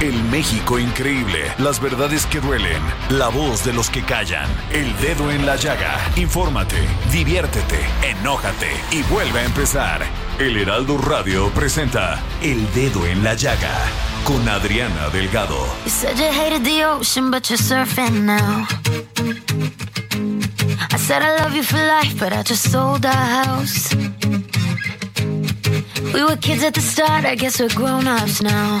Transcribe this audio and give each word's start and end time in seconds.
El 0.00 0.22
México 0.24 0.78
increíble, 0.78 1.52
las 1.58 1.80
verdades 1.80 2.26
que 2.26 2.40
duelen, 2.40 2.82
la 3.10 3.28
voz 3.28 3.64
de 3.64 3.72
los 3.72 3.88
que 3.88 4.02
callan, 4.02 4.48
el 4.72 4.94
dedo 4.98 5.30
en 5.30 5.46
la 5.46 5.56
llaga. 5.56 5.98
Infórmate, 6.16 6.76
diviértete, 7.10 7.80
enójate 8.02 8.70
y 8.90 9.02
vuelve 9.04 9.40
a 9.40 9.44
empezar. 9.44 10.02
El 10.38 10.56
Heraldo 10.56 10.98
Radio 10.98 11.48
presenta 11.50 12.20
El 12.42 12.66
Dedo 12.74 13.06
en 13.06 13.22
la 13.22 13.34
Llaga 13.34 13.72
con 14.24 14.48
Adriana 14.48 15.08
Delgado. 15.10 15.64
You 15.84 15.90
said 15.90 16.18
you 16.18 16.26
hated 16.26 16.64
the 16.64 16.84
ocean, 16.84 17.30
but 17.30 17.48
you're 17.48 17.56
surfing 17.56 18.24
now. 18.24 18.66
I 20.90 20.96
said 20.98 21.22
I 21.22 21.36
love 21.40 21.54
you 21.54 21.62
for 21.62 21.78
life, 21.78 22.18
but 22.18 22.32
I 22.32 22.42
just 22.42 22.70
sold 22.70 23.06
our 23.06 23.44
house. 23.44 23.94
We 26.12 26.24
were 26.24 26.36
kids 26.36 26.64
at 26.64 26.74
the 26.74 26.80
start, 26.80 27.24
I 27.24 27.36
guess 27.36 27.60
we're 27.60 27.74
grown 27.74 28.06
ups 28.08 28.42
now. 28.42 28.80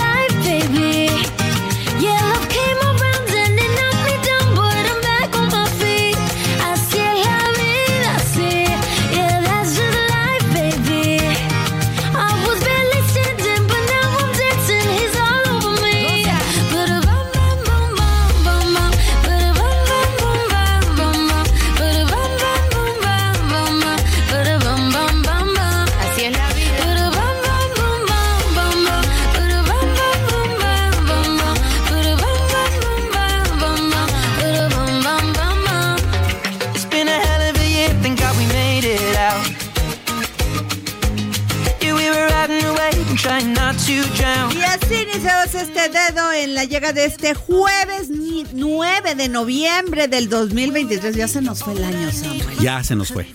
la 46.61 46.67
llegada 46.67 46.93
de 46.93 47.05
este 47.05 47.33
jueves 47.33 48.09
ni- 48.09 48.45
9 48.53 49.15
de 49.15 49.29
noviembre 49.29 50.07
del 50.07 50.29
2023. 50.29 51.15
Ya 51.15 51.27
se 51.27 51.41
nos 51.41 51.63
fue 51.63 51.73
el 51.73 51.83
año, 51.83 52.11
Samuel. 52.11 52.43
Ya 52.59 52.83
se 52.83 52.95
nos 52.95 53.09
fue. 53.11 53.25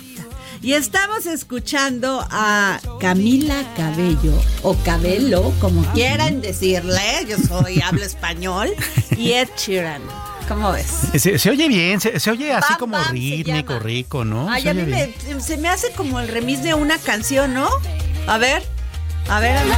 Y 0.62 0.75
estamos 0.75 1.26
escuchando 1.26 2.25
a 2.31 2.78
Camila 3.00 3.65
Cabello 3.76 4.32
o 4.62 4.75
Cabello, 4.84 5.53
como 5.60 5.82
quieran 5.92 6.41
decirle. 6.41 7.03
Yo 7.28 7.36
soy, 7.38 7.81
hablo 7.84 8.04
español. 8.04 8.70
Y 9.16 9.32
Ed 9.32 9.48
Sheeran. 9.56 10.03
¿Cómo 10.47 10.70
ves? 10.70 10.86
Se, 11.20 11.36
se 11.41 11.50
oye 11.50 11.66
bien, 11.66 12.00
se, 12.00 12.20
se 12.20 12.31
oye 12.31 12.53
así 12.53 12.75
Bam 12.75 12.78
como 12.78 12.92
Bam 12.97 13.12
rítmico, 13.12 13.81
rico, 13.81 14.25
¿no? 14.25 14.48
Ay, 14.48 14.62
Se 14.62 14.70
a 14.70 14.75
mí 14.75 14.82
me- 14.82 15.41
se 15.41 15.56
me 15.56 15.69
hace 15.69 15.91
como 15.94 16.20
el 16.20 16.28
remix 16.28 16.62
de 16.62 16.75
una 16.75 16.97
canción, 16.98 17.53
¿no? 17.54 17.69
A 18.28 18.38
ver, 18.38 18.62
a 19.28 19.41
ver, 19.41 19.56
a 19.59 19.65
ver. 19.65 19.76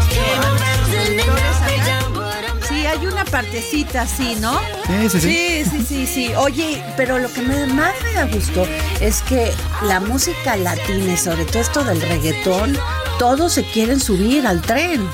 Sí, 2.69 2.87
hay 2.87 3.07
una 3.07 3.25
partecita 3.25 4.03
así, 4.03 4.37
¿no? 4.41 4.59
Sí, 4.87 5.09
sí, 5.09 5.21
sí. 5.21 5.21
Sí, 5.21 5.65
sí, 5.71 5.87
sí, 5.87 6.07
sí. 6.07 6.35
Oye, 6.35 6.83
pero 6.97 7.19
lo 7.19 7.33
que 7.33 7.41
me, 7.41 7.67
más 7.67 7.95
me 8.03 8.13
da 8.13 8.27
gusto 8.27 8.67
es 9.01 9.23
que 9.23 9.53
la 9.85 10.01
música 10.01 10.55
latina 10.57 11.15
y 11.15 11.17
sobre 11.17 11.45
todo 11.47 11.61
esto 11.61 11.85
del 11.85 12.01
reggaetón, 12.01 12.77
todos 13.19 13.55
se 13.55 13.65
quieren 13.65 14.01
subir 14.01 14.47
al 14.47 14.61
tren. 14.61 15.09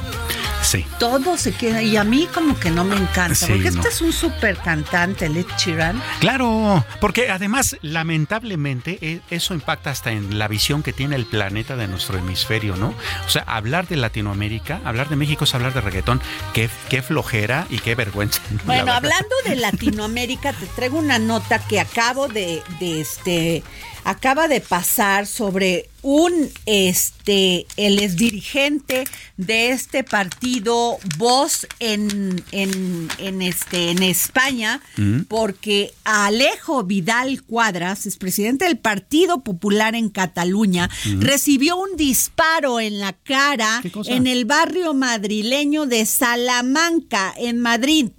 Sí. 0.75 0.85
Todos 0.99 1.41
se 1.41 1.53
quieren. 1.53 1.87
Y 1.87 1.97
a 1.97 2.03
mí 2.03 2.29
como 2.35 2.59
que 2.59 2.71
no 2.71 2.83
me 2.83 2.97
encanta. 2.97 3.35
Sí, 3.35 3.47
porque 3.49 3.71
no. 3.71 3.81
este 3.81 3.89
es 3.89 4.01
un 4.01 4.13
súper 4.13 4.57
cantante, 4.57 5.27
Ed 5.27 5.47
Sheeran. 5.57 6.03
Claro, 6.19 6.85
porque 7.01 7.31
además, 7.31 7.77
lamentablemente, 7.83 8.99
e- 9.01 9.21
eso 9.31 9.55
impacta 9.55 9.91
hasta 9.91 10.11
en 10.11 10.37
la 10.39 10.49
visión 10.49 10.83
que 10.83 10.93
tiene 10.93 11.15
el 11.15 11.27
planeta 11.27 11.77
de 11.77 11.87
nuestro 11.87 12.19
hemisferio, 12.19 12.75
¿no? 12.75 12.93
O 13.25 13.31
sea, 13.31 13.43
hablar 13.43 13.87
de 13.87 13.97
Latinoamérica, 13.97 14.81
hablar 14.85 15.09
de 15.09 15.15
México 15.17 15.45
es 15.45 15.55
hablar 15.55 15.75
de 15.75 15.81
reggaetón. 15.81 16.21
Qué, 16.53 16.69
qué 16.89 17.03
flojera 17.03 17.67
y 17.71 17.79
qué 17.79 17.95
vergüenza. 17.95 18.41
Bueno, 18.65 18.93
hablando 18.93 19.35
de 19.47 19.55
Latinoamérica, 19.57 20.53
te 20.53 20.67
traigo 20.67 20.99
una 20.99 21.21
nota 21.21 21.61
que 21.61 21.79
acabo 21.79 22.27
de, 22.27 22.63
de 22.81 23.01
este, 23.01 23.63
acaba 24.05 24.49
de 24.49 24.61
pasar 24.61 25.27
sobre 25.27 25.89
un, 26.03 26.51
este, 26.67 27.67
el 27.79 27.99
exdirigente 27.99 29.05
de 29.39 29.71
este 29.71 30.05
partido 30.05 30.99
Voz 31.17 31.67
en, 31.81 32.45
en, 32.53 33.09
en 33.19 33.41
este, 33.41 33.91
en 33.91 34.03
España, 34.03 34.83
porque 35.29 35.95
Alejo 36.05 36.85
Vidal 36.85 37.43
Cuadras, 37.43 38.05
es 38.05 38.19
presidente 38.19 38.67
del 38.67 38.79
Partido 38.79 39.43
Popular 39.43 39.95
en 39.95 40.11
Cataluña, 40.11 40.91
recibió 41.19 41.77
un 41.77 41.97
disparo 41.97 42.81
en 42.81 43.01
la 43.01 43.15
cara 43.15 43.83
en 44.05 44.27
el 44.27 44.45
barrio 44.45 44.93
madrileño 44.93 45.87
de 45.87 46.05
Salamanca, 46.05 47.33
en 47.37 47.61
Madrid. 47.61 48.11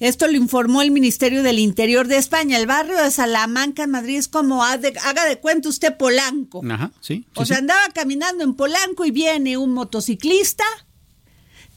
Esto 0.00 0.26
lo 0.26 0.36
informó 0.36 0.80
el 0.82 0.90
Ministerio 0.90 1.42
del 1.42 1.58
Interior 1.58 2.08
de 2.08 2.16
España. 2.16 2.58
El 2.58 2.66
barrio 2.66 2.96
de 2.96 3.10
Salamanca 3.10 3.84
en 3.84 3.90
Madrid 3.90 4.16
es 4.16 4.28
como, 4.28 4.64
haga 4.64 5.24
de 5.26 5.38
cuenta 5.40 5.68
usted 5.68 5.96
Polanco. 5.96 6.62
Ajá, 6.68 6.90
sí. 7.00 7.16
sí, 7.16 7.26
O 7.34 7.44
sea, 7.44 7.56
sí. 7.56 7.60
andaba 7.60 7.82
caminando 7.94 8.42
en 8.42 8.54
Polanco 8.54 9.04
y 9.04 9.10
viene 9.10 9.58
un 9.58 9.72
motociclista 9.74 10.64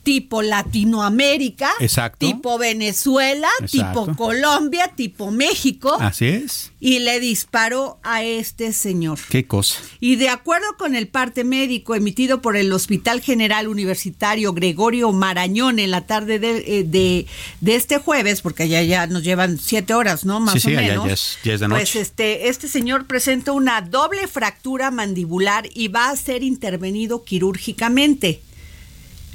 tipo 0.03 0.41
Latinoamérica, 0.41 1.71
Exacto. 1.79 2.25
tipo 2.27 2.57
Venezuela, 2.57 3.47
Exacto. 3.61 4.05
tipo 4.05 4.15
Colombia, 4.17 4.91
tipo 4.95 5.31
México, 5.31 5.95
Así 5.99 6.25
es. 6.25 6.71
y 6.79 6.99
le 6.99 7.19
disparó 7.19 7.99
a 8.03 8.21
este 8.23 8.73
señor. 8.73 9.17
Qué 9.29 9.45
cosa. 9.47 9.79
Y 10.01 10.17
de 10.17 10.29
acuerdo 10.29 10.67
con 10.77 10.95
el 10.95 11.07
parte 11.07 11.43
médico 11.43 11.95
emitido 11.95 12.41
por 12.41 12.57
el 12.57 12.71
Hospital 12.73 13.21
General 13.21 13.67
Universitario 13.67 14.53
Gregorio 14.53 15.11
Marañón 15.13 15.79
en 15.79 15.91
la 15.91 16.01
tarde 16.01 16.37
de, 16.39 16.57
eh, 16.79 16.83
de, 16.83 17.25
de 17.61 17.75
este 17.75 17.97
jueves, 17.97 18.41
porque 18.41 18.63
allá 18.63 18.83
ya 18.83 19.07
nos 19.07 19.23
llevan 19.23 19.57
siete 19.57 19.93
horas, 19.93 20.25
¿no? 20.25 20.39
Más 20.39 20.53
Sí, 20.55 20.59
sí, 20.59 20.73
o 20.75 20.79
menos. 20.81 21.07
ya 21.07 21.13
es- 21.13 21.37
ya 21.43 21.53
es 21.53 21.59
de 21.61 21.69
Pues 21.69 21.79
noche. 21.81 22.01
este, 22.01 22.49
este 22.49 22.67
señor 22.67 23.07
presenta 23.07 23.51
una 23.53 23.81
doble 23.81 24.27
fractura 24.27 24.91
mandibular 24.91 25.67
y 25.73 25.87
va 25.87 26.09
a 26.09 26.15
ser 26.17 26.43
intervenido 26.43 27.23
quirúrgicamente. 27.23 28.41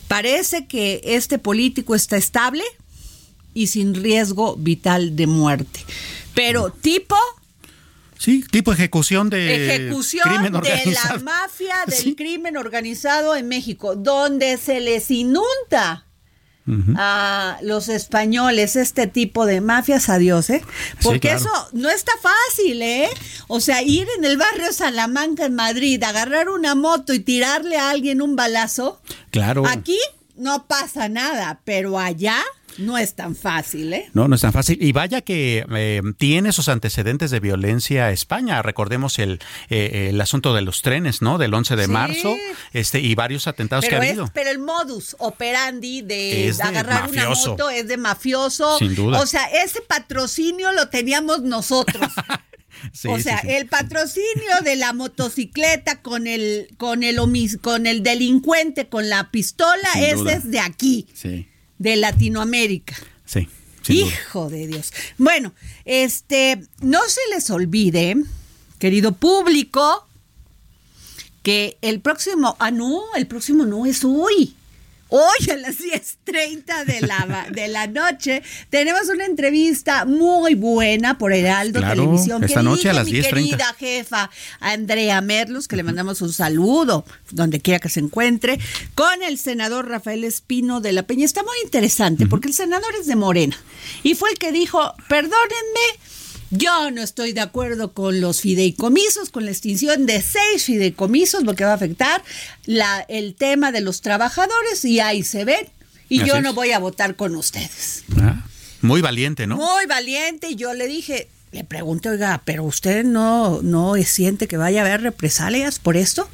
Parece 0.08 0.66
que 0.66 1.00
este 1.04 1.38
político 1.38 1.94
está 1.94 2.16
estable 2.16 2.64
y 3.54 3.68
sin 3.68 3.94
riesgo 3.94 4.56
vital 4.56 5.14
de 5.16 5.26
muerte. 5.26 5.80
Pero 6.34 6.70
tipo 6.70 7.16
Sí, 8.18 8.44
tipo 8.50 8.72
ejecución 8.72 9.30
de 9.30 9.66
ejecución 9.66 10.28
crimen 10.28 10.52
de 10.60 10.90
la 10.92 11.18
mafia 11.22 11.76
del 11.86 11.94
Sí. 11.98 12.14
crimen 12.16 12.56
organizado 12.56 13.36
en 13.36 13.46
México, 13.46 13.94
donde 13.94 14.56
se 14.56 14.80
les 14.80 15.08
inunda 15.12 16.04
a 16.96 17.58
los 17.62 17.88
españoles 17.88 18.76
este 18.76 19.06
tipo 19.06 19.46
de 19.46 19.60
mafias, 19.60 20.08
adiós, 20.08 20.50
¿eh? 20.50 20.62
Porque 21.02 21.28
claro. 21.28 21.38
eso 21.40 21.68
no 21.72 21.88
está 21.90 22.12
fácil, 22.20 22.82
¿eh? 22.82 23.08
O 23.46 23.60
sea, 23.60 23.82
ir 23.82 24.06
en 24.18 24.24
el 24.24 24.36
barrio 24.36 24.72
Salamanca 24.72 25.46
en 25.46 25.54
Madrid, 25.54 26.02
agarrar 26.02 26.48
una 26.48 26.74
moto 26.74 27.12
y 27.14 27.20
tirarle 27.20 27.76
a 27.76 27.90
alguien 27.90 28.20
un 28.22 28.36
balazo, 28.36 29.00
Claro. 29.30 29.64
aquí 29.66 29.98
no 30.38 30.66
pasa 30.66 31.08
nada, 31.08 31.60
pero 31.64 31.98
allá 31.98 32.40
no 32.78 32.96
es 32.96 33.14
tan 33.14 33.34
fácil, 33.34 33.92
¿eh? 33.92 34.08
No, 34.14 34.28
no 34.28 34.36
es 34.36 34.40
tan 34.42 34.52
fácil. 34.52 34.78
Y 34.80 34.92
vaya 34.92 35.20
que 35.22 35.66
eh, 35.68 36.00
tiene 36.16 36.50
esos 36.50 36.68
antecedentes 36.68 37.30
de 37.32 37.40
violencia 37.40 38.10
España. 38.12 38.62
Recordemos 38.62 39.18
el, 39.18 39.40
eh, 39.68 40.08
el 40.10 40.20
asunto 40.20 40.54
de 40.54 40.62
los 40.62 40.82
trenes, 40.82 41.20
¿no? 41.20 41.38
Del 41.38 41.52
11 41.54 41.74
de 41.74 41.86
Sí. 41.86 41.90
marzo 41.90 42.36
este 42.72 43.00
y 43.00 43.16
varios 43.16 43.48
atentados 43.48 43.84
Pero, 43.84 43.96
que 44.00 44.02
ha 44.02 44.04
es- 44.04 44.10
habido. 44.18 44.30
pero 44.32 44.50
el 44.50 44.60
modus 44.60 45.16
operandi 45.18 46.02
de, 46.02 46.54
agarrar 46.62 47.08
mafioso. 47.08 47.54
una 47.54 47.64
moto 47.64 47.70
es 47.70 47.88
de 47.88 47.96
mafioso. 47.96 48.78
Sin 48.78 48.94
duda. 48.94 49.20
O 49.20 49.26
sea, 49.26 49.44
ese 49.46 49.80
patrocinio 49.80 50.70
lo 50.72 50.88
teníamos 50.88 51.42
nosotros. 51.42 52.12
Sí, 52.92 53.08
o 53.08 53.18
sea, 53.18 53.40
sí. 53.40 53.48
el 53.50 53.66
patrocinio 53.66 54.60
de 54.64 54.76
la 54.76 54.92
motocicleta 54.92 56.00
con 56.02 56.26
el 56.26 56.68
con 56.76 57.02
el 57.02 57.18
con 57.60 57.86
el 57.86 58.02
delincuente 58.02 58.88
con 58.88 59.08
la 59.08 59.30
pistola, 59.30 59.88
Sin 59.94 60.02
ese 60.02 60.14
duda. 60.16 60.32
es 60.34 60.50
de 60.50 60.60
aquí, 60.60 61.06
de 61.78 61.96
Latinoamérica. 61.96 62.96
sí. 63.24 63.48
duda. 63.82 63.94
Hijo 63.94 64.50
de 64.50 64.66
Dios. 64.66 64.92
Bueno, 65.16 65.54
este, 65.86 66.60
no 66.80 67.00
se 67.08 67.20
les 67.34 67.48
olvide, 67.50 68.16
querido 68.78 69.12
público, 69.12 70.06
que 71.42 71.78
el 71.80 72.00
próximo, 72.00 72.56
ah, 72.58 72.70
no, 72.70 73.00
el 73.16 73.26
próximo 73.26 73.64
no 73.64 73.86
es 73.86 74.04
hoy. 74.04 74.54
Hoy 75.10 75.50
a 75.50 75.56
las 75.56 75.76
10.30 75.78 76.84
de 76.84 77.00
la, 77.00 77.46
de 77.50 77.68
la 77.68 77.86
noche 77.86 78.42
tenemos 78.68 79.08
una 79.08 79.24
entrevista 79.24 80.04
muy 80.04 80.54
buena 80.54 81.16
por 81.16 81.32
Heraldo 81.32 81.80
Claro, 81.80 82.02
Televisión. 82.02 82.44
esta 82.44 82.60
que 82.60 82.64
noche 82.64 82.90
a 82.90 82.92
las 82.92 83.06
mi 83.06 83.12
10:30. 83.12 83.28
querida 83.30 83.74
jefa 83.78 84.30
Andrea 84.60 85.20
Merlos, 85.22 85.66
que 85.66 85.76
le 85.76 85.82
mandamos 85.82 86.20
un 86.20 86.32
saludo 86.32 87.06
donde 87.30 87.60
quiera 87.60 87.78
que 87.80 87.88
se 87.88 88.00
encuentre, 88.00 88.58
con 88.94 89.22
el 89.22 89.38
senador 89.38 89.88
Rafael 89.88 90.24
Espino 90.24 90.80
de 90.82 90.92
la 90.92 91.04
Peña. 91.04 91.24
Está 91.24 91.42
muy 91.42 91.56
interesante 91.64 92.26
porque 92.26 92.48
el 92.48 92.54
senador 92.54 92.90
es 93.00 93.06
de 93.06 93.16
Morena 93.16 93.56
y 94.02 94.14
fue 94.14 94.30
el 94.30 94.38
que 94.38 94.52
dijo, 94.52 94.94
perdónenme, 95.08 95.98
yo 96.50 96.90
no 96.90 97.02
estoy 97.02 97.32
de 97.32 97.40
acuerdo 97.40 97.92
con 97.92 98.20
los 98.20 98.40
fideicomisos, 98.40 99.30
con 99.30 99.44
la 99.44 99.50
extinción 99.50 100.06
de 100.06 100.22
seis 100.22 100.64
fideicomisos, 100.64 101.44
porque 101.44 101.64
va 101.64 101.72
a 101.72 101.74
afectar 101.74 102.22
la, 102.64 103.04
el 103.08 103.34
tema 103.34 103.72
de 103.72 103.80
los 103.80 104.00
trabajadores 104.00 104.84
y 104.84 105.00
ahí 105.00 105.22
se 105.22 105.44
ven. 105.44 105.66
Y 106.08 106.20
Así 106.20 106.28
yo 106.30 106.36
es. 106.36 106.42
no 106.42 106.54
voy 106.54 106.72
a 106.72 106.78
votar 106.78 107.16
con 107.16 107.36
ustedes. 107.36 108.04
Ah, 108.18 108.46
muy 108.80 109.02
valiente, 109.02 109.46
¿no? 109.46 109.56
Muy 109.56 109.86
valiente. 109.86 110.50
Y 110.50 110.56
yo 110.56 110.72
le 110.72 110.86
dije, 110.86 111.28
le 111.52 111.64
pregunté, 111.64 112.08
oiga, 112.08 112.42
¿pero 112.44 112.64
usted 112.64 113.04
no, 113.04 113.60
no 113.62 113.94
siente 114.04 114.48
que 114.48 114.56
vaya 114.56 114.82
a 114.82 114.86
haber 114.86 115.02
represalias 115.02 115.78
por 115.78 115.96
esto? 115.96 116.28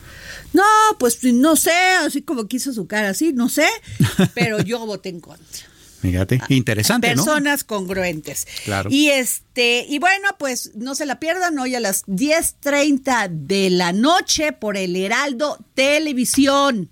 No, 0.53 0.63
pues 0.99 1.25
no 1.25 1.57
sé, 1.57 1.73
así 2.01 2.23
como 2.23 2.47
quiso 2.47 2.73
su 2.73 2.87
cara, 2.87 3.09
así, 3.09 3.33
no 3.33 3.49
sé, 3.49 3.67
pero 4.35 4.61
yo 4.63 4.87
voté 4.87 5.09
en 5.09 5.21
contra. 5.21 5.67
Fíjate, 6.11 6.41
interesante, 6.49 7.15
¿no? 7.15 7.25
Personas 7.25 7.65
congruentes. 7.65 8.47
Claro. 8.65 8.91
Y 8.93 9.09
este, 9.09 9.87
y 9.89 9.99
bueno, 9.99 10.29
pues 10.39 10.73
no 10.75 10.95
se 10.95 11.07
la 11.07 11.19
pierdan 11.19 11.59
hoy 11.59 11.75
a 11.75 11.81
las 11.81 12.05
10:30 12.07 13.29
de 13.31 13.71
la 13.71 13.93
noche 13.93 14.53
por 14.53 14.77
el 14.77 14.95
Heraldo 14.97 15.59
Televisión. 15.75 16.91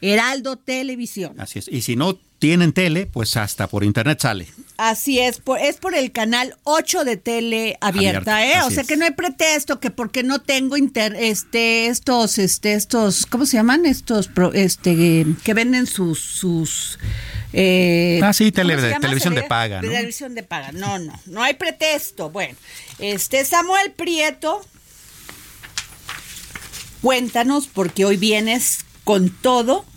Heraldo 0.00 0.56
Televisión. 0.56 1.40
Así 1.40 1.58
es. 1.58 1.68
Y 1.68 1.82
si 1.82 1.96
no 1.96 2.18
tienen 2.38 2.72
tele, 2.72 3.06
pues 3.06 3.36
hasta 3.36 3.66
por 3.66 3.82
internet 3.82 4.20
sale. 4.20 4.46
Así 4.76 5.18
es, 5.18 5.38
por, 5.40 5.58
es 5.58 5.76
por 5.78 5.96
el 5.96 6.12
canal 6.12 6.54
8 6.62 7.02
de 7.02 7.16
tele 7.16 7.76
abierta, 7.80 8.36
Abierta, 8.36 8.60
¿eh? 8.60 8.62
O 8.64 8.70
sea 8.70 8.82
es. 8.82 8.86
que 8.86 8.96
no 8.96 9.04
hay 9.04 9.10
pretexto 9.10 9.80
que 9.80 9.90
porque 9.90 10.22
no 10.22 10.40
tengo 10.40 10.76
inter, 10.76 11.16
este, 11.18 11.88
estos, 11.88 12.38
este, 12.38 12.74
estos, 12.74 13.26
¿cómo 13.26 13.44
se 13.44 13.56
llaman? 13.56 13.86
Estos, 13.86 14.28
pro- 14.28 14.52
este, 14.52 15.26
que 15.42 15.54
venden 15.54 15.88
sus, 15.88 16.20
sus, 16.20 17.00
eh, 17.52 18.20
Ah, 18.22 18.32
sí, 18.32 18.52
televisión 18.52 19.34
de 19.34 19.42
paga, 19.42 19.80
¿no? 19.82 19.88
Televisión 19.88 20.34
de 20.34 20.42
paga, 20.42 20.72
no, 20.72 20.98
no, 20.98 21.18
no 21.26 21.42
hay 21.42 21.54
pretexto. 21.54 22.30
Bueno, 22.30 22.56
este, 22.98 23.44
Samuel 23.44 23.92
Prieto, 23.92 24.64
cuéntanos 27.02 27.66
porque 27.68 28.04
hoy 28.04 28.16
vienes 28.16 28.84
con 29.04 29.30
todo. 29.30 29.84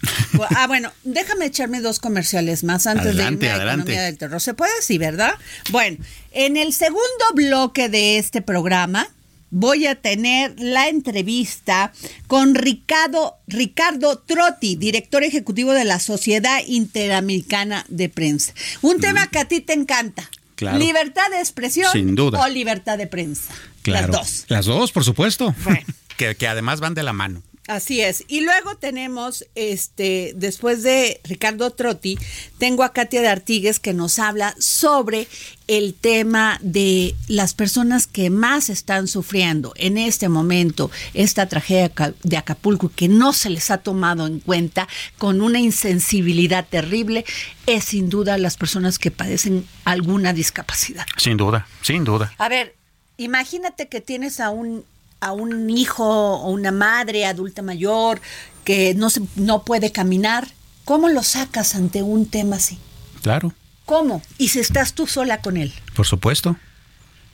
Ah, 0.55 0.65
bueno, 0.65 0.91
déjame 1.03 1.45
echarme 1.45 1.81
dos 1.81 1.99
comerciales 1.99 2.63
más 2.63 2.87
antes 2.87 3.07
Adelante, 3.07 3.45
de 3.45 3.45
irme 3.45 3.49
a 3.49 3.55
adelante. 3.55 3.81
Economía 3.81 4.03
del 4.05 4.17
Terror. 4.17 4.41
¿Se 4.41 4.55
puede? 4.55 4.71
Sí, 4.81 4.97
¿verdad? 4.97 5.33
Bueno, 5.69 5.97
en 6.31 6.57
el 6.57 6.73
segundo 6.73 7.25
bloque 7.35 7.89
de 7.89 8.17
este 8.17 8.41
programa 8.41 9.07
voy 9.51 9.85
a 9.85 9.95
tener 9.95 10.55
la 10.57 10.87
entrevista 10.87 11.93
con 12.27 12.55
Ricardo, 12.55 13.37
Ricardo 13.47 14.17
Trotti, 14.17 14.75
director 14.75 15.23
ejecutivo 15.23 15.73
de 15.73 15.85
la 15.85 15.99
Sociedad 15.99 16.61
Interamericana 16.65 17.85
de 17.89 18.09
Prensa. 18.09 18.53
Un 18.81 18.99
tema 18.99 19.27
que 19.27 19.39
a 19.39 19.45
ti 19.45 19.59
te 19.59 19.73
encanta. 19.73 20.23
Mm. 20.23 20.55
Claro. 20.55 20.77
Libertad 20.77 21.27
de 21.31 21.39
expresión 21.39 21.91
Sin 21.91 22.13
duda. 22.13 22.39
o 22.39 22.47
libertad 22.47 22.95
de 22.97 23.07
prensa. 23.07 23.51
Claro. 23.81 24.09
Las 24.09 24.15
dos. 24.15 24.45
Las 24.47 24.65
dos, 24.65 24.91
por 24.91 25.03
supuesto. 25.03 25.55
Bueno. 25.63 25.81
que, 26.17 26.35
que 26.35 26.47
además 26.47 26.79
van 26.79 26.93
de 26.93 27.01
la 27.01 27.13
mano. 27.13 27.41
Así 27.71 28.01
es. 28.01 28.25
Y 28.27 28.41
luego 28.41 28.75
tenemos, 28.75 29.45
este, 29.55 30.33
después 30.35 30.83
de 30.83 31.21
Ricardo 31.23 31.71
Trotti, 31.71 32.17
tengo 32.57 32.83
a 32.83 32.91
Katia 32.91 33.21
de 33.21 33.29
Artigues 33.29 33.79
que 33.79 33.93
nos 33.93 34.19
habla 34.19 34.53
sobre 34.59 35.29
el 35.67 35.93
tema 35.93 36.59
de 36.61 37.15
las 37.29 37.53
personas 37.53 38.07
que 38.07 38.29
más 38.29 38.69
están 38.69 39.07
sufriendo 39.07 39.71
en 39.77 39.97
este 39.97 40.27
momento 40.27 40.91
esta 41.13 41.47
tragedia 41.47 41.93
de 42.23 42.35
Acapulco 42.35 42.91
que 42.93 43.07
no 43.07 43.31
se 43.31 43.49
les 43.49 43.71
ha 43.71 43.77
tomado 43.77 44.27
en 44.27 44.41
cuenta 44.41 44.89
con 45.17 45.39
una 45.39 45.61
insensibilidad 45.61 46.67
terrible, 46.69 47.23
es 47.67 47.85
sin 47.85 48.09
duda 48.09 48.37
las 48.37 48.57
personas 48.57 48.99
que 48.99 49.11
padecen 49.11 49.65
alguna 49.85 50.33
discapacidad. 50.33 51.05
Sin 51.15 51.37
duda, 51.37 51.65
sin 51.83 52.03
duda. 52.03 52.33
A 52.37 52.49
ver, 52.49 52.75
imagínate 53.15 53.87
que 53.87 54.01
tienes 54.01 54.41
a 54.41 54.49
un 54.49 54.83
a 55.21 55.31
un 55.31 55.69
hijo 55.69 56.03
o 56.05 56.49
una 56.49 56.71
madre 56.71 57.25
adulta 57.25 57.61
mayor 57.61 58.19
que 58.65 58.93
no 58.93 59.09
se 59.09 59.21
no 59.35 59.63
puede 59.63 59.91
caminar, 59.91 60.47
¿cómo 60.83 61.07
lo 61.09 61.23
sacas 61.23 61.75
ante 61.75 62.03
un 62.03 62.25
tema 62.25 62.57
así? 62.57 62.77
Claro, 63.21 63.53
¿Cómo? 63.85 64.21
Y 64.37 64.49
si 64.49 64.59
estás 64.59 64.93
tú 64.93 65.05
sola 65.07 65.41
con 65.41 65.57
él. 65.57 65.73
por 65.95 66.05
supuesto. 66.07 66.55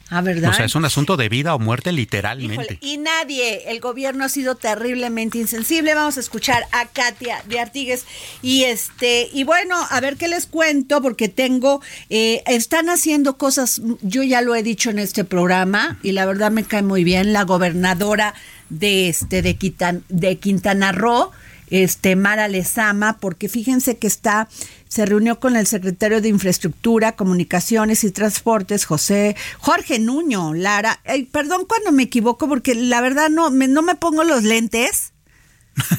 Ah, 0.09 0.21
¿verdad? 0.21 0.51
O 0.51 0.53
sea, 0.53 0.65
es 0.65 0.75
un 0.75 0.85
asunto 0.85 1.17
de 1.17 1.27
vida 1.29 1.53
o 1.53 1.59
muerte 1.59 1.89
Híjole, 1.89 2.01
literalmente. 2.01 2.77
y 2.81 2.97
nadie, 2.97 3.69
el 3.71 3.79
gobierno 3.81 4.23
ha 4.23 4.29
sido 4.29 4.55
terriblemente 4.55 5.37
insensible. 5.37 5.93
Vamos 5.95 6.15
a 6.17 6.21
escuchar 6.21 6.63
a 6.71 6.85
Katia 6.85 7.43
de 7.47 7.59
Artigues 7.59 8.05
y 8.41 8.63
este 8.63 9.29
y 9.33 9.43
bueno, 9.43 9.75
a 9.89 9.99
ver 9.99 10.15
qué 10.15 10.27
les 10.29 10.45
cuento 10.45 11.01
porque 11.01 11.27
tengo 11.27 11.81
eh, 12.09 12.41
están 12.47 12.89
haciendo 12.89 13.37
cosas. 13.37 13.81
Yo 14.01 14.23
ya 14.23 14.41
lo 14.41 14.55
he 14.55 14.63
dicho 14.63 14.89
en 14.89 14.99
este 14.99 15.23
programa 15.25 15.99
y 16.03 16.13
la 16.13 16.25
verdad 16.25 16.51
me 16.51 16.63
cae 16.63 16.83
muy 16.83 17.03
bien 17.03 17.33
la 17.33 17.43
gobernadora 17.43 18.33
de 18.69 19.09
este 19.09 19.41
de 19.41 19.57
Quintan- 19.57 20.03
de 20.09 20.37
Quintana 20.37 20.91
Roo 20.93 21.31
este 21.69 22.15
Mara 22.15 22.47
Lezama, 22.47 23.17
porque 23.19 23.49
fíjense 23.49 23.97
que 23.97 24.07
está, 24.07 24.47
se 24.87 25.05
reunió 25.05 25.39
con 25.39 25.55
el 25.55 25.67
secretario 25.67 26.21
de 26.21 26.29
Infraestructura, 26.29 27.13
Comunicaciones 27.13 28.03
y 28.03 28.11
Transportes, 28.11 28.85
José 28.85 29.35
Jorge 29.59 29.99
Nuño 29.99 30.53
Lara. 30.53 31.01
Perdón 31.31 31.65
cuando 31.65 31.91
me 31.91 32.03
equivoco, 32.03 32.47
porque 32.47 32.75
la 32.75 33.01
verdad 33.01 33.29
no 33.29 33.49
me, 33.49 33.67
no 33.67 33.81
me 33.81 33.95
pongo 33.95 34.23
los 34.23 34.43
lentes 34.43 35.13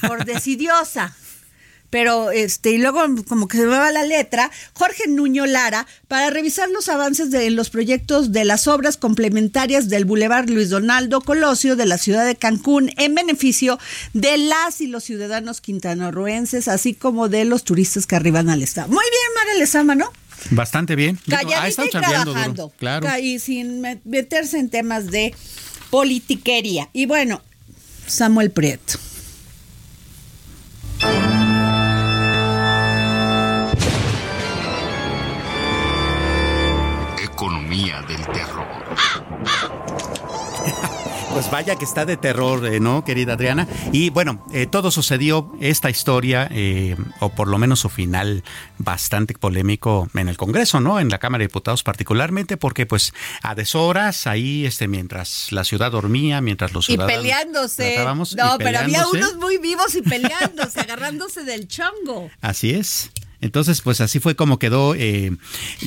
por 0.06 0.24
decidiosa. 0.24 1.14
Pero 1.90 2.30
este, 2.30 2.72
y 2.72 2.78
luego 2.78 3.00
como 3.26 3.48
que 3.48 3.56
se 3.56 3.64
me 3.64 3.76
va 3.78 3.90
la 3.90 4.04
letra, 4.04 4.50
Jorge 4.74 5.08
Nuño 5.08 5.46
Lara, 5.46 5.86
para 6.06 6.28
revisar 6.30 6.68
los 6.68 6.88
avances 6.88 7.30
de 7.30 7.50
los 7.50 7.70
proyectos 7.70 8.30
de 8.32 8.44
las 8.44 8.68
obras 8.68 8.96
complementarias 8.98 9.88
del 9.88 10.04
Boulevard 10.04 10.50
Luis 10.50 10.68
Donaldo 10.68 11.20
Colosio 11.22 11.76
de 11.76 11.86
la 11.86 11.96
ciudad 11.96 12.26
de 12.26 12.36
Cancún 12.36 12.90
en 12.98 13.14
beneficio 13.14 13.78
de 14.12 14.36
las 14.36 14.80
y 14.82 14.86
los 14.86 15.04
ciudadanos 15.04 15.60
quintanarroenses, 15.62 16.68
así 16.68 16.92
como 16.94 17.28
de 17.28 17.44
los 17.46 17.64
turistas 17.64 18.06
que 18.06 18.16
arriban 18.16 18.50
al 18.50 18.62
estado. 18.62 18.88
Muy 18.88 19.04
bien, 19.10 19.34
María 19.36 19.54
Lezama, 19.60 19.94
¿no? 19.94 20.12
Bastante 20.50 20.94
bien. 20.94 21.18
Ha 21.26 21.30
Calladita 21.30 21.66
estado 21.68 21.88
y 21.88 21.90
chambeando 21.90 22.18
duro, 22.18 22.32
trabajando. 22.32 22.72
Claro. 22.78 23.18
Y 23.18 23.38
sin 23.38 23.80
me- 23.80 24.00
meterse 24.04 24.58
en 24.58 24.68
temas 24.68 25.06
de 25.06 25.34
politiquería. 25.90 26.88
Y 26.92 27.06
bueno, 27.06 27.42
Samuel 28.06 28.50
Prieto. 28.50 28.98
Vaya 41.68 41.78
que 41.78 41.84
está 41.84 42.06
de 42.06 42.16
terror, 42.16 42.64
eh, 42.64 42.80
¿no, 42.80 43.04
querida 43.04 43.34
Adriana? 43.34 43.68
Y 43.92 44.08
bueno, 44.08 44.42
eh, 44.54 44.66
todo 44.66 44.90
sucedió, 44.90 45.52
esta 45.60 45.90
historia, 45.90 46.48
eh, 46.50 46.96
o 47.20 47.28
por 47.28 47.46
lo 47.46 47.58
menos 47.58 47.80
su 47.80 47.90
final, 47.90 48.42
bastante 48.78 49.34
polémico 49.34 50.08
en 50.14 50.30
el 50.30 50.38
Congreso, 50.38 50.80
¿no? 50.80 50.98
En 50.98 51.10
la 51.10 51.18
Cámara 51.18 51.42
de 51.42 51.48
Diputados 51.48 51.82
particularmente, 51.82 52.56
porque 52.56 52.86
pues 52.86 53.12
a 53.42 53.54
deshoras, 53.54 54.26
ahí, 54.26 54.64
este, 54.64 54.88
mientras 54.88 55.52
la 55.52 55.62
ciudad 55.62 55.92
dormía, 55.92 56.40
mientras 56.40 56.72
los 56.72 56.86
ciudadanos... 56.86 57.12
Y 57.12 57.16
peleándose. 57.18 57.98
No, 58.38 58.56
pero 58.56 58.78
había 58.78 59.06
unos 59.06 59.36
muy 59.36 59.58
vivos 59.58 59.94
y 59.94 60.00
peleándose, 60.00 60.80
agarrándose 60.80 61.44
del 61.44 61.68
chongo. 61.68 62.30
Así 62.40 62.70
es. 62.70 63.10
Entonces, 63.40 63.82
pues 63.82 64.00
así 64.00 64.18
fue 64.18 64.34
como 64.34 64.58
quedó 64.58 64.94
eh, 64.94 65.36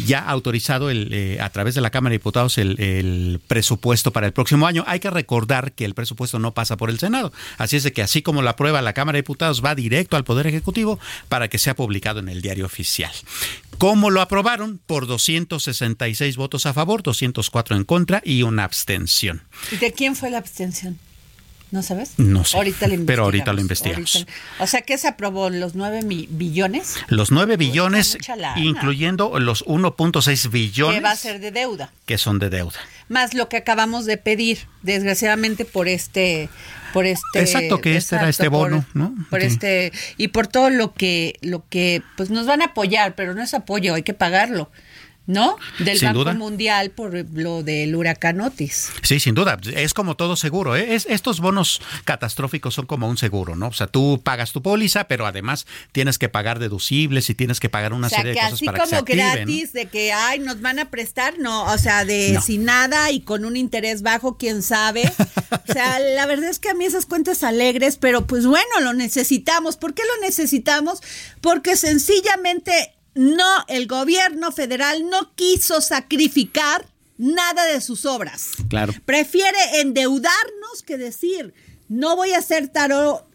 ya 0.06 0.20
autorizado 0.20 0.90
el, 0.90 1.10
eh, 1.14 1.40
a 1.42 1.50
través 1.50 1.76
de 1.76 1.82
la 1.82 1.90
Cámara 1.90 2.12
de 2.12 2.18
Diputados 2.18 2.58
el, 2.58 3.40
presupuesto 3.48 4.12
para 4.12 4.28
el 4.28 4.34
próximo 4.34 4.68
año. 4.68 4.84
Hay 4.88 5.00
que 5.00 5.10
recordar 5.10 5.74
que 5.74 5.86
el 5.86 5.94
presupuesto 5.94 6.40
no 6.40 6.54
pasa 6.54 6.78
por 6.78 6.90
el 6.90 7.00
Senado. 7.00 7.34
Así 7.58 7.78
es 7.78 7.84
de 7.84 7.92
que 7.92 8.02
así 8.02 8.22
como 8.22 8.42
la 8.42 8.52
aprueba 8.52 8.82
la 8.82 8.94
Cámara 8.94 9.18
de 9.18 9.24
Diputados 9.24 9.64
va 9.64 9.76
directo 9.76 10.16
al 10.16 10.24
Poder 10.24 10.48
Ejecutivo 10.48 11.00
para 11.28 11.50
que 11.50 11.58
sea 11.58 11.76
publicado 11.76 12.20
en 12.20 12.30
el 12.30 12.42
diario 12.42 12.66
oficial. 12.66 13.12
¿Cómo 13.78 14.10
lo 14.10 14.22
aprobaron? 14.22 14.80
Por 14.86 15.08
266 15.08 16.38
votos 16.38 16.66
a 16.66 16.74
favor, 16.74 17.04
204 17.04 17.76
en 17.76 17.84
contra 17.84 18.22
y 18.24 18.44
una 18.44 18.64
abstención. 18.64 19.44
¿Y 19.72 19.78
de 19.78 19.92
quién 19.92 20.16
fue 20.16 20.30
la 20.30 20.38
abstención? 20.38 21.00
¿No 21.72 21.82
sabes? 21.84 22.12
No 22.18 22.44
sé. 22.44 22.58
Ahorita 22.58 22.86
lo 22.88 23.06
Pero 23.06 23.24
ahorita 23.24 23.54
lo 23.54 23.62
investigamos. 23.62 24.28
O 24.60 24.68
sea, 24.68 24.82
¿qué 24.82 24.98
se 24.98 25.08
aprobó? 25.08 25.50
¿Los 25.50 25.74
9 25.74 26.02
billones? 26.30 26.98
Los 27.08 27.32
9 27.32 27.56
billones, 27.56 28.18
incluyendo 28.58 29.40
los 29.40 29.66
1.6 29.66 30.52
billones. 30.52 30.98
Que 30.98 31.04
va 31.04 31.12
a 31.12 31.16
ser 31.16 31.40
de 31.40 31.52
deuda. 31.52 31.94
Que 32.06 32.18
son 32.18 32.40
de 32.40 32.50
deuda. 32.50 32.78
Más 33.08 33.34
lo 33.34 33.48
que 33.48 33.56
acabamos 33.56 34.06
de 34.06 34.18
pedir, 34.18 34.68
desgraciadamente 34.82 35.64
por 35.64 35.88
este 35.88 36.50
por 36.92 37.06
este 37.06 37.40
exacto 37.40 37.80
que 37.80 37.96
este 37.96 38.18
era 38.18 38.28
este 38.28 38.50
bono 38.50 38.86
no 38.94 39.16
por 39.30 39.40
este 39.40 39.94
y 40.18 40.28
por 40.28 40.48
todo 40.48 40.70
lo 40.70 40.94
que 40.94 41.40
lo 41.42 41.64
que 41.70 42.04
pues 42.18 42.30
nos 42.32 42.48
van 42.48 42.62
a 42.62 42.66
apoyar 42.66 43.16
pero 43.16 43.34
no 43.34 43.42
es 43.42 43.54
apoyo 43.54 43.94
hay 43.94 44.04
que 44.04 44.14
pagarlo 44.14 44.70
¿no? 45.28 45.58
Del 45.80 46.00
Banco 46.00 46.34
Mundial 46.34 46.92
por 46.92 47.14
lo 47.34 47.64
del 47.64 47.96
huracán 47.96 48.42
Otis. 48.42 48.90
Sí, 49.04 49.20
sin 49.20 49.36
duda. 49.36 49.58
Es 49.74 49.94
como 49.94 50.16
todo 50.16 50.36
seguro. 50.36 50.76
¿eh? 50.76 50.96
Es, 50.96 51.06
estos 51.10 51.40
bonos 51.40 51.82
catastróficos 52.06 52.74
son 52.74 52.86
como 52.86 53.08
un 53.08 53.18
seguro, 53.18 53.56
¿no? 53.56 53.68
O 53.68 53.74
sea, 53.74 53.88
tú 53.88 54.22
pagas 54.24 54.52
tu 54.52 54.62
póliza, 54.62 55.06
pero 55.06 55.26
además 55.26 55.68
tienes 55.92 56.18
que 56.18 56.30
pagar 56.30 56.60
deducibles 56.60 57.30
y 57.30 57.36
tienes 57.36 57.60
que 57.60 57.70
pagar 57.70 57.94
una 57.94 58.10
serie 58.10 58.34
de 58.34 58.40
cosas 58.40 58.62
para 58.62 58.80
que 58.80 58.88
se 58.88 58.96
active, 58.96 59.18
gratis, 59.18 59.74
de 59.74 59.86
que, 59.86 60.12
ay, 60.12 60.40
nos 60.40 60.62
van 60.62 60.80
a 60.80 60.90
prestar, 60.90 61.38
no. 61.38 61.66
O 61.66 61.78
sea, 61.78 62.04
de 62.04 62.40
sin 62.44 62.66
nada 62.66 63.12
y 63.12 63.22
con 63.22 63.46
un 63.46 63.56
interés 63.58 64.02
bajo, 64.02 64.38
quién 64.38 64.64
sabe. 64.64 65.12
o 65.52 65.74
sea, 65.74 66.00
la 66.16 66.26
verdad 66.26 66.50
es 66.50 66.60
que 66.60 66.70
a 66.70 66.74
mí 66.74 66.86
esas 66.86 67.06
cuentas 67.06 67.44
alegres, 67.44 67.98
pero 67.98 68.26
pues 68.26 68.46
bueno, 68.46 68.82
lo 68.82 68.94
necesitamos. 68.94 69.78
¿Por 69.78 69.94
qué 69.94 70.04
lo 70.04 70.26
necesitamos? 70.26 71.02
Porque 71.42 71.76
sencillamente 71.76 72.96
no, 73.16 73.66
el 73.68 73.88
gobierno 73.88 74.52
federal 74.52 75.10
no 75.10 75.34
quiso 75.36 75.82
sacrificar 75.82 76.88
nada 77.18 77.66
de 77.66 77.82
sus 77.82 78.06
obras. 78.06 78.52
Claro. 78.70 78.94
Prefiere 79.06 79.58
endeudarnos 79.82 80.84
que 80.86 80.98
decir, 80.98 81.54
no 81.88 82.16
voy 82.16 82.32
a 82.32 82.40
hacer 82.40 82.70
tal, 82.70 82.92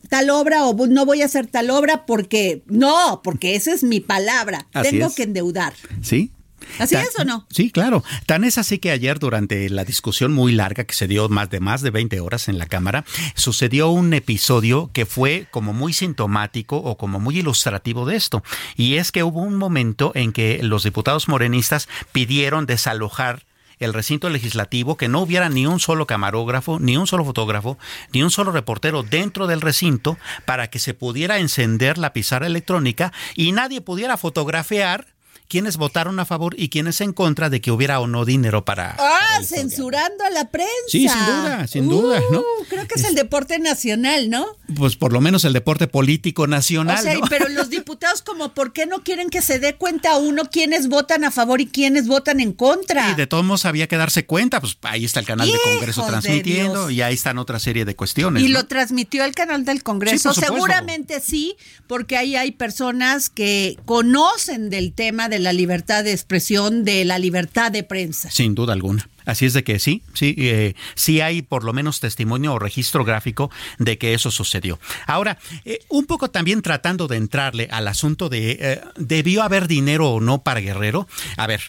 tal 0.09 0.31
obra 0.31 0.65
o 0.67 0.87
no 0.87 1.05
voy 1.05 1.23
a 1.23 1.27
hacer 1.27 1.47
tal 1.47 1.71
obra 1.71 2.07
porque, 2.07 2.63
no, 2.67 3.21
porque 3.23 3.55
esa 3.55 3.73
es 3.73 3.85
mi 3.85 4.01
palabra. 4.01 4.67
Tengo 4.83 5.15
que 5.15 5.25
endeudar. 5.25 5.75
Sí, 6.03 6.33
¿Así 6.79 6.95
es 6.95 7.19
o 7.19 7.25
no? 7.25 7.47
Sí, 7.51 7.71
claro. 7.71 8.05
Tan 8.27 8.45
es 8.45 8.59
así 8.59 8.79
que 8.79 8.91
ayer 8.91 9.19
durante 9.19 9.69
la 9.71 9.85
discusión 9.85 10.33
muy 10.33 10.53
larga 10.53 10.85
que 10.85 10.95
se 10.95 11.09
dio 11.09 11.29
más 11.29 11.51
de 11.51 11.61
más 11.61 11.83
de 11.83 11.91
20 11.91 12.21
horas 12.21 12.49
en 12.49 12.59
la 12.59 12.67
Cámara, 12.67 13.05
sucedió 13.35 13.89
un 13.91 14.13
episodio 14.15 14.91
que 14.93 15.07
fue 15.07 15.47
como 15.51 15.73
muy 15.73 15.93
sintomático 15.93 16.77
o 16.77 16.97
como 16.97 17.21
muy 17.21 17.39
ilustrativo 17.39 18.07
de 18.07 18.17
esto. 18.17 18.43
Y 18.77 18.95
es 18.95 19.13
que 19.13 19.23
hubo 19.23 19.41
un 19.41 19.57
momento 19.57 20.13
en 20.15 20.33
que 20.33 20.61
los 20.63 20.83
diputados 20.83 21.29
morenistas 21.29 21.89
pidieron 22.13 22.67
desalojar 22.67 23.45
el 23.79 23.93
recinto 23.93 24.31
legislativo, 24.31 24.97
que 24.97 25.09
no 25.09 25.21
hubiera 25.21 25.49
ni 25.49 25.67
un 25.67 25.81
solo 25.81 26.07
camarógrafo, 26.07 26.79
ni 26.79 26.97
un 26.97 27.07
solo 27.07 27.25
fotógrafo, 27.25 27.79
ni 28.13 28.23
un 28.23 28.31
solo 28.31 28.53
reportero 28.53 29.03
dentro 29.03 29.47
del 29.47 29.61
recinto 29.61 30.17
para 30.45 30.71
que 30.71 30.79
se 30.79 30.95
pudiera 30.95 31.39
encender 31.39 31.99
la 31.99 32.13
pizarra 32.13 32.47
electrónica 32.47 33.13
y 33.35 33.53
nadie 33.53 33.81
pudiera 33.81 34.17
fotografiar 34.17 35.16
quienes 35.49 35.77
votaron 35.77 36.19
a 36.21 36.25
favor 36.25 36.55
y 36.59 36.69
quienes 36.69 37.01
en 37.01 37.13
contra 37.13 37.51
de 37.51 37.61
que 37.61 37.71
hubiera 37.71 38.01
o 38.01 38.07
no 38.07 38.25
dinero 38.25 38.65
para. 38.65 38.97
Ah, 38.99 39.41
censurando 39.43 40.25
a 40.25 40.31
la 40.31 40.51
prensa. 40.51 40.71
Sí, 40.89 41.09
sin 41.09 41.27
duda, 41.27 41.67
sin 41.67 41.89
duda, 41.89 42.21
¿no? 42.31 42.41
Uh, 42.41 42.65
creo 42.69 42.87
que 42.87 42.95
es, 42.95 43.05
el 43.05 43.15
deporte 43.15 43.59
nacional, 43.59 44.31
¿no? 44.31 44.47
Pues 44.77 44.97
por 44.97 45.13
lo 45.13 45.21
menos 45.21 45.45
el 45.45 45.53
deporte 45.53 45.87
político 45.87 46.47
nacional. 46.47 46.99
O 46.99 47.03
sea, 47.03 47.19
pero 47.29 47.49
los 47.49 47.71
diputados, 47.71 48.23
como, 48.23 48.55
¿por 48.55 48.73
qué 48.73 48.87
no 48.87 49.03
quieren 49.03 49.31
que 49.31 49.43
se 49.43 49.59
dé 49.59 49.77
cuenta 49.77 50.17
uno 50.17 50.51
quiénes 50.51 50.89
votan 50.89 51.25
a 51.25 51.31
favor 51.31 51.61
y 51.61 51.67
quiénes 51.67 52.09
votan 52.09 52.41
en 52.41 52.53
contra? 52.53 53.13
Y 53.13 53.15
de 53.15 53.27
todos 53.27 53.45
modos 53.45 53.65
había 53.65 53.87
que 53.87 53.97
darse 53.97 54.27
cuenta, 54.27 54.61
pues 54.61 54.77
ahí 54.83 55.05
está 55.05 55.21
el 55.21 55.27
canal 55.27 55.51
de 55.51 55.59
Congreso 55.63 56.05
transmitiendo 56.07 56.91
y 56.91 57.03
ahí 57.03 57.15
están 57.15 57.39
otra 57.39 57.59
serie 57.59 57.85
de 57.85 57.95
cuestiones. 57.95 58.43
¿Y 58.43 58.49
lo 58.49 58.67
transmitió 58.67 59.25
el 59.25 59.35
canal 59.35 59.65
del 59.65 59.83
Congreso? 59.83 60.35
Seguramente 60.35 61.21
sí, 61.21 61.57
porque 61.87 62.17
ahí 62.17 62.37
hay 62.37 62.53
personas 62.53 63.31
que 63.31 63.79
conocen 63.85 64.71
del 64.71 64.93
tema 64.93 65.29
de 65.29 65.36
de 65.37 65.43
la 65.43 65.53
libertad 65.53 66.05
de 66.05 66.13
expresión, 66.13 66.85
de 66.85 67.05
la 67.05 67.19
libertad 67.19 67.71
de 67.71 67.83
prensa. 67.83 68.31
Sin 68.31 68.55
duda 68.55 68.73
alguna. 68.73 69.09
Así 69.27 69.45
es 69.45 69.53
de 69.53 69.65
que 69.65 69.79
sí, 69.79 70.03
sí, 70.15 70.35
eh, 70.39 70.75
sí 70.95 71.21
hay 71.21 71.43
por 71.43 71.65
lo 71.65 71.73
menos 71.73 72.01
testimonio 72.01 72.55
o 72.55 72.59
registro 72.59 73.05
gráfico 73.05 73.51
de 73.79 73.99
que 73.99 74.15
eso 74.15 74.31
sucedió. 74.31 74.79
Ahora, 75.07 75.39
eh, 75.65 75.81
un 75.89 76.07
poco 76.07 76.31
también 76.31 76.63
tratando 76.63 77.09
de 77.09 77.17
entrarle 77.17 77.69
al 77.71 77.89
asunto 77.89 78.29
de, 78.29 78.57
eh, 78.61 78.81
¿debió 78.97 79.43
haber 79.43 79.69
dinero 79.69 80.11
o 80.11 80.21
no 80.21 80.43
para 80.43 80.61
Guerrero? 80.61 81.09
A 81.37 81.47
ver, 81.47 81.61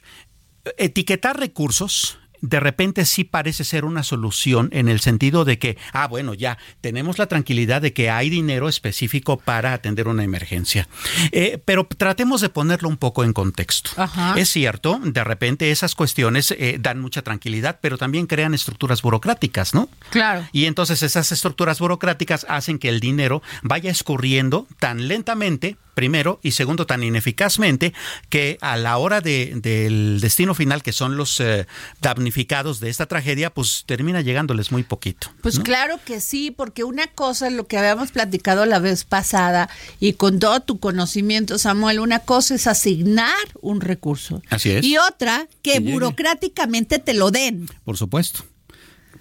etiquetar 0.78 1.40
recursos 1.40 2.20
de 2.42 2.60
repente 2.60 3.06
sí 3.06 3.24
parece 3.24 3.64
ser 3.64 3.86
una 3.86 4.04
solución 4.04 4.70
en 4.72 4.88
el 4.88 5.00
sentido 5.00 5.46
de 5.46 5.60
que, 5.60 5.78
ah, 5.94 6.08
bueno, 6.08 6.34
ya 6.34 6.58
tenemos 6.82 7.18
la 7.18 7.28
tranquilidad 7.28 7.82
de 7.82 7.94
que 7.94 8.10
hay 8.10 8.30
dinero 8.30 8.70
específico 8.70 9.38
para 9.38 9.74
atender 9.74 10.08
una 10.08 10.24
emergencia. 10.24 10.88
Eh, 11.32 11.62
pero 11.64 11.86
tratemos 11.86 12.42
de 12.42 12.50
ponerlo 12.50 12.90
un 12.90 12.98
poco 12.98 13.24
en 13.24 13.34
contexto. 13.34 13.92
Es 14.36 14.50
cierto, 14.50 15.00
de 15.04 15.24
repente 15.24 15.72
esas 15.72 15.96
cuestiones 15.96 16.52
eh, 16.52 16.78
dan 16.80 17.00
mucha 17.00 17.22
tranquilidad, 17.22 17.80
pero 17.82 17.98
también 17.98 18.28
crean 18.28 18.54
estructuras 18.54 19.02
burocráticas, 19.02 19.74
¿no? 19.74 19.90
Claro. 20.10 20.48
Y 20.52 20.66
entonces 20.66 21.04
esas 21.04 21.32
estructuras 21.32 21.80
burocráticas 21.80 22.46
hacen 22.50 22.80
que 22.80 22.90
el 22.90 23.00
dinero 23.00 23.42
vaya 23.64 23.92
escurriendo 23.92 24.68
tan 24.80 25.08
lentamente 25.08 25.78
primero, 25.98 26.40
y 26.44 26.52
segundo, 26.52 26.86
tan 26.86 27.02
ineficazmente 27.02 27.92
que 28.30 28.60
a 28.62 28.78
la 28.78 29.00
hora 29.00 29.20
de, 29.20 29.54
del 29.56 30.20
destino 30.22 30.54
final, 30.54 30.84
que 30.84 30.94
son 30.94 31.18
los 31.18 31.40
eh, 31.40 31.66
damnificados 32.02 32.37
de 32.38 32.90
esta 32.90 33.08
tragedia, 33.08 33.52
pues 33.52 33.84
termina 33.88 34.22
llegándoles 34.22 34.72
muy 34.72 34.84
poquito. 34.84 35.32
Pues 35.42 35.60
claro 35.60 36.00
que 36.06 36.22
sí, 36.22 36.52
porque 36.52 36.84
una 36.84 37.08
cosa, 37.08 37.50
lo 37.50 37.68
que 37.68 37.78
habíamos 37.78 38.12
platicado 38.12 38.66
la 38.68 38.78
vez 38.78 39.06
pasada, 39.06 39.70
y 40.00 40.14
con 40.14 40.40
todo 40.40 40.60
tu 40.60 40.80
conocimiento, 40.80 41.58
Samuel, 41.58 42.00
una 42.00 42.20
cosa 42.20 42.54
es 42.54 42.68
asignar 42.68 43.34
un 43.62 43.82
recurso. 43.82 44.44
Así 44.50 44.70
es. 44.72 44.86
Y 44.86 44.98
otra, 44.98 45.48
que 45.64 45.80
burocráticamente 45.80 47.00
te 47.00 47.16
lo 47.16 47.32
den. 47.32 47.68
Por 47.84 47.98
supuesto. 47.98 48.44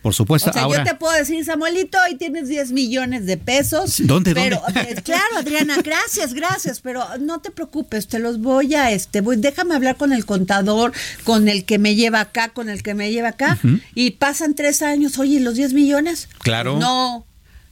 Por 0.06 0.14
supuesto. 0.14 0.50
O 0.50 0.52
sea, 0.52 0.68
yo 0.68 0.84
te 0.84 0.94
puedo 0.94 1.12
decir, 1.18 1.44
Samuelito, 1.44 1.98
hoy 2.08 2.14
tienes 2.14 2.46
10 2.46 2.70
millones 2.70 3.26
de 3.26 3.36
pesos. 3.36 3.96
¿Dónde? 3.98 4.36
Pero, 4.36 4.62
eh, 4.76 4.94
claro, 5.02 5.36
Adriana, 5.36 5.78
gracias, 5.82 6.32
gracias, 6.32 6.78
pero 6.78 7.04
no 7.18 7.40
te 7.40 7.50
preocupes, 7.50 8.06
te 8.06 8.20
los 8.20 8.40
voy 8.40 8.76
a, 8.76 8.92
este, 8.92 9.20
voy, 9.20 9.34
déjame 9.34 9.74
hablar 9.74 9.96
con 9.96 10.12
el 10.12 10.24
contador, 10.24 10.92
con 11.24 11.48
el 11.48 11.64
que 11.64 11.80
me 11.80 11.96
lleva 11.96 12.20
acá, 12.20 12.50
con 12.50 12.68
el 12.68 12.84
que 12.84 12.94
me 12.94 13.10
lleva 13.10 13.30
acá, 13.30 13.58
y 13.96 14.12
pasan 14.12 14.54
tres 14.54 14.80
años, 14.80 15.18
oye, 15.18 15.40
¿los 15.40 15.56
10 15.56 15.72
millones? 15.72 16.28
Claro. 16.38 16.78
No, 16.78 17.26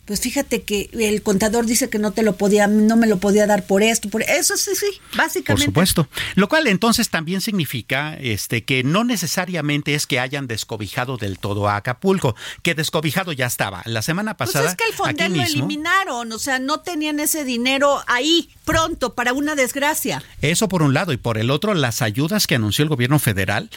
pues 0.05 0.21
fíjate 0.21 0.63
que 0.63 0.91
el 0.93 1.23
contador 1.23 1.67
dice 1.67 1.89
que 1.89 1.99
no 1.99 2.13
te 2.13 2.23
lo 2.23 2.37
podía, 2.37 2.67
no 2.67 2.97
me 2.97 3.07
lo 3.07 3.19
podía 3.19 3.47
dar 3.47 3.67
por 3.67 3.83
esto, 3.83 4.09
por 4.11 4.23
eso 4.23 4.57
sí, 4.57 4.73
sí, 4.75 4.87
básicamente. 5.17 5.53
Por 5.53 5.61
supuesto. 5.61 6.09
Lo 6.35 6.49
cual 6.49 6.67
entonces 6.67 7.11
también 7.11 7.41
significa 7.41 8.17
este 8.21 8.65
que 8.65 8.85
no 8.85 9.05
necesariamente 9.05 9.95
es 9.95 10.07
que 10.07 10.21
hayan 10.21 10.47
descobijado 10.47 11.17
del 11.17 11.39
todo 11.39 11.69
a 11.69 11.77
Acapulco, 11.77 12.37
que 12.63 12.75
descobijado 12.75 13.33
ya 13.33 13.47
estaba. 13.47 13.83
La 13.87 14.03
semana 14.03 14.37
pasada. 14.37 14.65
Pues 14.65 14.73
es 14.73 14.77
que 14.77 14.91
el 14.91 14.95
Fondel 14.95 15.37
lo 15.37 15.43
eliminaron, 15.43 16.33
o 16.33 16.39
sea, 16.39 16.59
no 16.59 16.81
tenían 16.81 17.21
ese 17.21 17.45
dinero 17.45 18.03
ahí 18.07 18.51
pronto 18.65 19.15
para 19.15 19.33
una 19.33 19.55
desgracia. 19.55 20.23
Eso 20.41 20.69
por 20.69 20.83
un 20.83 20.95
lado, 20.95 21.13
y 21.13 21.17
por 21.17 21.39
el 21.39 21.51
otro, 21.51 21.75
las 21.75 22.03
ayudas 22.03 22.47
que 22.47 22.55
anunció 22.57 22.83
el 22.83 22.89
gobierno 22.89 23.19
federal. 23.19 23.71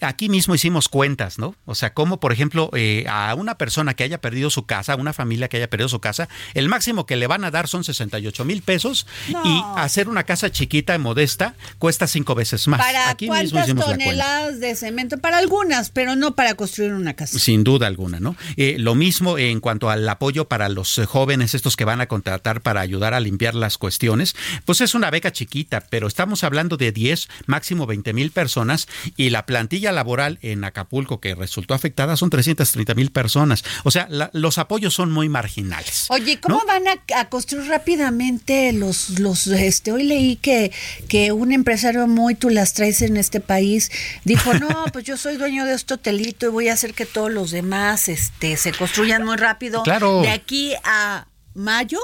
aquí 0.00 0.28
mismo 0.28 0.54
hicimos 0.54 0.88
cuentas, 0.88 1.38
¿no? 1.38 1.54
O 1.64 1.74
sea, 1.74 1.92
como 1.94 2.20
por 2.20 2.32
ejemplo, 2.32 2.70
eh, 2.74 3.04
a 3.08 3.34
una 3.34 3.56
persona 3.56 3.94
que 3.94 4.04
haya 4.04 4.20
perdido 4.20 4.50
su 4.50 4.66
casa, 4.66 4.92
a 4.92 4.96
una 4.96 5.12
familia 5.12 5.48
que 5.48 5.56
haya 5.56 5.68
perdió 5.72 5.88
su 5.88 6.00
casa, 6.00 6.28
el 6.52 6.68
máximo 6.68 7.06
que 7.06 7.16
le 7.16 7.26
van 7.26 7.44
a 7.44 7.50
dar 7.50 7.66
son 7.66 7.82
68 7.82 8.44
mil 8.44 8.60
pesos 8.60 9.06
y 9.28 9.62
hacer 9.76 10.06
una 10.06 10.24
casa 10.24 10.52
chiquita 10.52 10.94
y 10.94 10.98
modesta 10.98 11.54
cuesta 11.78 12.06
cinco 12.06 12.34
veces 12.34 12.68
más. 12.68 12.78
¿Para 12.78 13.08
Aquí 13.08 13.26
cuántas 13.26 13.74
toneladas 13.74 14.60
de 14.60 14.74
cemento? 14.76 15.16
Para 15.16 15.38
algunas, 15.38 15.88
pero 15.88 16.14
no 16.14 16.34
para 16.34 16.56
construir 16.56 16.92
una 16.92 17.14
casa. 17.14 17.38
Sin 17.38 17.64
duda 17.64 17.86
alguna, 17.86 18.20
¿no? 18.20 18.36
Eh, 18.58 18.76
lo 18.78 18.94
mismo 18.94 19.38
en 19.38 19.60
cuanto 19.60 19.88
al 19.88 20.06
apoyo 20.06 20.46
para 20.46 20.68
los 20.68 21.00
jóvenes, 21.06 21.54
estos 21.54 21.74
que 21.74 21.86
van 21.86 22.02
a 22.02 22.06
contratar 22.06 22.60
para 22.60 22.82
ayudar 22.82 23.14
a 23.14 23.20
limpiar 23.20 23.54
las 23.54 23.78
cuestiones, 23.78 24.36
pues 24.66 24.82
es 24.82 24.94
una 24.94 25.10
beca 25.10 25.32
chiquita, 25.32 25.86
pero 25.88 26.06
estamos 26.06 26.44
hablando 26.44 26.76
de 26.76 26.92
10, 26.92 27.28
máximo 27.46 27.86
20 27.86 28.12
mil 28.12 28.30
personas 28.30 28.88
y 29.16 29.30
la 29.30 29.46
plantilla 29.46 29.90
laboral 29.90 30.38
en 30.42 30.64
Acapulco 30.64 31.18
que 31.18 31.34
resultó 31.34 31.72
afectada 31.72 32.18
son 32.18 32.28
330 32.28 32.94
mil 32.94 33.10
personas. 33.10 33.64
O 33.84 33.90
sea, 33.90 34.06
los 34.34 34.58
apoyos 34.58 34.92
son 34.92 35.10
muy 35.10 35.30
marginales. 35.30 35.61
Oye, 36.08 36.40
¿cómo 36.40 36.62
van 36.66 36.84
a, 37.14 37.28
construir 37.28 37.68
rápidamente 37.68 38.72
los, 38.72 39.18
los, 39.20 39.46
este, 39.46 39.92
hoy 39.92 40.04
leí 40.04 40.36
que, 40.36 40.72
que 41.08 41.32
un 41.32 41.52
empresario 41.52 42.06
muy 42.06 42.34
tú 42.34 42.50
las 42.50 42.74
traes 42.74 43.02
en 43.02 43.16
este 43.16 43.40
país 43.40 43.90
dijo, 44.24 44.54
no, 44.54 44.84
pues 44.92 45.04
yo 45.04 45.16
soy 45.16 45.36
dueño 45.36 45.64
de 45.64 45.74
este 45.74 45.94
hotelito 45.94 46.46
y 46.46 46.48
voy 46.50 46.68
a 46.68 46.74
hacer 46.74 46.94
que 46.94 47.06
todos 47.06 47.30
los 47.30 47.50
demás, 47.50 48.08
este, 48.08 48.56
se 48.56 48.72
construyan 48.72 49.24
muy 49.24 49.36
rápido. 49.36 49.82
Claro. 49.82 50.22
De 50.22 50.30
aquí 50.30 50.74
a 50.84 51.26
mayo. 51.54 51.98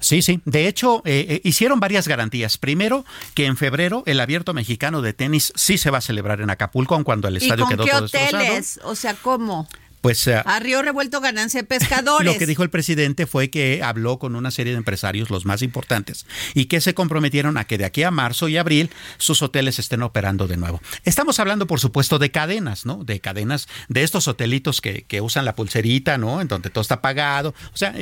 Sí, 0.00 0.20
sí. 0.20 0.40
De 0.44 0.66
hecho, 0.66 1.02
eh, 1.04 1.26
eh, 1.28 1.40
hicieron 1.44 1.78
varias 1.78 2.08
garantías. 2.08 2.58
Primero, 2.58 3.04
que 3.34 3.46
en 3.46 3.56
febrero 3.56 4.02
el 4.06 4.18
Abierto 4.18 4.52
Mexicano 4.52 5.00
de 5.00 5.12
tenis 5.12 5.52
sí 5.54 5.78
se 5.78 5.90
va 5.90 5.98
a 5.98 6.00
celebrar 6.00 6.40
en 6.40 6.50
Acapulco, 6.50 6.94
aun 6.94 7.04
cuando 7.04 7.28
el 7.28 7.36
estadio 7.36 7.66
quedó 7.68 7.86
todo 7.86 8.04
hoteles? 8.06 8.80
O 8.82 8.96
sea, 8.96 9.14
¿cómo? 9.14 9.68
Pues 10.02 10.26
uh, 10.26 10.42
a 10.44 10.58
Río 10.58 10.82
Revuelto 10.82 11.20
ganancia 11.20 11.62
de 11.62 11.66
pescadores. 11.66 12.26
Lo 12.32 12.38
que 12.38 12.46
dijo 12.46 12.64
el 12.64 12.70
presidente 12.70 13.26
fue 13.26 13.50
que 13.50 13.82
habló 13.82 14.18
con 14.18 14.34
una 14.34 14.50
serie 14.50 14.72
de 14.72 14.78
empresarios, 14.78 15.30
los 15.30 15.46
más 15.46 15.62
importantes, 15.62 16.26
y 16.54 16.66
que 16.66 16.80
se 16.80 16.92
comprometieron 16.92 17.56
a 17.56 17.64
que 17.64 17.78
de 17.78 17.84
aquí 17.84 18.02
a 18.02 18.10
marzo 18.10 18.48
y 18.48 18.56
abril 18.56 18.90
sus 19.16 19.40
hoteles 19.42 19.78
estén 19.78 20.02
operando 20.02 20.48
de 20.48 20.56
nuevo. 20.56 20.82
Estamos 21.04 21.38
hablando, 21.38 21.68
por 21.68 21.78
supuesto, 21.78 22.18
de 22.18 22.32
cadenas, 22.32 22.84
¿no? 22.84 23.04
De 23.04 23.20
cadenas, 23.20 23.68
de 23.88 24.02
estos 24.02 24.26
hotelitos 24.26 24.80
que, 24.80 25.04
que 25.04 25.20
usan 25.20 25.44
la 25.44 25.54
pulserita, 25.54 26.18
¿no? 26.18 26.40
En 26.40 26.48
donde 26.48 26.68
todo 26.68 26.82
está 26.82 27.00
pagado. 27.00 27.54
O 27.72 27.76
sea, 27.76 27.94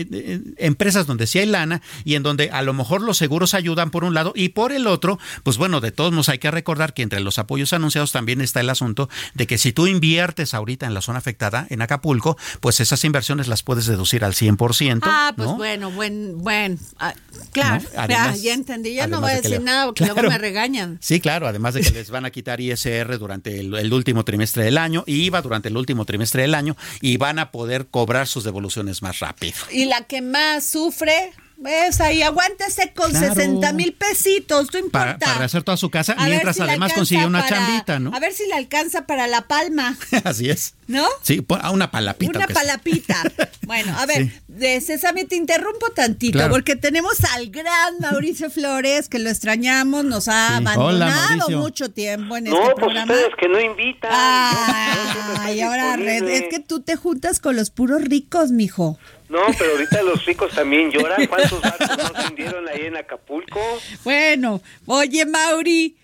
empresas 0.57 1.07
donde 1.07 1.27
sí 1.27 1.39
hay 1.39 1.47
lana 1.47 1.83
y 2.05 2.15
en 2.15 2.23
donde 2.23 2.51
a 2.51 2.63
lo 2.63 2.73
mejor 2.73 3.03
los 3.03 3.19
seguros 3.19 3.53
ayudan 3.53 3.91
por 3.91 4.05
un 4.05 4.15
lado 4.15 4.33
y 4.35 4.51
por 4.51 4.73
el 4.73 4.87
otro, 4.87 5.19
pues 5.43 5.59
bueno, 5.59 5.83
de 5.83 5.93
todos 5.93 6.13
modos 6.13 6.31
hay 6.31 6.39
que 6.39 6.51
recordar 6.51 6.95
que 6.95 7.03
entre 7.03 7.21
los 7.21 7.39
apoyos 7.39 7.75
anunciados 7.75 8.11
también 8.11 8.41
está 8.41 8.61
el 8.61 8.71
asunto 8.71 9.11
de 9.35 9.47
que 9.47 9.59
si 9.59 9.73
tú 9.73 9.87
inviertes 9.87 10.55
ahorita 10.55 10.87
en 10.87 10.95
la 10.95 11.03
zona 11.03 11.19
afectada, 11.19 11.67
en 11.69 11.83
Acapulco, 11.91 12.37
pues 12.61 12.79
esas 12.79 13.05
inversiones 13.05 13.49
las 13.49 13.65
puedes 13.65 13.87
deducir 13.87 14.25
al 14.25 14.35
100%. 14.35 15.01
Ah, 15.03 15.33
pues 15.37 15.49
bueno, 15.51 15.91
buen, 15.91 16.39
buen, 16.39 16.79
ah, 17.01 17.15
claro, 17.51 17.85
ya, 18.09 18.53
entendí, 18.53 18.95
ya 18.95 19.09
no 19.09 19.21
voy 19.21 19.33
a 19.33 19.41
decir 19.41 19.61
nada 19.61 19.87
porque 19.87 20.05
luego 20.05 20.23
me 20.23 20.39
regañan. 20.39 20.99
Sí, 21.01 21.21
claro, 21.21 21.49
además 21.49 21.75
de 21.75 21.81
que 21.81 21.91
les 21.91 22.11
van 22.11 22.25
a 22.25 22.31
quitar 22.31 22.61
ISR 22.61 23.19
durante 23.19 23.59
el, 23.59 23.93
último 23.93 24.25
trimestre 24.25 24.63
del 24.63 24.79
año, 24.79 25.03
IVA 25.07 25.43
durante 25.43 25.69
el 25.69 25.77
último 25.77 26.05
trimestre 26.05 26.43
del 26.43 26.55
año 26.55 26.77
y 27.01 27.17
van 27.17 27.41
a 27.41 27.51
poder 27.51 27.89
cobrar 27.89 28.29
sus 28.29 28.45
devoluciones 28.45 29.03
más 29.03 29.19
rápido. 29.19 29.57
Y 29.73 29.87
la 29.87 30.03
que 30.03 30.23
más 30.23 30.65
sufre 30.65 31.33
¿Ves? 31.61 32.01
Ahí 32.01 32.23
aguántese 32.23 32.95
con 32.95 33.13
60 33.13 33.75
mil 33.75 33.93
pesitos, 33.93 34.73
no 34.73 34.79
importa. 34.79 35.19
Para, 35.19 35.39
rehacer 35.39 35.63
toda 35.63 35.77
su 35.77 35.91
casa, 35.91 36.17
mientras 36.25 36.59
además 36.59 36.95
consigue 36.95 37.27
una 37.27 37.47
chambita, 37.47 37.99
¿no? 37.99 38.15
A 38.15 38.19
ver 38.19 38.33
si 38.33 38.47
le 38.47 38.55
alcanza 38.55 39.07
para 39.07 39.27
la 39.27 39.43
palma. 39.43 39.95
Así 40.25 40.49
es. 40.49 40.75
¿No? 40.87 41.07
Sí, 41.23 41.45
a 41.61 41.71
una 41.71 41.91
palapita. 41.91 42.39
Una 42.39 42.47
palapita. 42.47 43.23
bueno, 43.67 43.95
a 43.99 44.07
ver, 44.07 44.33
de 44.49 44.81
Césame 44.81 45.27
te 45.27 45.37
interrumpo 45.37 45.91
tantito, 45.91 46.49
porque 46.49 46.77
tenemos 46.77 47.23
al 47.35 47.51
gran 47.51 47.99
Mauricio 48.01 48.51
Flores, 48.51 49.11
que 49.11 49.19
lo 49.19 49.29
extrañamos, 49.29 50.05
nos 50.05 50.29
ha 50.29 50.57
abandonado 50.57 51.51
mucho 51.51 51.91
tiempo 51.91 52.39
en 52.39 52.47
este 52.47 52.59
pues 52.59 52.75
programa. 52.75 53.13
No, 53.13 53.37
que 53.39 53.49
no 53.49 53.61
invitan. 53.61 54.11
Ay, 54.13 55.61
ahora, 55.61 55.95
es 55.97 56.45
que 56.49 56.61
tú 56.61 56.81
te 56.81 56.97
juntas 56.97 57.39
con 57.39 57.55
los 57.55 57.69
puros 57.69 58.01
ricos, 58.01 58.51
mijo. 58.51 58.99
No, 59.31 59.47
pero 59.57 59.73
ahorita 59.73 60.03
los 60.03 60.25
ricos 60.25 60.53
también 60.53 60.91
lloran. 60.91 61.25
¿Cuántos 61.29 61.61
barcos 61.61 61.89
no 61.97 62.25
hundieron 62.29 62.69
ahí 62.69 62.87
en 62.87 62.97
Acapulco? 62.97 63.61
Bueno, 64.03 64.61
oye, 64.87 65.25
Mauri, 65.25 65.97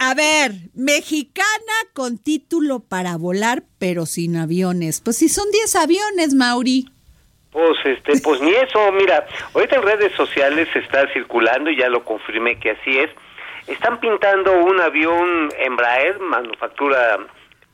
a 0.00 0.14
ver, 0.14 0.50
mexicana 0.74 1.46
con 1.94 2.18
título 2.18 2.80
para 2.80 3.16
volar, 3.16 3.62
pero 3.78 4.04
sin 4.04 4.36
aviones. 4.36 5.00
Pues 5.00 5.16
si 5.16 5.28
son 5.28 5.48
10 5.52 5.76
aviones, 5.76 6.34
Mauri. 6.34 6.90
Pues 7.52 7.78
este, 7.84 8.20
pues 8.20 8.40
ni 8.40 8.50
eso, 8.50 8.90
mira, 8.92 9.24
ahorita 9.54 9.76
en 9.76 9.82
redes 9.82 10.12
sociales 10.16 10.68
está 10.74 11.10
circulando 11.12 11.70
y 11.70 11.78
ya 11.78 11.88
lo 11.88 12.04
confirmé 12.04 12.58
que 12.58 12.72
así 12.72 12.98
es. 12.98 13.10
Están 13.68 14.00
pintando 14.00 14.52
un 14.64 14.80
avión 14.80 15.50
Embraer, 15.58 16.18
manufactura 16.18 17.16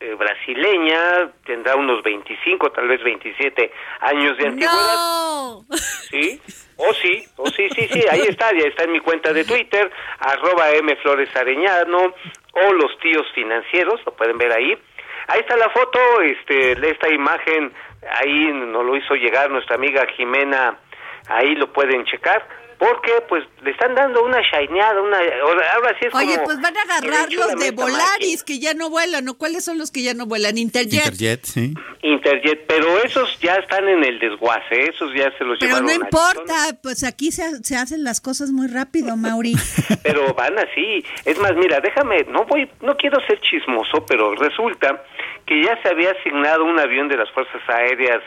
eh, 0.03 0.15
brasileña, 0.15 1.31
tendrá 1.47 1.77
unos 1.77 2.03
25, 2.03 2.73
tal 2.73 2.89
vez 2.89 3.01
27 3.05 3.73
años 4.01 4.37
de 4.37 4.47
antigüedad. 4.49 4.97
No. 4.97 5.61
Sí, 6.13 6.39
o 6.77 6.91
oh, 6.91 6.93
sí, 6.93 7.25
o 7.37 7.45
oh, 7.45 7.47
sí, 7.47 7.69
sí, 7.71 7.89
sí, 7.89 8.05
ahí 8.11 8.21
está, 8.29 8.53
ya 8.53 8.67
está 8.67 8.85
en 8.85 8.93
mi 8.93 9.01
cuenta 9.01 9.33
de 9.33 9.45
Twitter, 9.45 9.91
arroba 10.19 10.67
mfloresareñano, 10.83 12.15
o 12.53 12.73
los 12.75 12.99
tíos 12.99 13.27
financieros, 13.35 13.99
lo 14.05 14.13
pueden 14.15 14.37
ver 14.37 14.53
ahí. 14.53 14.77
Ahí 15.29 15.41
está 15.41 15.57
la 15.57 15.71
foto, 15.71 15.99
este, 16.21 16.73
esta 16.73 17.09
imagen, 17.09 17.73
ahí 18.11 18.53
nos 18.53 18.85
lo 18.85 18.95
hizo 18.95 19.15
llegar 19.15 19.51
nuestra 19.51 19.77
amiga 19.77 20.05
Jimena, 20.17 20.77
ahí 21.29 21.55
lo 21.55 21.73
pueden 21.73 22.05
checar 22.05 22.47
porque 22.83 23.13
pues 23.29 23.45
le 23.63 23.71
están 23.71 23.95
dando 23.95 24.25
una 24.25 24.41
shineada, 24.41 25.01
una 25.01 25.17
ahora 25.73 25.97
sí 26.01 26.07
es 26.09 26.15
Oye, 26.17 26.37
pues 26.45 26.61
van 26.61 26.77
a 26.77 26.83
agarrar 26.83 27.33
los 27.33 27.55
de 27.55 27.71
Volaris 27.71 28.43
que 28.43 28.59
ya 28.59 28.75
no 28.75 28.91
vuelan, 28.91 29.25
¿no? 29.25 29.35
¿Cuáles 29.35 29.65
son 29.65 29.79
los 29.79 29.93
que 29.93 30.03
ya 30.03 30.15
no 30.15 30.27
vuelan? 30.27 30.59
Interjet. 30.59 31.05
Interjet, 31.05 31.45
sí. 31.45 31.75
Interjet, 32.03 32.67
pero 32.67 33.01
esos 33.05 33.39
ya 33.39 33.55
están 33.55 33.89
en 33.89 34.03
el 34.03 34.19
desguace, 34.19 34.91
esos 34.91 35.15
ya 35.15 35.31
se 35.39 35.45
los 35.45 35.61
pero 35.61 35.77
llevaron. 35.79 35.87
Pero 35.87 35.99
no 35.99 36.05
importa, 36.05 36.55
pues 36.83 37.05
aquí 37.05 37.31
se, 37.31 37.63
se, 37.63 37.77
hacen 37.77 38.03
las 38.03 38.21
cosas 38.21 38.51
muy 38.51 38.67
rápido, 38.67 39.17
Mauri. 39.17 39.55
pero 40.03 40.35
van 40.35 40.59
así. 40.59 41.05
Es 41.25 41.39
más, 41.39 41.55
mira, 41.55 41.79
déjame, 41.79 42.25
no 42.25 42.47
voy 42.47 42.69
no 42.81 42.97
quiero 42.97 43.25
ser 43.29 43.41
chismoso, 43.43 44.05
pero 44.07 44.35
resulta 44.35 45.05
que 45.47 45.63
ya 45.63 45.81
se 45.83 45.89
había 45.89 46.11
asignado 46.11 46.65
un 46.65 46.79
avión 46.79 47.09
de 47.09 47.17
las 47.17 47.31
Fuerzas 47.31 47.63
Aéreas 47.69 48.23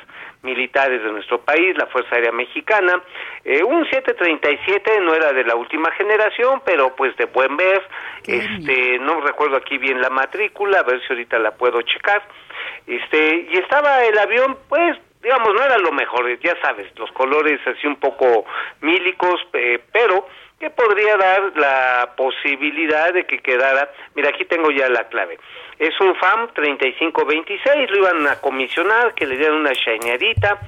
militares 0.45 1.03
de 1.03 1.11
nuestro 1.11 1.41
país, 1.41 1.75
la 1.77 1.87
Fuerza 1.87 2.15
Aérea 2.15 2.31
Mexicana. 2.31 3.01
Eh, 3.43 3.63
un 3.63 3.83
737 3.89 5.01
no 5.01 5.13
era 5.13 5.33
de 5.33 5.43
la 5.43 5.55
última 5.55 5.91
generación, 5.91 6.61
pero 6.63 6.95
pues 6.95 7.17
de 7.17 7.25
buen 7.25 7.57
ver. 7.57 7.81
Este, 8.25 8.99
no 8.99 9.21
recuerdo 9.21 9.57
aquí 9.57 9.77
bien 9.77 9.99
la 10.01 10.09
matrícula, 10.09 10.79
a 10.79 10.83
ver 10.83 11.01
si 11.01 11.07
ahorita 11.09 11.39
la 11.39 11.51
puedo 11.51 11.81
checar. 11.81 12.23
Este, 12.87 13.47
y 13.51 13.57
estaba 13.57 14.03
el 14.05 14.17
avión, 14.17 14.57
pues, 14.69 14.97
digamos, 15.21 15.53
no 15.53 15.63
era 15.63 15.77
lo 15.79 15.91
mejor, 15.91 16.39
ya 16.39 16.55
sabes, 16.61 16.87
los 16.97 17.11
colores 17.11 17.59
así 17.67 17.87
un 17.87 17.97
poco 17.97 18.45
mílicos, 18.81 19.41
eh, 19.53 19.79
pero 19.91 20.27
que 20.59 20.69
podría 20.69 21.17
dar 21.17 21.51
la 21.57 22.13
posibilidad 22.15 23.13
de 23.13 23.25
que 23.25 23.39
quedara, 23.39 23.91
mira, 24.15 24.29
aquí 24.29 24.45
tengo 24.45 24.71
ya 24.71 24.89
la 24.89 25.07
clave, 25.09 25.37
es 25.77 25.99
un 25.99 26.15
FAM 26.15 26.53
3526, 26.53 27.91
lo 27.91 27.97
iban 27.97 28.27
a 28.27 28.39
comisionar, 28.39 29.13
que 29.13 29.25
le 29.25 29.37
dieran 29.37 29.57
una 29.57 29.73
shineadita 29.73 30.59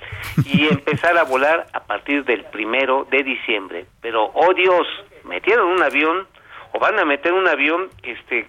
y 0.45 0.67
empezar 0.71 1.17
a 1.17 1.23
volar 1.23 1.67
a 1.71 1.85
partir 1.85 2.25
del 2.25 2.43
primero 2.45 3.07
de 3.09 3.23
diciembre. 3.23 3.85
Pero, 4.01 4.31
oh 4.33 4.53
Dios, 4.53 4.85
metieron 5.23 5.67
un 5.67 5.81
avión, 5.81 6.27
o 6.73 6.79
van 6.79 6.99
a 6.99 7.05
meter 7.05 7.31
un 7.31 7.47
avión, 7.47 7.89
este, 8.03 8.47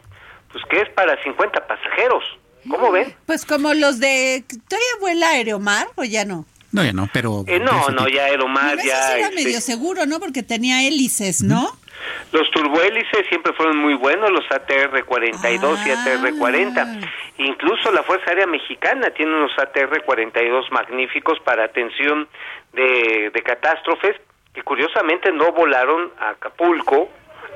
pues 0.51 0.64
que 0.64 0.81
es 0.81 0.88
para 0.90 1.22
50 1.22 1.66
pasajeros. 1.66 2.24
¿Cómo 2.68 2.90
ven? 2.90 3.14
Pues 3.24 3.46
como 3.46 3.72
los 3.72 4.01
de... 4.01 4.42
¿Todavía 4.68 4.88
vuela 5.01 5.31
Aeromar 5.31 5.87
o 5.94 6.03
ya 6.03 6.24
no? 6.24 6.44
No, 6.79 6.85
ya 6.85 6.93
no, 6.93 7.09
pero... 7.12 7.45
Eh, 7.47 7.59
no, 7.61 7.88
no, 7.91 8.09
ya 8.09 8.25
Aeromar 8.27 8.77
ya... 8.79 9.17
era 9.17 9.29
este 9.29 9.35
medio 9.35 9.61
seguro, 9.61 10.07
¿no? 10.07 10.21
Porque 10.21 10.43
tenía 10.43 10.87
hélices, 10.87 11.43
¿no? 11.43 11.69
Los 12.33 12.51
turbohélices 12.51 13.27
siempre 13.29 13.53
fueron 13.55 13.79
muy 13.79 13.95
buenos, 13.95 14.31
los 14.31 14.45
ATR-42 14.47 15.87
y 15.87 15.91
ATR-40. 15.91 16.77
Ah. 16.77 17.01
Incluso 17.38 17.91
la 17.91 18.03
Fuerza 18.03 18.31
Aérea 18.31 18.47
Mexicana 18.47 19.11
tiene 19.11 19.35
unos 19.35 19.53
ATR-42 19.57 20.71
magníficos 20.71 21.41
para 21.41 21.64
atención 21.64 22.29
de, 22.73 23.31
de 23.33 23.43
catástrofes 23.43 24.17
que 24.53 24.62
curiosamente 24.62 25.33
no 25.33 25.53
volaron 25.53 26.12
a 26.21 26.31
Acapulco 26.31 27.09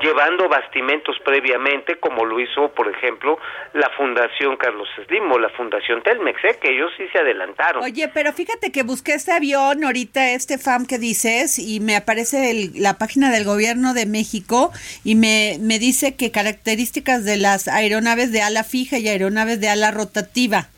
llevando 0.02 0.48
bastimentos 0.48 1.16
previamente, 1.24 1.96
como 1.98 2.24
lo 2.24 2.40
hizo, 2.40 2.68
por 2.72 2.88
ejemplo, 2.88 3.38
la 3.72 3.88
Fundación 3.90 4.56
Carlos 4.56 4.88
Slim 5.06 5.30
o 5.30 5.38
la 5.38 5.48
Fundación 5.50 6.02
Telmex, 6.02 6.44
¿eh? 6.44 6.58
que 6.60 6.74
ellos 6.74 6.90
sí 6.96 7.04
se 7.12 7.18
adelantaron. 7.18 7.82
Oye, 7.82 8.10
pero 8.12 8.32
fíjate 8.32 8.72
que 8.72 8.82
busqué 8.82 9.14
este 9.14 9.32
avión, 9.32 9.84
ahorita 9.84 10.30
este 10.30 10.58
FAM 10.58 10.86
que 10.86 10.98
dices, 10.98 11.58
y 11.58 11.80
me 11.80 11.96
aparece 11.96 12.70
la 12.74 12.98
página 12.98 13.30
del 13.30 13.44
gobierno 13.44 13.94
de 13.94 14.06
México 14.06 14.72
y 15.04 15.14
me, 15.14 15.56
me 15.60 15.78
dice 15.78 16.16
que 16.16 16.30
características 16.30 17.24
de 17.24 17.36
las 17.36 17.68
aeronaves 17.68 18.32
de 18.32 18.42
ala 18.42 18.64
fija 18.64 18.98
y 18.98 19.08
aeronaves 19.08 19.60
de 19.60 19.68
ala 19.68 19.90
rotativa. 19.90 20.68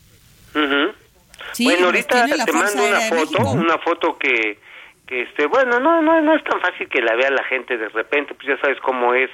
bueno, 0.54 1.86
ahorita 1.86 2.26
te 2.26 2.52
mando 2.52 2.86
una 2.86 3.00
foto, 3.00 3.50
una 3.52 3.78
foto 3.78 4.18
que 4.18 4.58
que 5.06 5.22
este 5.22 5.46
bueno 5.46 5.78
no 5.80 6.00
no 6.02 6.20
no 6.22 6.34
es 6.34 6.42
tan 6.44 6.60
fácil 6.60 6.88
que 6.88 7.02
la 7.02 7.14
vea 7.14 7.30
la 7.30 7.44
gente 7.44 7.76
de 7.76 7.88
repente 7.90 8.34
pues 8.34 8.48
ya 8.48 8.58
sabes 8.60 8.78
cómo 8.80 9.12
es 9.14 9.30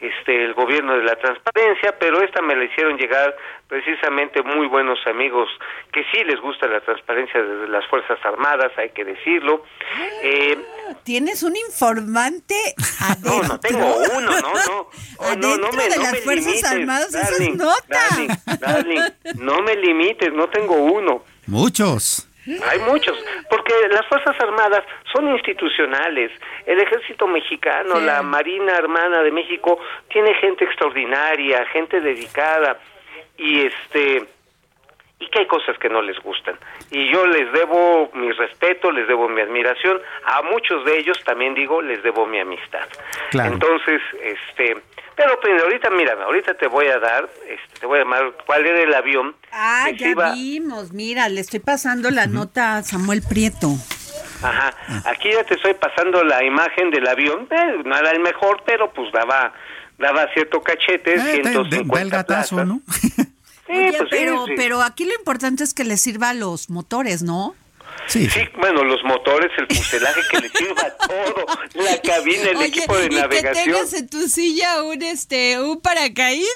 este 0.00 0.44
el 0.44 0.54
gobierno 0.54 0.96
de 0.96 1.02
la 1.02 1.16
transparencia 1.16 1.96
pero 1.98 2.22
esta 2.22 2.40
me 2.40 2.54
la 2.54 2.64
hicieron 2.64 2.96
llegar 2.96 3.34
precisamente 3.66 4.42
muy 4.42 4.68
buenos 4.68 4.98
amigos 5.08 5.48
que 5.92 6.04
sí 6.12 6.22
les 6.24 6.40
gusta 6.40 6.68
la 6.68 6.80
transparencia 6.82 7.42
de 7.42 7.66
las 7.68 7.84
fuerzas 7.88 8.18
armadas 8.24 8.70
hay 8.76 8.90
que 8.90 9.04
decirlo 9.04 9.64
eh, 10.22 10.56
Tienes 11.02 11.42
un 11.42 11.56
informante 11.56 12.54
adentro. 13.00 13.42
no 13.42 13.48
no 13.48 13.60
tengo 13.60 13.96
uno 14.16 14.30
no 14.40 14.52
no 14.54 14.88
Oh, 15.20 15.34
no, 15.36 15.56
no 15.56 15.72
me, 15.72 15.88
de 15.88 15.96
no 15.96 16.02
las 16.04 16.12
me 16.12 16.18
Fuerzas 16.20 16.46
limites, 16.46 16.70
Armadas, 16.72 17.08
esa 17.14 17.42
es 17.42 17.54
nota. 17.56 17.98
darling, 18.10 18.28
darling, 18.60 19.00
no 19.34 19.60
me 19.62 19.74
limites 19.74 20.32
no 20.32 20.48
tengo 20.48 20.74
uno 20.76 21.24
Muchos. 21.48 22.27
Hay 22.70 22.78
muchos, 22.80 23.16
porque 23.50 23.72
las 23.90 24.06
Fuerzas 24.06 24.34
Armadas 24.40 24.82
son 25.12 25.28
institucionales. 25.28 26.30
El 26.66 26.80
Ejército 26.80 27.26
Mexicano, 27.26 27.96
Sí. 27.96 28.04
la 28.04 28.22
Marina 28.22 28.76
Armada 28.76 29.22
de 29.22 29.30
México, 29.30 29.78
tiene 30.08 30.34
gente 30.34 30.64
extraordinaria, 30.64 31.64
gente 31.66 32.00
dedicada, 32.00 32.78
y 33.36 33.66
este 33.66 34.24
y 35.20 35.28
que 35.30 35.40
hay 35.40 35.46
cosas 35.46 35.76
que 35.78 35.88
no 35.88 36.00
les 36.02 36.18
gustan. 36.20 36.56
Y 36.90 37.10
yo 37.12 37.26
les 37.26 37.52
debo 37.52 38.10
mi 38.14 38.30
respeto, 38.32 38.90
les 38.92 39.06
debo 39.08 39.28
mi 39.28 39.40
admiración, 39.40 40.00
a 40.24 40.42
muchos 40.42 40.84
de 40.84 40.98
ellos 40.98 41.18
también 41.24 41.54
digo, 41.54 41.82
les 41.82 42.02
debo 42.02 42.26
mi 42.26 42.38
amistad. 42.38 42.86
Claro. 43.30 43.52
Entonces, 43.54 44.00
este, 44.22 44.76
pero, 45.16 45.38
pero 45.42 45.64
ahorita 45.64 45.90
mira, 45.90 46.12
ahorita 46.22 46.54
te 46.54 46.68
voy 46.68 46.86
a 46.86 46.98
dar, 47.00 47.28
este, 47.48 47.80
te 47.80 47.86
voy 47.86 47.98
a 47.98 48.02
llamar 48.02 48.32
cuál 48.46 48.64
era 48.64 48.80
el 48.80 48.94
avión 48.94 49.34
Ah, 49.50 49.88
ya 49.96 50.08
iba- 50.10 50.32
vimos. 50.32 50.92
Mira, 50.92 51.28
le 51.28 51.40
estoy 51.40 51.60
pasando 51.60 52.10
la 52.10 52.26
nota 52.26 52.76
a 52.76 52.82
Samuel 52.84 53.22
Prieto. 53.28 53.68
Ajá, 54.40 54.72
aquí 55.06 55.32
ya 55.32 55.42
te 55.42 55.54
estoy 55.54 55.74
pasando 55.74 56.22
la 56.22 56.44
imagen 56.44 56.90
del 56.92 57.08
avión, 57.08 57.48
eh, 57.50 57.82
no 57.84 57.96
era 57.96 58.12
el 58.12 58.20
mejor, 58.20 58.62
pero 58.64 58.92
pues 58.92 59.10
daba 59.10 59.52
daba 59.98 60.32
cierto 60.32 60.62
cachete, 60.62 61.14
Eh, 61.16 61.40
te- 61.42 61.48
de- 61.48 61.50
150 61.50 61.96
da 61.96 62.00
el 62.02 62.10
gatazo, 62.10 62.54
plazas. 62.54 62.68
¿no? 62.68 62.80
Sí, 63.68 63.72
Oye, 63.74 63.88
pues 63.98 64.08
sí, 64.10 64.16
pero, 64.18 64.46
sí. 64.46 64.52
pero 64.56 64.82
aquí 64.82 65.04
lo 65.04 65.14
importante 65.14 65.62
es 65.62 65.74
que 65.74 65.84
le 65.84 65.96
sirva 65.96 66.30
a 66.30 66.34
los 66.34 66.70
motores, 66.70 67.22
¿no? 67.22 67.54
Sí, 68.06 68.26
Sí, 68.30 68.40
bueno, 68.58 68.84
los 68.84 69.02
motores, 69.04 69.50
el 69.58 69.66
fuselaje 69.76 70.20
que 70.30 70.38
le 70.40 70.48
sirva 70.48 70.96
todo, 70.96 71.46
la 71.74 72.00
cabina, 72.00 72.50
el 72.52 72.62
equipo 72.62 72.96
de 72.96 73.10
navegación. 73.10 73.76
en 73.94 74.08
tu 74.08 74.26
silla 74.28 74.82
un 74.82 75.02
este 75.02 75.60
un 75.60 75.78
paracaídas. 75.80 76.48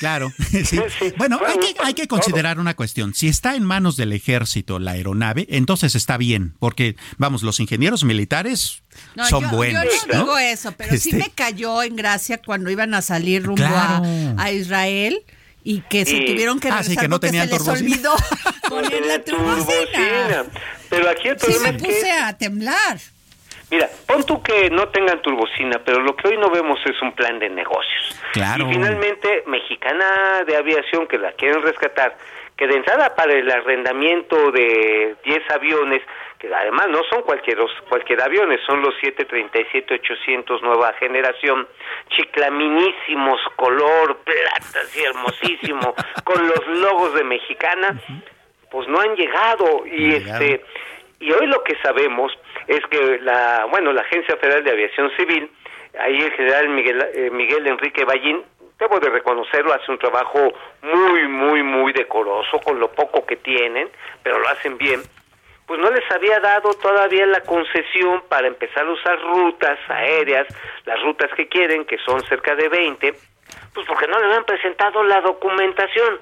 Claro, 0.00 0.32
sí. 0.50 0.64
sí. 0.64 0.80
Bueno, 1.16 1.38
hay 1.46 1.58
que, 1.58 1.74
hay 1.84 1.94
que 1.94 2.06
todo. 2.08 2.18
considerar 2.20 2.58
una 2.58 2.74
cuestión. 2.74 3.14
Si 3.14 3.28
está 3.28 3.54
en 3.54 3.64
manos 3.64 3.96
del 3.96 4.12
ejército 4.12 4.80
la 4.80 4.92
aeronave, 4.92 5.46
entonces 5.50 5.94
está 5.94 6.16
bien, 6.16 6.54
porque, 6.58 6.96
vamos, 7.16 7.42
los 7.44 7.60
ingenieros 7.60 8.02
militares 8.02 8.82
No, 9.14 9.24
son 9.28 9.42
yo, 9.44 9.50
buenos. 9.56 9.84
Yo 9.84 9.90
no 10.08 10.14
¿no? 10.14 10.20
digo 10.24 10.38
eso, 10.38 10.72
pero 10.76 10.96
sí 10.96 11.10
Este, 11.10 11.16
me 11.16 11.30
cayó 11.30 11.82
en 11.84 11.94
gracia 11.94 12.40
cuando 12.44 12.70
iban 12.70 12.94
a 12.94 13.02
salir 13.02 13.44
rumbo 13.44 13.62
Claro. 13.62 14.02
a, 14.36 14.42
a 14.42 14.52
Israel 14.52 15.22
y 15.64 15.80
que 15.82 16.04
se 16.04 16.16
Y- 16.16 16.26
tuvieron 16.26 16.60
que 16.60 16.68
Ah, 16.68 16.82
sí, 16.82 16.90
regresar 16.96 17.02
que 17.04 17.08
no 17.08 17.16
porque 17.16 17.26
se 17.26 17.32
tenían 17.32 17.48
les 17.50 17.58
turbocina. 17.58 17.90
olvidó 17.90 18.14
poner 18.68 19.06
la 19.06 19.18
turbocina. 19.24 20.44
Pero 20.88 21.10
aquí 21.10 21.28
el 21.28 21.38
Sí 21.38 21.46
problema 21.46 21.70
me 21.72 21.76
es 21.76 21.82
que, 21.82 21.88
puse 21.88 22.10
a 22.12 22.36
temblar. 22.38 22.98
mira, 23.70 23.90
pon 24.06 24.24
tú 24.24 24.42
que 24.42 24.70
no 24.70 24.88
tengan 24.88 25.20
turbocina, 25.20 25.78
pero 25.84 26.00
lo 26.00 26.16
que 26.16 26.28
hoy 26.28 26.38
no 26.38 26.50
vemos 26.50 26.78
es 26.86 27.00
un 27.02 27.12
plan 27.12 27.38
de 27.38 27.50
negocios. 27.50 28.16
Claro. 28.32 28.66
Y 28.68 28.72
finalmente, 28.74 29.44
Mexicana 29.46 30.42
de 30.46 30.56
Aviación, 30.56 31.06
que 31.06 31.18
la 31.18 31.32
quieren 31.32 31.62
rescatar, 31.62 32.16
que 32.56 32.66
de 32.66 32.74
entrada 32.76 33.14
para 33.14 33.34
el 33.34 33.50
arrendamiento 33.50 34.50
de 34.52 35.16
10 35.24 35.50
aviones, 35.50 36.00
que 36.38 36.54
además 36.54 36.88
no 36.88 37.02
son 37.10 37.22
cualquier, 37.22 37.58
cualquier 37.88 38.22
aviones, 38.22 38.60
son 38.66 38.80
los 38.80 38.94
737-800 39.02 40.60
nueva 40.62 40.92
generación, 40.94 41.66
chiclaminísimos, 42.10 43.40
color 43.56 44.18
plata, 44.18 44.80
así 44.82 45.02
hermosísimo, 45.02 45.94
con 46.24 46.46
los 46.46 46.66
logos 46.66 47.14
de 47.14 47.24
Mexicana, 47.24 48.00
pues 48.70 48.86
no 48.88 49.00
han 49.00 49.16
llegado. 49.16 49.84
Y 49.86 50.08
No 50.08 50.14
han 50.16 50.20
llegado. 50.20 50.44
este 50.44 50.64
y 51.20 51.32
hoy 51.32 51.46
lo 51.46 51.62
que 51.64 51.76
sabemos 51.82 52.32
es 52.66 52.80
que 52.86 53.18
la 53.20 53.66
bueno 53.70 53.92
la 53.92 54.02
Agencia 54.02 54.36
Federal 54.36 54.62
de 54.62 54.70
Aviación 54.70 55.10
Civil 55.16 55.50
ahí 55.98 56.16
el 56.20 56.32
general 56.32 56.68
Miguel 56.68 57.06
eh, 57.14 57.30
Miguel 57.30 57.66
Enrique 57.66 58.04
Ballín 58.04 58.42
debo 58.78 59.00
de 59.00 59.10
reconocerlo 59.10 59.72
hace 59.72 59.90
un 59.90 59.98
trabajo 59.98 60.38
muy 60.82 61.26
muy 61.26 61.62
muy 61.62 61.92
decoroso 61.92 62.60
con 62.60 62.78
lo 62.78 62.92
poco 62.92 63.26
que 63.26 63.36
tienen 63.36 63.88
pero 64.22 64.38
lo 64.38 64.48
hacen 64.48 64.78
bien 64.78 65.00
pues 65.68 65.78
no 65.80 65.90
les 65.90 66.10
había 66.10 66.40
dado 66.40 66.70
todavía 66.74 67.26
la 67.26 67.42
concesión 67.42 68.22
para 68.28 68.48
empezar 68.48 68.84
a 68.86 68.90
usar 68.90 69.20
rutas 69.20 69.78
aéreas 69.88 70.46
las 70.86 71.00
rutas 71.02 71.30
que 71.36 71.46
quieren 71.46 71.84
que 71.84 71.98
son 72.04 72.20
cerca 72.28 72.56
de 72.56 72.68
20 72.68 73.14
pues 73.74 73.86
porque 73.86 74.08
no 74.08 74.18
les 74.18 74.36
han 74.36 74.44
presentado 74.44 75.04
la 75.04 75.20
documentación 75.20 76.18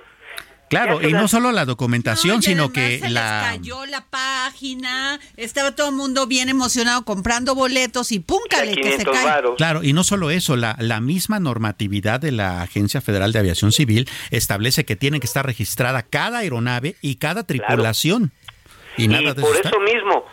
Claro, 0.69 1.01
y 1.01 1.13
no 1.13 1.29
solo 1.29 1.53
la 1.53 1.65
documentación, 1.65 2.37
No, 2.37 2.43
sino 2.43 2.73
que 2.73 2.99
se 2.99 3.09
la... 3.09 3.51
les 3.51 3.59
cayó 3.59 3.87
la 3.87 4.05
página, 4.07 5.21
estaba 5.37 5.77
todo 5.77 5.91
el 5.91 5.95
mundo 5.95 6.27
bien 6.27 6.49
emocionado 6.49 7.05
comprando 7.05 7.55
boletos 7.55 8.11
y 8.11 8.19
púncale 8.19 8.75
de 8.75 8.77
que 8.77 8.83
se 8.83 9.05
500 9.05 9.15
cae. 9.15 9.25
varos. 9.25 9.55
Claro, 9.57 9.85
y 9.85 9.93
no 9.93 10.03
solo 10.03 10.31
eso, 10.31 10.57
la, 10.57 10.75
la 10.81 11.01
misma 11.01 11.39
normatividad 11.39 12.19
de 12.19 12.33
la 12.33 12.63
Agencia 12.63 13.01
Federal 13.01 13.33
de 13.33 13.39
Aviación 13.39 13.71
Civil 13.71 14.09
establece 14.31 14.85
que 14.85 14.97
tiene 14.97 15.21
que 15.21 15.27
estar 15.27 15.47
registrada 15.47 16.03
cada 16.03 16.39
aeronave 16.39 16.97
y 17.01 17.17
cada 17.17 17.47
tripulación. 17.47 18.33
Y, 18.97 19.09
nada 19.09 19.35
de 19.35 19.41
por 19.43 19.51
eso 19.53 19.61
está. 19.63 19.69
eso 19.71 19.81
mismo, 19.81 20.27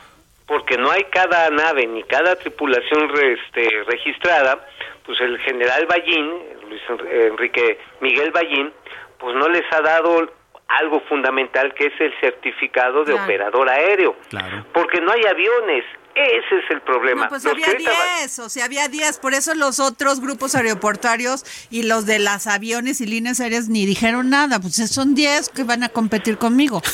porque 0.46 0.78
no 0.78 0.92
hay 0.92 1.04
cada 1.06 1.50
nave 1.50 1.88
ni 1.88 2.04
cada 2.04 2.36
tripulación 2.36 3.10
re- 3.10 3.34
este, 3.34 3.84
registrada, 3.86 4.68
pues 5.06 5.20
el 5.22 5.38
general 5.40 5.86
Ballín, 5.86 6.32
Luis 6.70 6.82
En- 6.90 7.22
Enrique 7.34 7.80
Miguel 8.02 8.32
Ballín, 8.32 8.72
pues 9.20 9.36
no 9.36 9.48
les 9.50 9.64
ha 9.72 9.82
dado 9.82 10.32
algo 10.68 11.02
fundamental 11.02 11.74
que 11.74 11.88
es 11.88 11.94
el 12.02 12.14
certificado 12.20 13.04
de 13.04 13.12
Claro. 13.14 13.24
operador 13.26 13.70
aéreo. 13.70 14.16
Claro. 14.30 14.66
Porque 14.74 15.00
no 15.02 15.12
hay 15.12 15.22
aviones. 15.26 15.86
Ese 16.16 16.58
es 16.60 16.70
el 16.70 16.82
problema. 16.82 17.24
No, 17.24 17.30
pues 17.30 17.44
Los 17.44 17.54
había 17.54 17.66
que 17.66 17.72
ahorita 17.72 17.92
van- 17.92 18.18
10, 18.20 18.40
o 18.40 18.50
sea, 18.50 18.66
había 18.66 18.88
10, 18.88 19.18
por 19.18 19.34
eso 19.34 19.56
los 19.56 19.80
otros 19.80 20.20
grupos 20.22 20.54
aeroportuarios 20.54 21.44
y 21.72 21.84
los 21.84 22.06
de 22.06 22.20
las 22.20 22.46
aviones 22.46 23.02
y 23.02 23.08
líneas 23.08 23.40
aéreas 23.40 23.68
ni 23.68 23.86
dijeron 23.88 24.30
nada, 24.30 24.60
pues 24.60 24.76
son 24.92 25.16
10 25.16 25.50
que 25.50 25.64
van 25.64 25.82
a 25.84 25.90
competir 25.90 26.38
conmigo. 26.38 26.82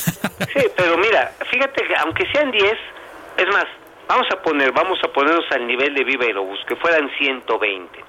Sí, 0.53 0.63
pero 0.75 0.97
mira, 0.97 1.31
fíjate 1.51 1.83
que 1.85 1.95
aunque 1.97 2.25
sean 2.31 2.49
10, 2.51 2.63
es 3.37 3.47
más, 3.49 3.65
vamos 4.07 4.25
a 4.31 4.41
poner, 4.41 4.71
vamos 4.71 4.97
a 5.03 5.07
ponernos 5.09 5.45
al 5.51 5.67
nivel 5.67 5.93
de 5.93 6.03
Viva 6.05 6.23
Aerobús, 6.25 6.59
que 6.67 6.75
fueran 6.77 7.09
120. 7.19 8.03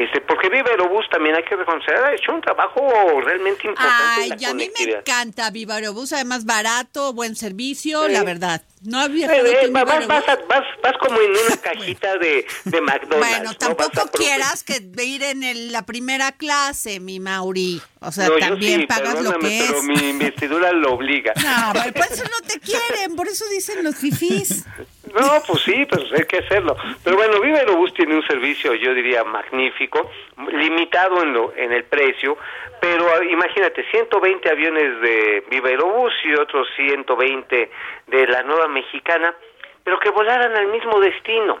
Este, 0.00 0.20
porque 0.22 0.48
Viva 0.48 0.70
Aerobús 0.70 1.04
también 1.10 1.34
hay 1.36 1.42
que 1.42 1.54
reconocer, 1.56 1.94
ha 1.94 2.14
hecho 2.14 2.32
un 2.32 2.40
trabajo 2.40 3.20
realmente 3.20 3.66
importante 3.68 4.24
en 4.24 4.32
Ay, 4.32 4.38
y 4.40 4.44
a 4.46 4.54
mí 4.54 4.70
me 4.78 4.92
encanta 4.94 5.50
Viva 5.50 5.74
Aerobús, 5.74 6.12
además 6.14 6.46
barato, 6.46 7.12
buen 7.12 7.36
servicio, 7.36 8.06
Sí. 8.06 8.12
la 8.12 8.22
verdad. 8.24 8.62
No 8.82 8.98
había 8.98 9.26
Eh, 9.26 9.64
eh, 9.64 9.68
vas, 9.70 9.84
vas, 9.84 10.24
vas, 10.26 10.64
vas 10.82 10.94
como 11.00 11.20
en 11.20 11.32
una 11.32 11.56
cajita 11.62 12.16
de, 12.16 12.46
de 12.64 12.80
McDonald's. 12.80 13.28
Bueno, 13.28 13.44
¿no? 13.50 13.54
tampoco 13.54 13.90
profe- 13.90 14.10
quieras 14.12 14.62
que 14.64 14.82
ir 15.04 15.22
en 15.22 15.42
el- 15.42 15.70
la 15.70 15.84
primera 15.84 16.32
clase, 16.32 16.98
mi 16.98 17.20
Mauri. 17.20 17.82
O 18.00 18.10
sea, 18.10 18.28
No, 18.28 18.38
también 18.38 18.80
sí, 18.80 18.86
pagas 18.86 19.20
lo 19.20 19.32
que 19.32 19.38
pero 19.66 19.78
es. 19.80 19.84
mi 19.84 20.08
investidura 20.08 20.72
lo 20.72 20.94
obliga. 20.94 21.34
No, 21.44 21.72
pero 21.74 21.92
por 21.92 22.06
eso 22.06 22.24
no 22.24 22.46
te 22.48 22.58
quieren, 22.58 23.16
por 23.16 23.28
eso 23.28 23.44
dicen 23.52 23.84
los 23.84 23.96
fifís. 23.96 24.64
No, 25.14 25.42
pues 25.46 25.62
sí, 25.62 25.86
pues 25.86 26.04
hay 26.12 26.24
que 26.24 26.38
hacerlo. 26.38 26.76
Pero 27.02 27.16
bueno, 27.16 27.40
Viva 27.40 27.58
Aerobús 27.58 27.92
tiene 27.94 28.14
un 28.14 28.26
servicio, 28.26 28.74
yo 28.74 28.94
diría, 28.94 29.24
magnífico, 29.24 30.10
limitado 30.52 31.22
en, 31.22 31.32
lo, 31.32 31.52
en 31.56 31.72
el 31.72 31.84
precio, 31.84 32.36
pero 32.80 33.06
ah, 33.08 33.24
imagínate, 33.24 33.84
120 33.90 34.50
aviones 34.50 35.00
de 35.00 35.44
Viva 35.50 35.68
Aerobús 35.68 36.12
y 36.24 36.34
otros 36.34 36.68
120 36.76 37.70
de 38.06 38.26
la 38.26 38.42
nueva 38.42 38.68
mexicana, 38.68 39.34
pero 39.82 39.98
que 39.98 40.10
volaran 40.10 40.54
al 40.56 40.68
mismo 40.68 41.00
destino. 41.00 41.58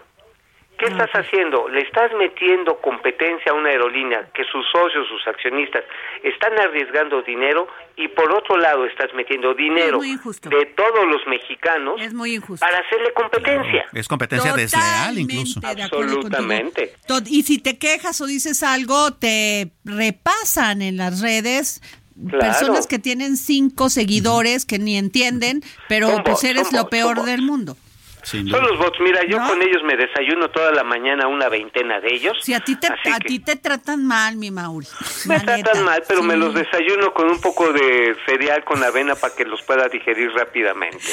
¿Qué 0.80 0.86
estás 0.86 1.10
haciendo? 1.12 1.68
Le 1.68 1.82
estás 1.82 2.10
metiendo 2.18 2.80
competencia 2.80 3.52
a 3.52 3.54
una 3.54 3.68
aerolínea 3.68 4.30
que 4.32 4.44
sus 4.44 4.64
socios, 4.72 5.06
sus 5.08 5.26
accionistas 5.26 5.84
están 6.22 6.58
arriesgando 6.58 7.20
dinero 7.20 7.68
y 7.96 8.08
por 8.08 8.32
otro 8.32 8.56
lado 8.56 8.86
estás 8.86 9.12
metiendo 9.14 9.52
dinero 9.52 10.00
de 10.00 10.66
todos 10.74 11.06
los 11.06 11.26
mexicanos 11.26 12.00
Es 12.00 12.14
muy 12.14 12.36
injusto. 12.36 12.64
para 12.64 12.78
hacerle 12.78 13.12
competencia. 13.12 13.84
Es 13.92 14.08
competencia 14.08 14.54
desleal 14.54 15.18
incluso. 15.18 15.60
De 15.60 15.66
contigo. 15.66 15.84
Absolutamente. 15.84 16.94
Y 17.26 17.42
si 17.42 17.58
te 17.58 17.78
quejas 17.78 18.18
o 18.22 18.26
dices 18.26 18.62
algo, 18.62 19.12
te 19.12 19.72
repasan 19.84 20.80
en 20.80 20.96
las 20.96 21.20
redes. 21.20 21.82
Claro. 22.28 22.38
Personas 22.40 22.86
que 22.86 22.98
tienen 22.98 23.36
cinco 23.36 23.90
seguidores 23.90 24.64
que 24.64 24.78
ni 24.78 24.96
entienden, 24.96 25.62
pero 25.88 26.22
pues 26.24 26.42
eres 26.44 26.72
lo 26.72 26.88
peor 26.88 27.22
del 27.24 27.42
mundo. 27.42 27.76
Son 28.22 28.62
los 28.62 28.78
bots. 28.78 29.00
Mira, 29.00 29.24
yo 29.26 29.38
con 29.38 29.60
ellos 29.62 29.82
me 29.84 29.96
desayuno 29.96 30.50
toda 30.50 30.72
la 30.72 30.84
mañana 30.84 31.26
una 31.26 31.48
veintena 31.48 32.00
de 32.00 32.14
ellos. 32.14 32.36
Si 32.42 32.54
a 32.54 32.60
ti 32.60 32.76
te, 32.76 32.88
a 32.88 33.18
ti 33.18 33.38
te 33.38 33.56
tratan 33.56 34.06
mal, 34.06 34.36
mi 34.36 34.50
Mauri. 34.50 34.86
Me 35.26 35.40
tratan 35.40 35.84
mal, 35.84 36.02
pero 36.06 36.22
me 36.22 36.36
los 36.36 36.54
desayuno 36.54 37.12
con 37.14 37.30
un 37.30 37.40
poco 37.40 37.72
de 37.72 38.16
cereal 38.26 38.64
con 38.64 38.82
avena 38.82 39.14
para 39.14 39.34
que 39.34 39.44
los 39.44 39.62
pueda 39.62 39.88
digerir 39.88 40.30
rápidamente. 40.32 40.98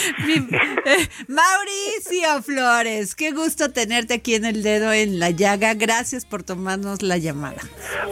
Eh, 0.87 1.07
Mauricio 1.27 2.41
Flores, 2.43 3.15
qué 3.15 3.31
gusto 3.31 3.71
tenerte 3.71 4.13
aquí 4.13 4.35
en 4.35 4.45
el 4.45 4.63
dedo 4.63 4.93
en 4.93 5.19
la 5.19 5.31
llaga. 5.31 5.73
Gracias 5.73 6.25
por 6.25 6.43
tomarnos 6.43 7.01
la 7.01 7.17
llamada. 7.17 7.61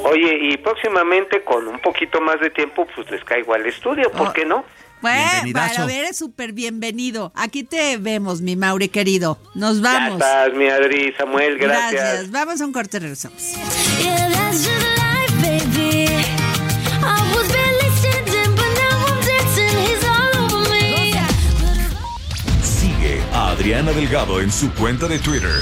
Oye, 0.04 0.38
y 0.42 0.58
próximamente 0.58 1.44
con 1.44 1.68
un 1.68 1.80
poquito 1.80 2.20
más 2.22 2.40
de 2.40 2.50
tiempo, 2.50 2.88
pues 2.96 3.10
les 3.12 3.24
caigo 3.24 3.54
al 3.54 3.66
estudio, 3.66 4.12
¿por 4.12 4.30
oh, 4.30 4.34
qué 4.34 4.46
no? 4.46 4.66
Bueno, 5.06 5.54
para 5.54 5.86
ver, 5.86 6.06
es 6.06 6.18
súper 6.18 6.52
bienvenido. 6.52 7.32
Aquí 7.36 7.64
te 7.64 7.98
vemos, 7.98 8.42
mi 8.42 8.56
Mauri 8.56 8.90
querido. 8.90 9.38
Nos 9.54 9.80
vamos. 9.80 10.20
Ya 10.20 10.44
estás, 10.44 10.54
mi 10.58 10.68
Adri, 10.68 11.14
Samuel, 11.16 11.60
gracias. 11.60 11.92
Gracias. 11.92 12.32
Vamos 12.32 12.60
a 12.60 12.66
un 12.66 12.74
corte, 12.74 12.98
regresamos. 13.00 13.40
Sigue 22.64 23.22
a 23.32 23.50
Adriana 23.52 23.92
Delgado 23.92 24.42
en 24.42 24.52
su 24.52 24.74
cuenta 24.74 25.08
de 25.08 25.20
Twitter 25.20 25.62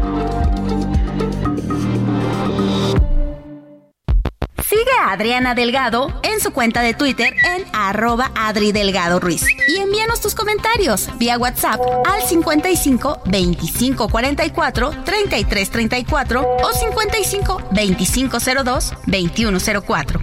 Sigue 4.71 4.91
a 5.01 5.11
Adriana 5.11 5.53
Delgado 5.53 6.17
en 6.23 6.39
su 6.39 6.51
cuenta 6.51 6.81
de 6.81 6.93
Twitter 6.93 7.33
en 7.43 7.65
arroba 7.73 8.31
Adri 8.35 8.71
Delgado 8.71 9.19
Ruiz. 9.19 9.43
Y 9.67 9.75
envíanos 9.75 10.21
tus 10.21 10.33
comentarios 10.33 11.09
vía 11.19 11.37
WhatsApp 11.37 11.81
al 12.05 12.21
55 12.21 13.23
25 13.25 14.07
44 14.07 14.91
33 15.03 15.69
34 15.69 16.57
o 16.63 16.71
55 16.71 17.61
25 17.69 18.37
02 18.63 18.93
21 19.07 19.59
04. 19.85 20.21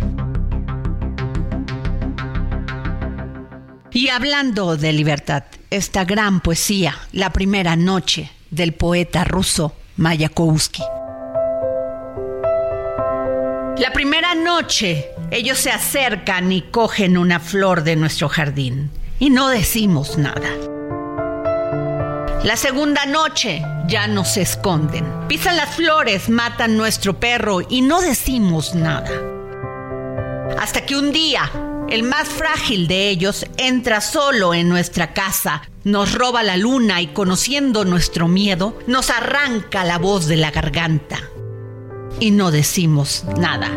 Y 3.90 4.08
hablando 4.08 4.78
de 4.78 4.94
libertad, 4.94 5.44
esta 5.68 6.06
gran 6.06 6.40
poesía, 6.40 6.96
La 7.12 7.34
primera 7.34 7.76
noche, 7.76 8.30
del 8.50 8.72
poeta 8.72 9.24
ruso 9.24 9.74
Mayakovsky. 9.98 10.84
La 13.78 13.92
primera 13.92 14.34
noche, 14.34 15.08
ellos 15.30 15.56
se 15.56 15.70
acercan 15.70 16.50
y 16.50 16.62
cogen 16.62 17.16
una 17.16 17.38
flor 17.38 17.84
de 17.84 17.94
nuestro 17.94 18.28
jardín 18.28 18.90
y 19.20 19.30
no 19.30 19.50
decimos 19.50 20.18
nada. 20.18 20.50
La 22.42 22.56
segunda 22.56 23.06
noche 23.06 23.62
ya 23.86 24.08
no 24.08 24.24
se 24.24 24.42
esconden. 24.42 25.06
Pisan 25.28 25.56
las 25.56 25.76
flores, 25.76 26.28
matan 26.28 26.76
nuestro 26.76 27.20
perro 27.20 27.60
y 27.68 27.82
no 27.82 28.00
decimos 28.00 28.74
nada. 28.74 29.12
Hasta 30.58 30.84
que 30.84 30.96
un 30.96 31.12
día, 31.12 31.48
el 31.88 32.02
más 32.02 32.28
frágil 32.28 32.88
de 32.88 33.10
ellos 33.10 33.46
entra 33.58 34.00
solo 34.00 34.54
en 34.54 34.68
nuestra 34.68 35.14
casa, 35.14 35.62
nos 35.84 36.14
roba 36.14 36.42
la 36.42 36.56
luna 36.56 37.00
y 37.00 37.06
conociendo 37.08 37.84
nuestro 37.84 38.26
miedo, 38.26 38.76
nos 38.88 39.10
arranca 39.10 39.84
la 39.84 39.98
voz 39.98 40.26
de 40.26 40.36
la 40.36 40.50
garganta 40.50 41.20
y 42.20 42.30
no 42.30 42.50
decimos 42.50 43.24
nada. 43.36 43.70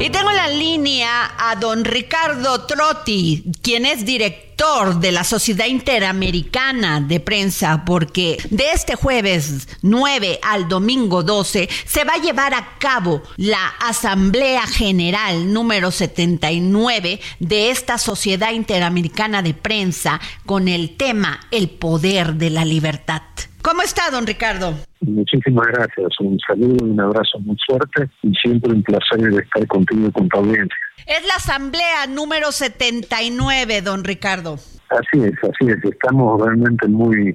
Y 0.00 0.10
tengo 0.10 0.30
en 0.30 0.36
la 0.36 0.48
línea 0.48 1.34
a 1.36 1.56
don 1.56 1.84
Ricardo 1.84 2.66
Trotti, 2.66 3.44
quien 3.62 3.84
es 3.84 4.06
director 4.06 5.00
de 5.00 5.10
la 5.10 5.24
Sociedad 5.24 5.66
Interamericana 5.66 7.00
de 7.00 7.18
Prensa, 7.18 7.84
porque 7.84 8.38
de 8.50 8.70
este 8.72 8.94
jueves 8.94 9.68
9 9.82 10.38
al 10.42 10.68
domingo 10.68 11.24
12 11.24 11.68
se 11.84 12.04
va 12.04 12.14
a 12.14 12.22
llevar 12.22 12.54
a 12.54 12.78
cabo 12.78 13.22
la 13.36 13.74
Asamblea 13.80 14.66
General 14.68 15.52
número 15.52 15.90
79 15.90 17.20
de 17.40 17.70
esta 17.70 17.98
Sociedad 17.98 18.52
Interamericana 18.52 19.42
de 19.42 19.54
Prensa 19.54 20.20
con 20.46 20.68
el 20.68 20.96
tema 20.96 21.40
El 21.50 21.70
Poder 21.70 22.34
de 22.34 22.50
la 22.50 22.64
Libertad. 22.64 23.22
¿Cómo 23.62 23.82
está, 23.82 24.10
don 24.10 24.26
Ricardo? 24.26 24.74
Muchísimas 25.00 25.66
gracias. 25.66 26.08
Un 26.20 26.38
saludo 26.46 26.86
y 26.86 26.90
un 26.90 27.00
abrazo 27.00 27.38
muy 27.40 27.56
fuerte 27.66 28.08
y 28.22 28.32
siempre 28.34 28.72
un 28.72 28.82
placer 28.82 29.20
estar 29.20 29.66
contigo 29.66 30.10
con 30.12 30.28
tu 30.28 30.38
audiencia. 30.38 30.76
Es 31.06 31.26
la 31.26 31.34
asamblea 31.34 32.06
número 32.08 32.52
79, 32.52 33.82
don 33.82 34.04
Ricardo. 34.04 34.54
Así 34.54 35.24
es, 35.24 35.34
así 35.42 35.70
es. 35.70 35.84
Estamos 35.84 36.40
realmente 36.40 36.86
muy 36.88 37.34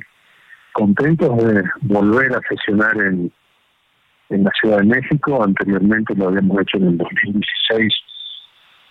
contentos 0.74 1.38
de 1.38 1.64
volver 1.82 2.36
a 2.36 2.42
sesionar 2.48 2.96
en, 2.98 3.32
en 4.30 4.44
la 4.44 4.52
Ciudad 4.62 4.78
de 4.78 4.86
México. 4.86 5.44
Anteriormente 5.44 6.16
lo 6.16 6.30
habíamos 6.30 6.62
hecho 6.62 6.78
en 6.78 6.88
el 6.88 6.98
2016 6.98 7.94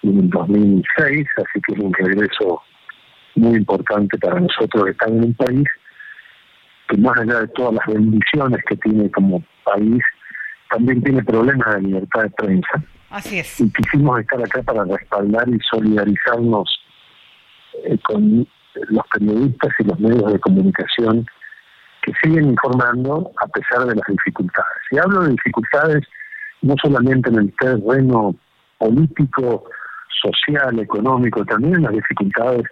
y 0.02 0.08
en 0.08 0.18
el 0.18 0.30
2006, 0.30 1.26
así 1.36 1.60
que 1.66 1.74
es 1.74 1.80
un 1.80 1.92
regreso 1.94 2.62
muy 3.34 3.56
importante 3.56 4.18
para 4.18 4.40
nosotros 4.40 4.88
estar 4.88 5.08
en 5.08 5.24
un 5.24 5.34
país 5.34 5.64
más 6.98 7.16
allá 7.18 7.40
de 7.40 7.48
todas 7.48 7.74
las 7.74 7.86
bendiciones 7.86 8.60
que 8.68 8.76
tiene 8.76 9.10
como 9.10 9.42
país, 9.64 10.02
también 10.70 11.02
tiene 11.02 11.22
problemas 11.22 11.74
de 11.74 11.82
libertad 11.82 12.22
de 12.22 12.30
prensa. 12.30 12.82
Así 13.10 13.38
es. 13.38 13.60
Y 13.60 13.70
quisimos 13.72 14.20
estar 14.20 14.40
acá 14.40 14.62
para 14.62 14.84
respaldar 14.84 15.48
y 15.48 15.58
solidarizarnos 15.70 16.80
eh, 17.84 17.98
con 18.04 18.46
los 18.88 19.06
periodistas 19.12 19.70
y 19.78 19.84
los 19.84 20.00
medios 20.00 20.32
de 20.32 20.40
comunicación 20.40 21.26
que 22.02 22.12
siguen 22.22 22.50
informando 22.50 23.30
a 23.40 23.46
pesar 23.48 23.86
de 23.86 23.94
las 23.94 24.06
dificultades. 24.08 24.82
Y 24.90 24.98
hablo 24.98 25.20
de 25.20 25.30
dificultades 25.30 26.02
no 26.62 26.74
solamente 26.82 27.28
en 27.28 27.38
el 27.38 27.54
terreno 27.56 28.34
político, 28.78 29.64
social, 30.22 30.78
económico, 30.78 31.44
también 31.44 31.76
en 31.76 31.82
las 31.82 31.92
dificultades, 31.92 32.62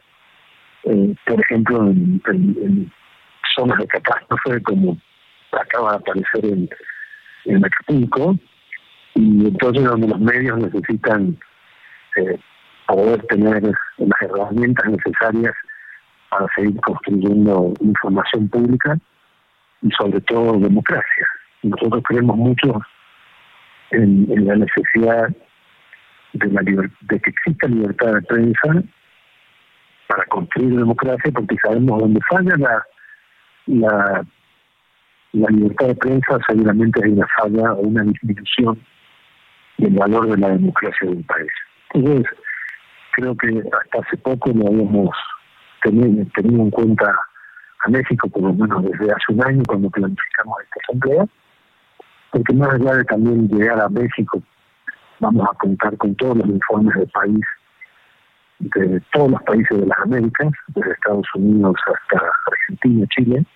eh, 0.85 1.14
por 1.26 1.40
ejemplo, 1.40 1.87
en, 1.87 2.92
zonas 3.56 3.78
de 3.78 3.86
catástrofe 3.86 4.62
como 4.62 4.96
acaba 5.52 5.92
de 5.92 5.96
aparecer 5.98 6.44
en, 6.44 6.68
en 7.46 7.64
Acapulco 7.64 8.36
y 9.14 9.46
entonces 9.46 9.84
donde 9.84 10.08
los 10.08 10.20
medios 10.20 10.58
necesitan 10.58 11.36
eh, 12.16 12.38
poder 12.86 13.22
tener 13.26 13.62
las 13.62 14.22
herramientas 14.22 14.86
necesarias 14.90 15.54
para 16.28 16.46
seguir 16.54 16.80
construyendo 16.80 17.72
información 17.80 18.48
pública 18.48 18.98
y 19.82 19.90
sobre 19.92 20.20
todo 20.22 20.58
democracia. 20.58 21.26
Nosotros 21.62 22.02
creemos 22.06 22.36
mucho 22.36 22.80
en, 23.90 24.46
la 24.46 24.56
necesidad 24.56 25.28
de, 26.32 26.46
la 26.48 26.62
de 26.62 27.20
que 27.20 27.30
exista 27.30 27.68
libertad 27.68 28.14
de 28.14 28.22
prensa 28.22 28.82
para 30.06 30.24
construir 30.26 30.76
democracia, 30.76 31.30
porque 31.32 31.56
sabemos 31.62 32.00
dónde 32.00 32.20
falla 32.28 32.54
la, 32.56 32.84
la, 33.66 34.25
la 35.33 35.49
libertad 35.49 35.88
de 35.88 35.94
prensa, 35.94 36.38
seguramente 36.49 37.01
hay 37.05 37.12
una 37.12 37.27
falla 37.38 37.73
o 37.75 37.81
una 37.81 38.03
disminución 38.03 38.81
del 39.79 39.94
valor 39.94 40.29
de 40.29 40.37
la 40.37 40.49
democracia 40.51 41.09
de 41.09 41.16
un 41.16 41.23
país. 41.25 41.51
Entonces, 41.94 42.27
creo 43.12 43.37
que 43.37 43.49
hasta 43.59 43.99
hace 44.07 44.16
poco 44.18 44.53
no 44.53 44.66
habíamos 44.66 45.11
tenido, 45.83 46.27
tenido 46.35 46.62
en 46.62 46.70
cuenta 46.70 47.14
a 47.83 47.88
México, 47.88 48.29
por 48.29 48.42
lo 48.42 48.53
menos 48.53 48.85
desde 48.85 49.12
hace 49.12 49.33
un 49.33 49.44
año, 49.44 49.62
cuando 49.66 49.90
planificamos 49.90 50.57
esta 50.62 50.81
asamblea, 50.88 51.27
porque 52.31 52.55
más 52.55 52.75
allá 52.75 52.94
de 52.96 53.05
también 53.05 53.49
llegar 53.49 53.81
a 53.81 53.88
México, 53.88 54.42
vamos 55.18 55.46
a 55.51 55.57
contar 55.59 55.96
con 55.96 56.14
todos 56.16 56.37
los 56.38 56.49
informes 56.49 56.94
del 56.94 57.09
país, 57.09 57.40
de 58.61 59.01
todos 59.12 59.31
los 59.31 59.42
países 59.42 59.79
de 59.79 59.87
las 59.87 59.99
Américas, 60.01 60.53
desde 60.68 60.92
Estados 60.92 61.27
Unidos 61.35 61.75
hasta 61.87 62.27
Argentina, 62.46 63.07
Chile, 63.16 63.46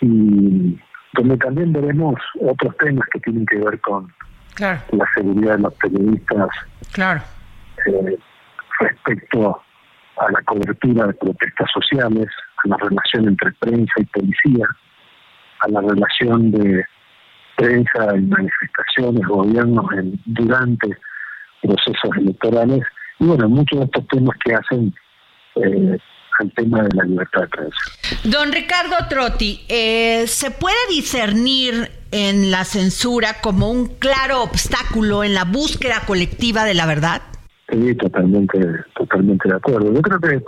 y 0.00 0.78
donde 1.14 1.36
también 1.38 1.72
veremos 1.72 2.14
otros 2.40 2.76
temas 2.78 3.06
que 3.12 3.20
tienen 3.20 3.46
que 3.46 3.58
ver 3.58 3.80
con 3.80 4.12
la 4.58 5.06
seguridad 5.14 5.56
de 5.56 5.62
los 5.62 5.74
periodistas 5.74 6.48
claro. 6.92 7.20
Eh, 7.86 8.18
respecto 8.80 9.62
a 10.16 10.30
la 10.30 10.42
cobertura 10.42 11.06
de 11.06 11.14
protestas 11.14 11.70
sociales, 11.72 12.26
a 12.64 12.68
la 12.68 12.76
relación 12.76 13.28
entre 13.28 13.52
prensa 13.52 13.92
y 13.96 14.04
policía, 14.04 14.66
a 15.60 15.68
la 15.68 15.80
relación 15.80 16.50
de 16.50 16.84
prensa 17.56 18.16
y 18.16 18.20
manifestaciones, 18.20 19.26
gobiernos 19.26 19.86
durante 20.26 20.96
procesos 21.62 22.16
electorales, 22.16 22.82
y 23.20 23.26
bueno, 23.26 23.48
muchos 23.48 23.78
de 23.78 23.84
estos 23.84 24.06
temas 24.08 24.36
que 24.44 24.54
hacen 24.54 24.94
eh, 25.56 25.98
al 26.40 26.52
tema 26.54 26.82
de 26.82 26.88
la 26.96 27.04
libertad 27.04 27.42
de 27.42 27.48
prensa. 27.48 27.78
Don 28.24 28.50
Ricardo 28.50 28.96
Trotti, 29.08 29.60
eh, 29.68 30.26
¿se 30.26 30.50
puede 30.50 30.76
discernir 30.88 31.90
en 32.10 32.50
la 32.50 32.64
censura 32.64 33.40
como 33.42 33.70
un 33.70 33.98
claro 33.98 34.42
obstáculo 34.42 35.22
en 35.22 35.34
la 35.34 35.44
búsqueda 35.44 36.00
colectiva 36.06 36.64
de 36.64 36.74
la 36.74 36.86
verdad? 36.86 37.20
Sí, 37.70 37.94
totalmente, 37.94 38.58
totalmente 38.94 39.48
de 39.48 39.54
acuerdo. 39.54 39.92
Yo 39.92 40.00
creo 40.00 40.20
que 40.20 40.44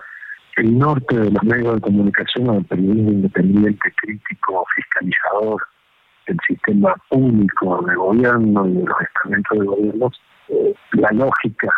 el 0.62 0.78
norte 0.78 1.14
de 1.14 1.30
los 1.30 1.42
medios 1.42 1.74
de 1.74 1.80
comunicación 1.82 2.48
o 2.48 2.58
el 2.58 2.64
periodismo 2.64 3.10
independiente, 3.10 3.92
crítico, 4.00 4.64
fiscalizador, 4.74 5.62
el 6.26 6.38
sistema 6.48 6.94
público 7.10 7.84
de 7.86 7.94
gobierno 7.96 8.66
y 8.66 8.72
de 8.72 8.84
los 8.84 8.96
estamentos 9.00 9.58
de 9.58 9.66
gobierno, 9.66 10.10
eh, 10.48 10.74
la 10.92 11.10
lógica 11.12 11.68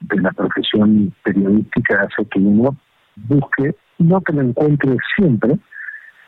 de 0.00 0.20
la 0.20 0.30
profesión 0.32 1.14
periodística 1.22 2.02
hace 2.02 2.28
que 2.28 2.38
uno 2.38 2.76
busque, 3.16 3.74
no 3.98 4.20
que 4.20 4.32
lo 4.32 4.42
encuentre 4.42 4.96
siempre, 5.16 5.58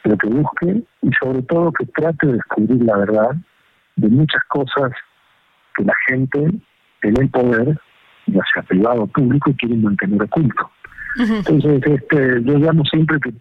pero 0.03 0.17
que 0.17 0.29
busque 0.29 0.83
y 1.03 1.11
sobre 1.21 1.43
todo 1.43 1.73
que 1.73 1.87
trate 1.87 2.27
de 2.27 2.33
descubrir 2.35 2.83
la 2.83 2.97
verdad 2.99 3.37
de 3.97 4.09
muchas 4.09 4.43
cosas 4.45 4.93
que 5.77 5.85
la 5.85 5.95
gente 6.09 6.39
en 7.03 7.21
el 7.21 7.29
poder, 7.31 7.79
ya 8.27 8.41
sea 8.53 8.63
privado 8.63 9.03
o 9.03 9.07
público, 9.07 9.53
quiere 9.59 9.77
mantener 9.77 10.23
oculto. 10.23 10.71
Entonces, 11.19 11.83
este, 11.85 12.43
yo 12.43 12.59
llamo 12.59 12.85
siempre 12.85 13.19
que 13.21 13.33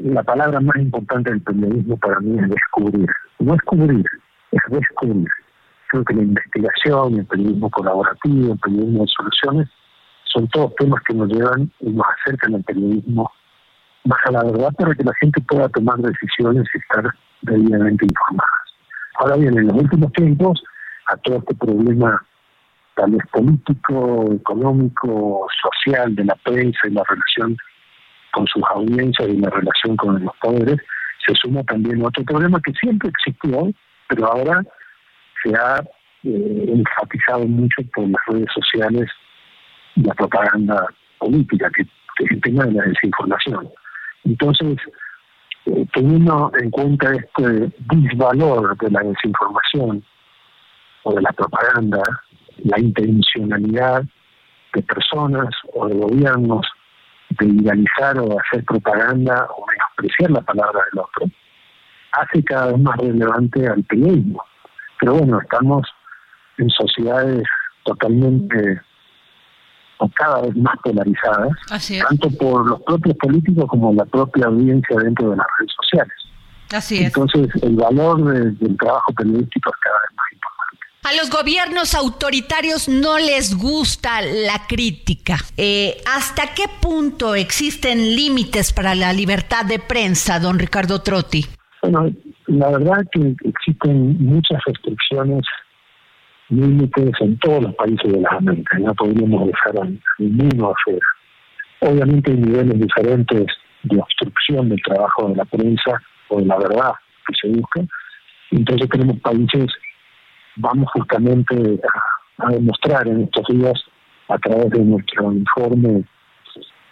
la 0.00 0.22
palabra 0.22 0.60
más 0.60 0.76
importante 0.76 1.30
del 1.30 1.40
periodismo 1.40 1.96
para 1.96 2.20
mí 2.20 2.38
es 2.38 2.48
descubrir. 2.48 3.08
No 3.38 3.54
es 3.54 3.60
cubrir, 3.62 4.04
es 4.52 4.62
descubrir. 4.70 5.28
Creo 5.88 6.04
que 6.04 6.14
la 6.14 6.22
investigación, 6.22 7.18
el 7.18 7.26
periodismo 7.26 7.70
colaborativo, 7.70 8.52
el 8.52 8.58
periodismo 8.58 9.02
de 9.02 9.08
soluciones, 9.16 9.68
son 10.24 10.46
todos 10.48 10.74
temas 10.76 11.02
que 11.06 11.14
nos 11.14 11.28
llevan 11.28 11.70
y 11.80 11.90
nos 11.90 12.06
acercan 12.18 12.54
al 12.54 12.64
periodismo 12.64 13.30
más 14.04 14.18
a 14.26 14.30
la 14.32 14.44
verdad 14.44 14.72
para 14.78 14.94
que 14.94 15.04
la 15.04 15.12
gente 15.20 15.40
pueda 15.42 15.68
tomar 15.68 15.96
decisiones 15.98 16.64
y 16.74 16.78
estar 16.78 17.14
debidamente 17.42 18.04
informadas. 18.04 18.48
Ahora 19.18 19.36
bien, 19.36 19.58
en 19.58 19.66
los 19.66 19.76
últimos 19.76 20.12
tiempos, 20.12 20.62
a 21.06 21.16
todo 21.16 21.38
este 21.38 21.54
problema 21.54 22.22
tal 22.94 23.12
vez 23.12 23.22
político, 23.32 24.32
económico, 24.32 25.46
social 25.62 26.14
de 26.16 26.24
la 26.24 26.34
prensa 26.44 26.80
y 26.88 26.90
la 26.90 27.04
relación 27.08 27.56
con 28.32 28.46
sus 28.46 28.62
audiencias 28.74 29.28
y 29.28 29.36
la 29.38 29.50
relación 29.50 29.96
con 29.96 30.24
los 30.24 30.36
poderes, 30.42 30.78
se 31.26 31.34
suma 31.34 31.62
también 31.64 32.04
otro 32.04 32.24
problema 32.24 32.60
que 32.60 32.72
siempre 32.72 33.10
existió, 33.10 33.70
pero 34.08 34.26
ahora 34.26 34.62
se 35.42 35.54
ha 35.54 35.80
eh, 36.24 36.64
enfatizado 36.68 37.46
mucho 37.46 37.82
por 37.94 38.08
las 38.08 38.20
redes 38.26 38.48
sociales 38.54 39.08
la 39.96 40.14
propaganda 40.14 40.86
política, 41.18 41.70
que, 41.74 41.82
es 41.82 42.30
el 42.32 42.40
tema 42.40 42.64
de 42.64 42.72
la 42.72 42.84
desinformación. 42.84 43.68
Entonces, 44.24 44.76
eh, 45.66 45.86
teniendo 45.94 46.50
en 46.60 46.70
cuenta 46.70 47.12
este 47.12 47.70
disvalor 47.92 48.76
de 48.76 48.90
la 48.90 49.00
desinformación 49.00 50.04
o 51.04 51.14
de 51.14 51.22
la 51.22 51.32
propaganda, 51.32 52.02
la 52.64 52.80
intencionalidad 52.80 54.02
de 54.74 54.82
personas 54.82 55.48
o 55.74 55.88
de 55.88 55.94
gobiernos 55.94 56.66
de 57.30 57.46
idealizar 57.46 58.18
o 58.18 58.38
hacer 58.40 58.64
propaganda 58.64 59.46
o 59.56 59.64
menospreciar 59.66 60.30
la 60.30 60.40
palabra 60.40 60.80
del 60.90 61.00
otro, 61.00 61.30
hace 62.12 62.42
cada 62.42 62.72
vez 62.72 62.80
más 62.80 62.96
relevante 62.96 63.66
al 63.68 63.82
periodismo. 63.84 64.42
Pero 65.00 65.14
bueno, 65.14 65.40
estamos 65.40 65.86
en 66.58 66.68
sociedades 66.70 67.44
totalmente 67.84 68.80
o 69.98 70.08
cada 70.14 70.42
vez 70.42 70.56
más 70.56 70.76
polarizadas, 70.82 71.50
tanto 72.08 72.30
por 72.38 72.66
los 72.68 72.82
propios 72.82 73.16
políticos 73.16 73.64
como 73.68 73.92
la 73.92 74.04
propia 74.04 74.46
audiencia 74.46 74.96
dentro 74.96 75.30
de 75.30 75.36
las 75.36 75.46
redes 75.58 75.72
sociales. 75.80 76.14
Así 76.70 76.98
es. 76.98 77.06
Entonces, 77.06 77.48
el 77.62 77.76
valor 77.76 78.22
del 78.22 78.76
trabajo 78.76 79.12
periodístico 79.12 79.70
es 79.70 79.76
cada 79.82 79.96
vez 79.96 80.16
más 80.16 80.26
importante. 80.32 80.48
A 81.04 81.16
los 81.16 81.30
gobiernos 81.30 81.94
autoritarios 81.94 82.88
no 82.88 83.18
les 83.18 83.56
gusta 83.56 84.20
la 84.20 84.66
crítica. 84.68 85.38
Eh, 85.56 85.96
¿Hasta 86.06 86.54
qué 86.54 86.64
punto 86.80 87.34
existen 87.34 88.14
límites 88.14 88.72
para 88.72 88.94
la 88.94 89.12
libertad 89.12 89.64
de 89.64 89.78
prensa, 89.78 90.38
don 90.38 90.58
Ricardo 90.58 91.00
Trotti? 91.00 91.46
Bueno, 91.82 92.10
la 92.48 92.70
verdad 92.70 93.04
que 93.12 93.36
existen 93.44 94.16
muchas 94.24 94.58
restricciones 94.64 95.42
límites 96.48 97.12
en 97.20 97.38
todos 97.40 97.62
los 97.62 97.74
países 97.74 98.10
de 98.10 98.20
las 98.22 98.32
Américas, 98.32 98.80
no 98.80 98.94
podríamos 98.94 99.46
dejar 99.46 99.78
a 99.82 99.88
ninguno 100.18 100.70
afuera. 100.70 101.06
Obviamente 101.80 102.30
hay 102.30 102.38
niveles 102.38 102.80
diferentes 102.80 103.46
de 103.82 103.98
obstrucción 103.98 104.70
del 104.70 104.80
trabajo 104.82 105.28
de 105.28 105.36
la 105.36 105.44
prensa 105.44 106.02
o 106.28 106.38
de 106.40 106.46
la 106.46 106.56
verdad 106.56 106.92
que 107.26 107.34
se 107.40 107.48
busca. 107.48 107.82
Entonces 108.50 108.88
tenemos 108.88 109.20
países, 109.20 109.66
vamos 110.56 110.88
justamente 110.94 111.80
a, 112.38 112.50
demostrar 112.50 113.06
en 113.08 113.24
estos 113.24 113.46
días 113.48 113.74
a 114.28 114.38
través 114.38 114.70
de 114.70 114.80
nuestro 114.80 115.32
informe, 115.32 116.04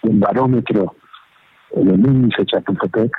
el 0.03 0.19
barómetro, 0.19 0.95
el 1.75 1.89
índice 1.89 2.45
Chapultepec, 2.45 3.11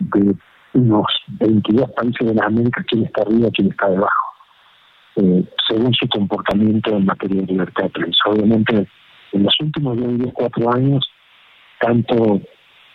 de 0.00 0.34
unos 0.74 1.06
22 1.40 1.90
países 1.92 2.26
de 2.26 2.34
las 2.34 2.46
Américas, 2.46 2.84
quién 2.88 3.04
está 3.04 3.22
arriba, 3.22 3.48
quién 3.54 3.70
está 3.70 3.88
debajo 3.88 4.34
eh, 5.16 5.44
según 5.68 5.94
su 5.94 6.08
comportamiento 6.08 6.90
en 6.90 7.06
materia 7.06 7.40
de 7.42 7.46
libertad 7.46 7.84
de 7.84 7.90
prensa. 7.90 8.18
Obviamente, 8.26 8.88
en 9.32 9.42
los 9.42 9.54
últimos 9.60 9.96
10, 9.96 10.32
4 10.34 10.72
años, 10.74 11.08
tanto 11.80 12.40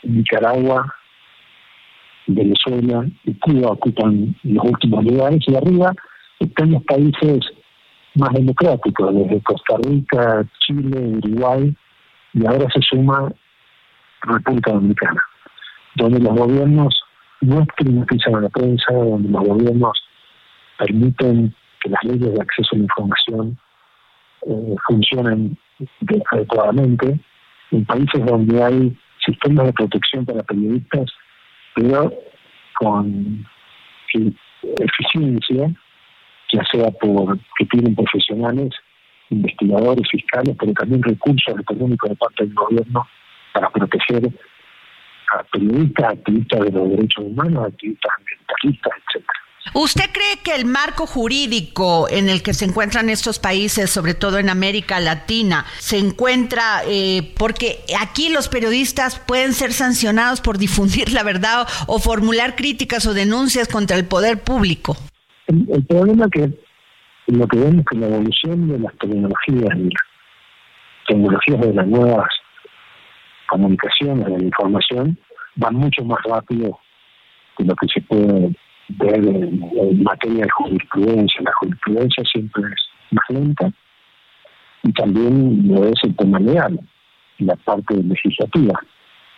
Nicaragua, 0.03 0.93
Venezuela 2.27 3.05
y 3.23 3.33
Cuba 3.35 3.71
ocupan 3.71 4.35
los 4.43 4.63
últimos 4.65 5.03
lugares 5.05 5.39
y 5.47 5.55
arriba 5.55 5.93
están 6.39 6.71
los 6.71 6.83
países 6.83 7.39
más 8.15 8.33
democráticos, 8.33 9.15
desde 9.15 9.41
Costa 9.41 9.77
Rica, 9.83 10.45
Chile, 10.59 11.19
Uruguay 11.23 11.75
y 12.33 12.45
ahora 12.45 12.67
se 12.73 12.81
suma 12.81 13.31
República 14.21 14.73
Dominicana, 14.73 15.21
donde 15.95 16.19
los 16.19 16.35
gobiernos 16.35 17.01
no 17.41 17.61
estigmatizan 17.61 18.35
a 18.35 18.41
la 18.41 18.49
prensa, 18.49 18.93
donde 18.93 19.29
los 19.29 19.43
gobiernos 19.43 20.03
permiten 20.77 21.53
que 21.81 21.89
las 21.89 22.03
leyes 22.03 22.33
de 22.33 22.41
acceso 22.41 22.69
a 22.73 22.77
la 22.77 22.83
información 22.83 23.57
eh, 24.47 24.75
funcionen 24.87 25.57
adecuadamente, 26.31 27.19
en 27.71 27.85
países 27.85 28.25
donde 28.25 28.63
hay 28.63 28.97
sistemas 29.25 29.67
de 29.67 29.73
protección 29.73 30.25
para 30.25 30.43
periodistas, 30.43 31.11
pero 31.75 32.11
con 32.79 33.45
eficiencia, 34.61 35.73
ya 36.51 36.63
sea 36.71 36.91
por 36.91 37.37
que 37.57 37.65
tienen 37.65 37.95
profesionales, 37.95 38.71
investigadores, 39.29 40.09
fiscales, 40.09 40.55
pero 40.59 40.73
también 40.73 41.03
recursos 41.03 41.59
económicos 41.59 42.09
de 42.09 42.15
parte 42.15 42.45
del 42.45 42.53
gobierno 42.53 43.07
para 43.53 43.69
proteger 43.69 44.29
a 45.37 45.43
periodistas, 45.43 46.13
activistas 46.13 46.59
de 46.61 46.71
los 46.71 46.89
derechos 46.89 47.25
humanos, 47.25 47.67
activistas 47.67 48.11
ambientalistas, 48.17 48.93
etcétera. 49.07 49.39
¿Usted 49.73 50.05
cree 50.11 50.37
que 50.43 50.55
el 50.55 50.65
marco 50.65 51.05
jurídico 51.05 52.07
en 52.09 52.29
el 52.29 52.41
que 52.41 52.53
se 52.53 52.65
encuentran 52.65 53.09
estos 53.09 53.39
países, 53.39 53.89
sobre 53.89 54.13
todo 54.13 54.39
en 54.39 54.49
América 54.49 54.99
Latina, 54.99 55.65
se 55.77 55.99
encuentra 55.99 56.81
eh, 56.87 57.33
porque 57.37 57.79
aquí 57.99 58.29
los 58.29 58.49
periodistas 58.49 59.19
pueden 59.19 59.53
ser 59.53 59.73
sancionados 59.73 60.41
por 60.41 60.57
difundir 60.57 61.11
la 61.13 61.23
verdad 61.23 61.67
o, 61.87 61.99
formular 61.99 62.55
críticas 62.55 63.05
o 63.05 63.13
denuncias 63.13 63.67
contra 63.67 63.95
el 63.97 64.05
poder 64.05 64.41
público? 64.41 64.97
El, 65.47 65.85
problema 65.85 66.27
que 66.29 66.49
lo 67.27 67.47
que 67.47 67.57
vemos 67.57 67.85
que 67.89 67.97
la 67.97 68.07
evolución 68.07 68.67
de 68.69 68.79
las 68.79 68.93
tecnologías 68.97 69.77
y 69.77 69.83
las 69.83 70.03
tecnologías 71.07 71.61
de 71.61 71.73
las 71.73 71.87
nuevas 71.87 72.27
comunicaciones, 73.49 74.25
de 74.25 74.37
la 74.37 74.43
información, 74.43 75.17
va 75.61 75.71
mucho 75.71 76.03
más 76.05 76.19
rápido 76.23 76.79
de 77.57 77.65
lo 77.65 77.75
que 77.75 77.87
se 77.87 78.01
puede 78.01 78.55
ver 78.89 79.15
en, 79.15 80.03
materia 80.03 80.45
de 80.45 80.49
jurisprudencia. 80.49 81.41
La 81.41 81.53
jurisprudencia 81.59 82.23
siempre 82.31 82.63
es 82.63 83.11
más 83.11 83.25
lenta 83.29 83.71
y 84.83 84.91
también 84.93 85.67
lo 85.67 85.83
es 85.85 85.99
el 86.03 86.15
tema 86.15 86.39
legal, 86.39 86.79
la 87.39 87.55
parte 87.57 87.95
legislativa. 87.95 88.79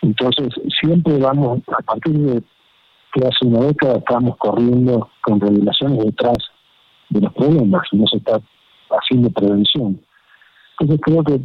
Entonces, 0.02 0.48
siempre 0.80 1.18
vamos, 1.18 1.60
a 1.68 1.82
partir 1.82 2.14
de 2.14 2.42
que 3.12 3.26
hace 3.26 3.46
una 3.46 3.66
década 3.66 3.98
estamos 3.98 4.36
corriendo 4.38 5.10
con 5.22 5.40
revelaciones 5.40 6.04
detrás 6.04 6.38
de 7.10 7.20
los 7.20 7.32
problemas, 7.34 7.82
no 7.92 8.06
se 8.06 8.16
está 8.16 8.40
haciendo 8.90 9.30
prevención. 9.30 10.00
Entonces 10.78 11.00
creo 11.04 11.22
que 11.22 11.40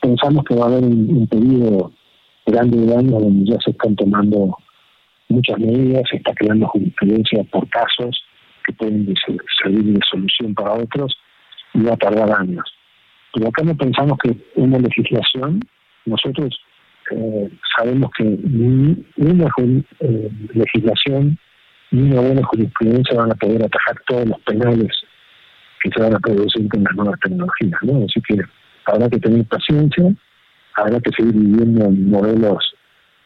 pensamos 0.00 0.44
que 0.44 0.54
va 0.54 0.64
a 0.64 0.68
haber 0.68 0.84
un, 0.84 1.26
periodo 1.26 1.92
grande 2.46 2.78
de 2.78 2.96
años 2.96 3.22
donde 3.22 3.50
ya 3.50 3.58
se 3.64 3.70
están 3.70 3.94
tomando 3.96 4.56
muchas 5.28 5.58
medidas, 5.58 6.02
se 6.10 6.16
está 6.16 6.32
creando 6.34 6.66
jurisprudencia 6.68 7.44
por 7.44 7.68
casos 7.68 8.22
que 8.66 8.72
pueden 8.72 9.14
servir 9.62 9.84
de 9.84 10.00
solución 10.10 10.54
para 10.54 10.74
otros 10.74 11.16
y 11.74 11.82
va 11.82 11.94
a 11.94 11.96
tardar 11.96 12.30
años. 12.32 12.64
Pero 13.34 13.48
acá 13.48 13.62
no 13.62 13.76
pensamos 13.76 14.18
que 14.22 14.36
una 14.56 14.78
legislación, 14.78 15.60
nosotros 16.06 16.58
eh, 17.10 17.50
sabemos 17.76 18.10
que 18.16 18.24
ni 18.24 18.96
una 19.16 19.48
eh, 20.00 20.30
legislación 20.54 21.38
ni 21.90 22.10
una 22.10 22.20
buena 22.20 22.44
jurisprudencia 22.44 23.16
van 23.16 23.32
a 23.32 23.34
poder 23.34 23.64
atajar 23.64 23.96
todos 24.06 24.26
los 24.26 24.40
penales 24.40 24.88
que 25.82 25.90
se 25.90 26.02
van 26.02 26.14
a 26.14 26.18
producir 26.18 26.68
con 26.68 26.84
las 26.84 26.94
nuevas 26.94 27.20
tecnologías. 27.20 27.82
¿no? 27.82 28.04
Así 28.04 28.20
que 28.22 28.36
habrá 28.88 29.08
que 29.08 29.18
tener 29.18 29.44
paciencia, 29.46 30.04
habrá 30.76 31.00
que 31.00 31.10
seguir 31.16 31.34
viviendo 31.34 31.84
en 31.84 32.10
modelos 32.10 32.74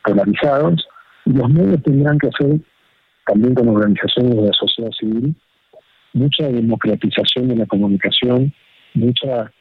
polarizados 0.05 0.87
y 1.25 1.33
los 1.33 1.49
medios 1.51 1.83
tendrán 1.83 2.19
que 2.19 2.29
hacer, 2.29 2.61
también 3.27 3.55
con 3.55 3.69
organizaciones 3.69 4.37
de 4.37 4.43
la 4.43 4.53
sociedad 4.53 4.91
civil, 4.99 5.35
mucha 6.13 6.49
democratización 6.49 7.49
de 7.49 7.57
la 7.57 7.67
comunicación, 7.67 8.53
mucha 8.95 9.53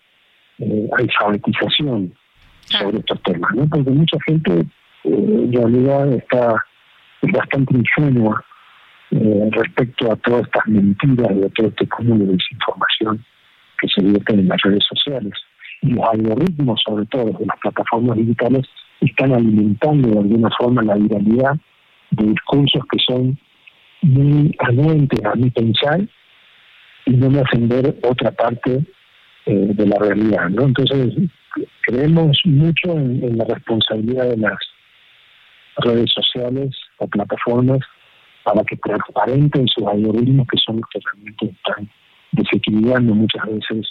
eh, 0.59 0.89
alfabetización 0.97 2.13
sobre 2.65 2.99
estos 2.99 3.21
temas, 3.23 3.51
¿no? 3.55 3.67
Porque 3.67 3.91
mucha 3.91 4.17
gente 4.25 4.51
eh, 4.59 4.65
en 5.03 5.53
realidad 5.53 6.11
está 6.13 6.55
bastante 7.21 7.77
ingenua 7.77 8.43
eh, 9.11 9.49
respecto 9.51 10.11
a 10.11 10.15
todas 10.17 10.43
estas 10.43 10.67
mentiras 10.67 11.31
y 11.35 11.43
a 11.43 11.49
todo 11.49 11.67
este 11.67 11.87
cúmulo 11.87 12.25
de 12.25 12.33
desinformación 12.33 13.25
que 13.79 13.87
se 13.87 14.03
vierte 14.03 14.33
en 14.33 14.47
las 14.47 14.61
redes 14.61 14.83
sociales. 14.87 15.33
Los 15.81 16.07
algoritmos, 16.11 16.81
sobre 16.85 17.05
todo 17.07 17.25
de 17.25 17.45
las 17.45 17.59
plataformas 17.59 18.17
digitales, 18.17 18.65
están 19.01 19.33
alimentando 19.33 20.09
de 20.09 20.19
alguna 20.19 20.49
forma 20.57 20.83
la 20.83 20.95
viralidad 20.95 21.57
de 22.11 22.25
discursos 22.27 22.83
que 22.91 22.99
son 23.07 23.37
muy 24.01 24.55
anuentes 24.59 25.23
a 25.25 25.35
mi 25.35 25.49
pensar 25.49 26.01
y 27.05 27.11
no 27.11 27.29
me 27.29 27.39
hacen 27.39 27.67
ver 27.67 27.95
otra 28.03 28.31
parte 28.31 28.83
eh, 29.45 29.71
de 29.73 29.85
la 29.87 29.97
realidad. 29.99 30.49
¿no? 30.49 30.63
Entonces, 30.63 31.15
creemos 31.83 32.39
mucho 32.45 32.91
en, 32.91 33.37
la 33.37 33.45
responsabilidad 33.45 34.29
de 34.29 34.37
las 34.37 34.57
redes 35.77 36.11
sociales 36.11 36.75
o 36.97 37.07
plataformas 37.07 37.79
para 38.43 38.63
que 38.63 38.77
transparenten 38.77 39.67
sus 39.67 39.85
algoritmos 39.87 40.47
que 40.47 40.57
son 40.57 40.77
los 40.77 40.89
que 40.91 40.99
realmente 41.03 41.55
están 41.57 41.89
desequilibrando 42.31 43.13
muchas 43.13 43.45
veces 43.45 43.87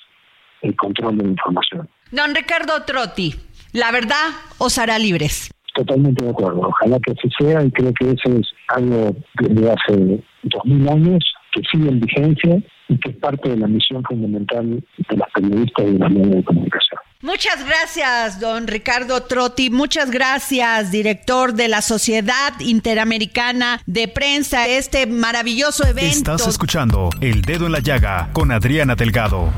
el 0.63 0.77
control 0.77 1.19
de 1.19 1.25
la 1.25 1.31
información. 1.31 1.89
Don 2.11 2.35
Ricardo 2.35 2.83
Trotti, 2.85 3.35
la 3.73 3.93
verdad 3.93 4.31
os 4.59 4.79
hará 4.79 4.99
libres. 4.99 5.51
Totalmente 5.75 6.25
de 6.25 6.31
acuerdo. 6.31 6.61
Ojalá 6.61 6.99
que 7.01 7.13
así 7.13 7.29
sea 7.39 7.63
y 7.65 7.71
creo 7.71 7.93
que 7.95 8.11
eso 8.11 8.39
es 8.39 8.49
algo 8.69 9.17
desde 9.41 9.71
hace 9.71 10.25
dos 10.43 10.65
mil 10.65 10.89
años 10.89 11.25
que 11.53 11.63
sigue 11.71 11.89
en 11.89 12.01
vigencia 12.01 12.63
y 12.89 12.99
que 12.99 13.11
es 13.11 13.17
parte 13.17 13.51
de 13.51 13.57
la 13.57 13.69
misión 13.69 14.03
fundamental 14.05 14.85
de 15.09 15.17
las 15.17 15.31
periodistas 15.33 15.87
y 15.87 15.93
de 15.93 15.99
los 15.99 16.11
medios 16.11 16.37
de 16.37 16.45
comunicación. 16.45 17.01
Muchas 17.23 17.65
gracias, 17.67 18.41
don 18.41 18.67
Ricardo 18.67 19.23
Trotti. 19.23 19.71
Muchas 19.71 20.11
gracias, 20.11 20.91
director 20.91 21.55
de 21.55 21.69
la 21.69 21.83
Sociedad 21.83 22.59
Interamericana 22.61 23.81
de 23.87 24.09
Prensa, 24.09 24.67
este 24.67 25.07
maravilloso 25.07 25.87
evento. 25.87 26.35
Estás 26.35 26.49
escuchando 26.49 27.11
El 27.21 27.43
Dedo 27.43 27.67
en 27.67 27.73
la 27.73 27.81
Llaga 27.81 28.31
con 28.33 28.51
Adriana 28.51 28.97
Delgado. 28.97 29.51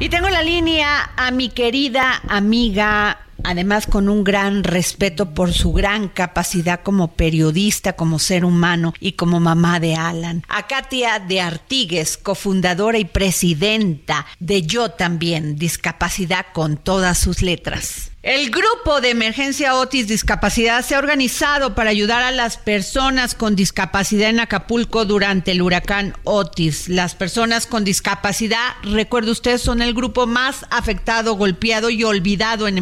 Y 0.00 0.08
tengo 0.08 0.26
en 0.26 0.32
la 0.32 0.42
línea 0.42 1.10
a 1.16 1.30
mi 1.30 1.48
querida 1.48 2.20
amiga 2.28 3.18
además 3.44 3.86
con 3.86 4.08
un 4.08 4.24
gran 4.24 4.64
respeto 4.64 5.34
por 5.34 5.52
su 5.52 5.72
gran 5.72 6.08
capacidad 6.08 6.80
como 6.82 7.12
periodista, 7.12 7.94
como 7.94 8.18
ser 8.18 8.44
humano 8.44 8.94
y 9.00 9.12
como 9.12 9.40
mamá 9.40 9.80
de 9.80 9.94
Alan. 9.94 10.42
A 10.48 10.66
Katia 10.66 11.18
de 11.18 11.40
Artigues, 11.40 12.16
cofundadora 12.16 12.98
y 12.98 13.04
presidenta 13.04 14.26
de 14.40 14.62
Yo 14.62 14.90
también, 14.90 15.56
Discapacidad 15.56 16.46
con 16.52 16.76
todas 16.76 17.18
sus 17.18 17.42
letras. 17.42 18.10
El 18.24 18.50
grupo 18.50 19.02
de 19.02 19.10
emergencia 19.10 19.74
Otis 19.74 20.08
Discapacidad 20.08 20.82
se 20.82 20.94
ha 20.94 20.98
organizado 20.98 21.74
para 21.74 21.90
ayudar 21.90 22.22
a 22.22 22.30
las 22.30 22.56
personas 22.56 23.34
con 23.34 23.54
discapacidad 23.54 24.30
en 24.30 24.40
Acapulco 24.40 25.04
durante 25.04 25.52
el 25.52 25.60
huracán 25.60 26.14
Otis. 26.24 26.88
Las 26.88 27.14
personas 27.14 27.66
con 27.66 27.84
discapacidad, 27.84 28.76
recuerde 28.82 29.30
usted, 29.30 29.58
son 29.58 29.82
el 29.82 29.92
grupo 29.92 30.26
más 30.26 30.64
afectado, 30.70 31.34
golpeado 31.34 31.90
y 31.90 32.02
olvidado 32.02 32.66
en 32.66 32.78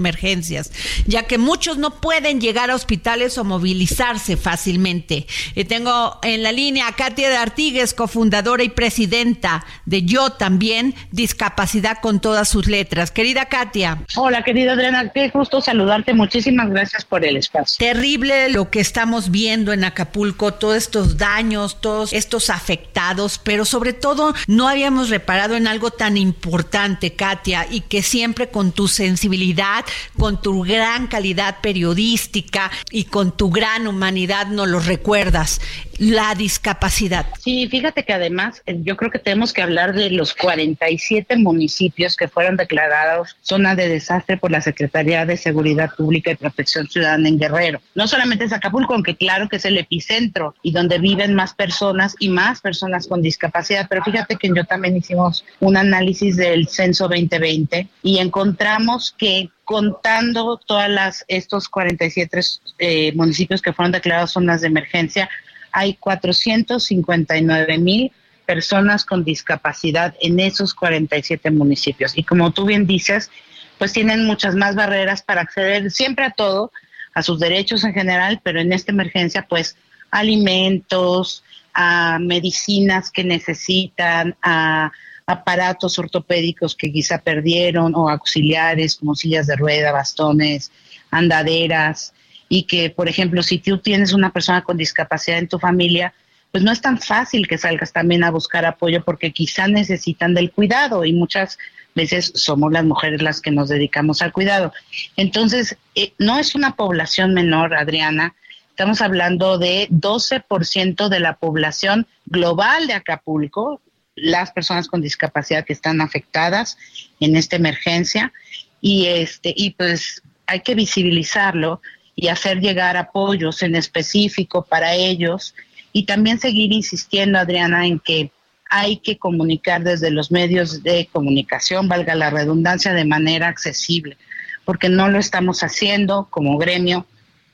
ya 1.06 1.24
que 1.24 1.38
muchos 1.38 1.78
no 1.78 2.00
pueden 2.00 2.40
llegar 2.40 2.70
a 2.70 2.74
hospitales 2.74 3.38
o 3.38 3.44
movilizarse 3.44 4.36
fácilmente. 4.36 5.26
Y 5.54 5.64
tengo 5.64 6.18
en 6.22 6.42
la 6.42 6.52
línea 6.52 6.88
a 6.88 6.92
Katia 6.92 7.30
de 7.30 7.36
Artigues, 7.36 7.94
cofundadora 7.94 8.62
y 8.62 8.68
presidenta 8.68 9.64
de 9.86 10.02
Yo 10.02 10.30
también, 10.30 10.94
Discapacidad 11.10 11.98
con 12.00 12.20
todas 12.20 12.48
sus 12.48 12.66
letras. 12.66 13.10
Querida 13.10 13.46
Katia. 13.46 14.04
Hola, 14.16 14.42
querida 14.42 14.72
Adriana 14.72 15.10
gusto 15.32 15.60
saludarte. 15.60 16.14
Muchísimas 16.14 16.70
gracias 16.70 17.04
por 17.04 17.24
el 17.24 17.36
espacio. 17.36 17.76
Terrible 17.78 18.50
lo 18.50 18.70
que 18.70 18.80
estamos 18.80 19.30
viendo 19.30 19.72
en 19.72 19.84
Acapulco, 19.84 20.54
todos 20.54 20.76
estos 20.76 21.16
daños, 21.16 21.80
todos 21.80 22.12
estos 22.12 22.50
afectados, 22.50 23.40
pero 23.42 23.64
sobre 23.64 23.92
todo 23.92 24.34
no 24.46 24.68
habíamos 24.68 25.10
reparado 25.10 25.56
en 25.56 25.66
algo 25.66 25.90
tan 25.90 26.16
importante, 26.16 27.12
Katia, 27.12 27.66
y 27.70 27.82
que 27.82 28.02
siempre 28.02 28.48
con 28.48 28.72
tu 28.72 28.88
sensibilidad, 28.88 29.84
con 30.18 30.31
tu 30.40 30.62
gran 30.62 31.06
calidad 31.06 31.56
periodística 31.60 32.70
y 32.90 33.04
con 33.04 33.36
tu 33.36 33.50
gran 33.50 33.86
humanidad 33.86 34.46
nos 34.46 34.68
lo 34.68 34.80
recuerdas 34.80 35.60
la 35.98 36.34
discapacidad. 36.34 37.26
Sí, 37.38 37.68
fíjate 37.68 38.04
que 38.04 38.12
además 38.12 38.62
eh, 38.66 38.80
yo 38.82 38.96
creo 38.96 39.10
que 39.10 39.18
tenemos 39.18 39.52
que 39.52 39.62
hablar 39.62 39.94
de 39.94 40.10
los 40.10 40.34
47 40.34 41.36
municipios 41.36 42.16
que 42.16 42.28
fueron 42.28 42.56
declarados 42.56 43.36
zona 43.42 43.74
de 43.74 43.88
desastre 43.88 44.36
por 44.36 44.50
la 44.50 44.60
Secretaría 44.60 45.24
de 45.26 45.36
Seguridad 45.36 45.90
Pública 45.96 46.32
y 46.32 46.36
Protección 46.36 46.88
Ciudadana 46.88 47.28
en 47.28 47.38
Guerrero. 47.38 47.80
No 47.94 48.08
solamente 48.08 48.44
es 48.44 48.52
Acapulco, 48.52 48.94
aunque 48.94 49.16
claro 49.16 49.48
que 49.48 49.56
es 49.56 49.64
el 49.64 49.78
epicentro 49.78 50.54
y 50.62 50.72
donde 50.72 50.98
viven 50.98 51.34
más 51.34 51.54
personas 51.54 52.16
y 52.18 52.28
más 52.28 52.60
personas 52.60 53.06
con 53.06 53.22
discapacidad, 53.22 53.86
pero 53.88 54.02
fíjate 54.02 54.36
que 54.36 54.48
yo 54.54 54.64
también 54.64 54.96
hicimos 54.96 55.44
un 55.60 55.76
análisis 55.76 56.36
del 56.36 56.68
censo 56.68 57.08
2020 57.08 57.88
y 58.02 58.18
encontramos 58.18 59.14
que 59.16 59.50
contando 59.64 60.58
todas 60.58 60.90
las 60.90 61.24
estos 61.28 61.68
47 61.68 62.40
eh, 62.78 63.12
municipios 63.14 63.62
que 63.62 63.72
fueron 63.72 63.92
declarados 63.92 64.32
zonas 64.32 64.60
de 64.60 64.68
emergencia, 64.68 65.28
hay 65.72 65.94
459 65.94 67.78
mil 67.78 68.12
personas 68.46 69.04
con 69.04 69.24
discapacidad 69.24 70.14
en 70.20 70.40
esos 70.40 70.74
47 70.74 71.50
municipios. 71.50 72.16
Y 72.16 72.24
como 72.24 72.50
tú 72.50 72.66
bien 72.66 72.86
dices, 72.86 73.30
pues 73.78 73.92
tienen 73.92 74.26
muchas 74.26 74.54
más 74.54 74.74
barreras 74.74 75.22
para 75.22 75.42
acceder 75.42 75.90
siempre 75.90 76.26
a 76.26 76.30
todo, 76.30 76.70
a 77.14 77.22
sus 77.22 77.40
derechos 77.40 77.84
en 77.84 77.94
general, 77.94 78.40
pero 78.42 78.60
en 78.60 78.72
esta 78.72 78.92
emergencia, 78.92 79.46
pues 79.48 79.76
alimentos, 80.10 81.44
a 81.74 82.18
medicinas 82.18 83.10
que 83.10 83.24
necesitan, 83.24 84.36
a 84.42 84.92
aparatos 85.26 85.98
ortopédicos 85.98 86.74
que 86.74 86.92
quizá 86.92 87.18
perdieron 87.18 87.94
o 87.94 88.08
auxiliares 88.08 88.96
como 88.96 89.14
sillas 89.14 89.46
de 89.46 89.56
rueda, 89.56 89.92
bastones, 89.92 90.70
andaderas, 91.10 92.12
y 92.48 92.64
que, 92.64 92.90
por 92.90 93.08
ejemplo, 93.08 93.42
si 93.42 93.58
tú 93.58 93.78
tienes 93.78 94.12
una 94.12 94.30
persona 94.30 94.62
con 94.62 94.76
discapacidad 94.76 95.38
en 95.38 95.48
tu 95.48 95.58
familia, 95.58 96.12
pues 96.50 96.62
no 96.62 96.70
es 96.70 96.82
tan 96.82 97.00
fácil 97.00 97.48
que 97.48 97.56
salgas 97.56 97.94
también 97.94 98.24
a 98.24 98.30
buscar 98.30 98.66
apoyo 98.66 99.02
porque 99.02 99.32
quizá 99.32 99.66
necesitan 99.68 100.34
del 100.34 100.52
cuidado 100.52 101.06
y 101.06 101.14
muchas 101.14 101.58
veces 101.94 102.30
somos 102.34 102.70
las 102.70 102.84
mujeres 102.84 103.22
las 103.22 103.40
que 103.40 103.50
nos 103.50 103.70
dedicamos 103.70 104.20
al 104.20 104.32
cuidado. 104.32 104.72
Entonces, 105.16 105.78
eh, 105.94 106.12
no 106.18 106.38
es 106.38 106.54
una 106.54 106.76
población 106.76 107.32
menor, 107.32 107.74
Adriana. 107.74 108.34
Estamos 108.68 109.00
hablando 109.00 109.56
de 109.56 109.88
12% 109.90 111.08
de 111.08 111.20
la 111.20 111.36
población 111.36 112.06
global 112.26 112.86
de 112.86 112.92
Acapulco, 112.92 113.80
las 114.14 114.52
personas 114.52 114.88
con 114.88 115.00
discapacidad 115.00 115.64
que 115.64 115.72
están 115.72 116.00
afectadas 116.00 116.76
en 117.20 117.36
esta 117.36 117.56
emergencia. 117.56 118.32
Y 118.80 119.06
este 119.06 119.54
y 119.56 119.70
pues 119.70 120.22
hay 120.46 120.60
que 120.60 120.74
visibilizarlo 120.74 121.80
y 122.14 122.28
hacer 122.28 122.60
llegar 122.60 122.96
apoyos 122.96 123.62
en 123.62 123.76
específico 123.76 124.64
para 124.64 124.94
ellos. 124.94 125.54
Y 125.92 126.04
también 126.04 126.38
seguir 126.38 126.72
insistiendo 126.72 127.38
Adriana 127.38 127.86
en 127.86 127.98
que 127.98 128.30
hay 128.72 128.96
que 128.96 129.18
comunicar 129.18 129.84
desde 129.84 130.10
los 130.10 130.30
medios 130.30 130.82
de 130.82 131.06
comunicación, 131.12 131.88
valga 131.88 132.14
la 132.14 132.30
redundancia, 132.30 132.94
de 132.94 133.04
manera 133.04 133.48
accesible, 133.48 134.16
porque 134.64 134.88
no 134.88 135.10
lo 135.10 135.18
estamos 135.18 135.62
haciendo 135.62 136.26
como 136.30 136.56
gremio, 136.56 137.06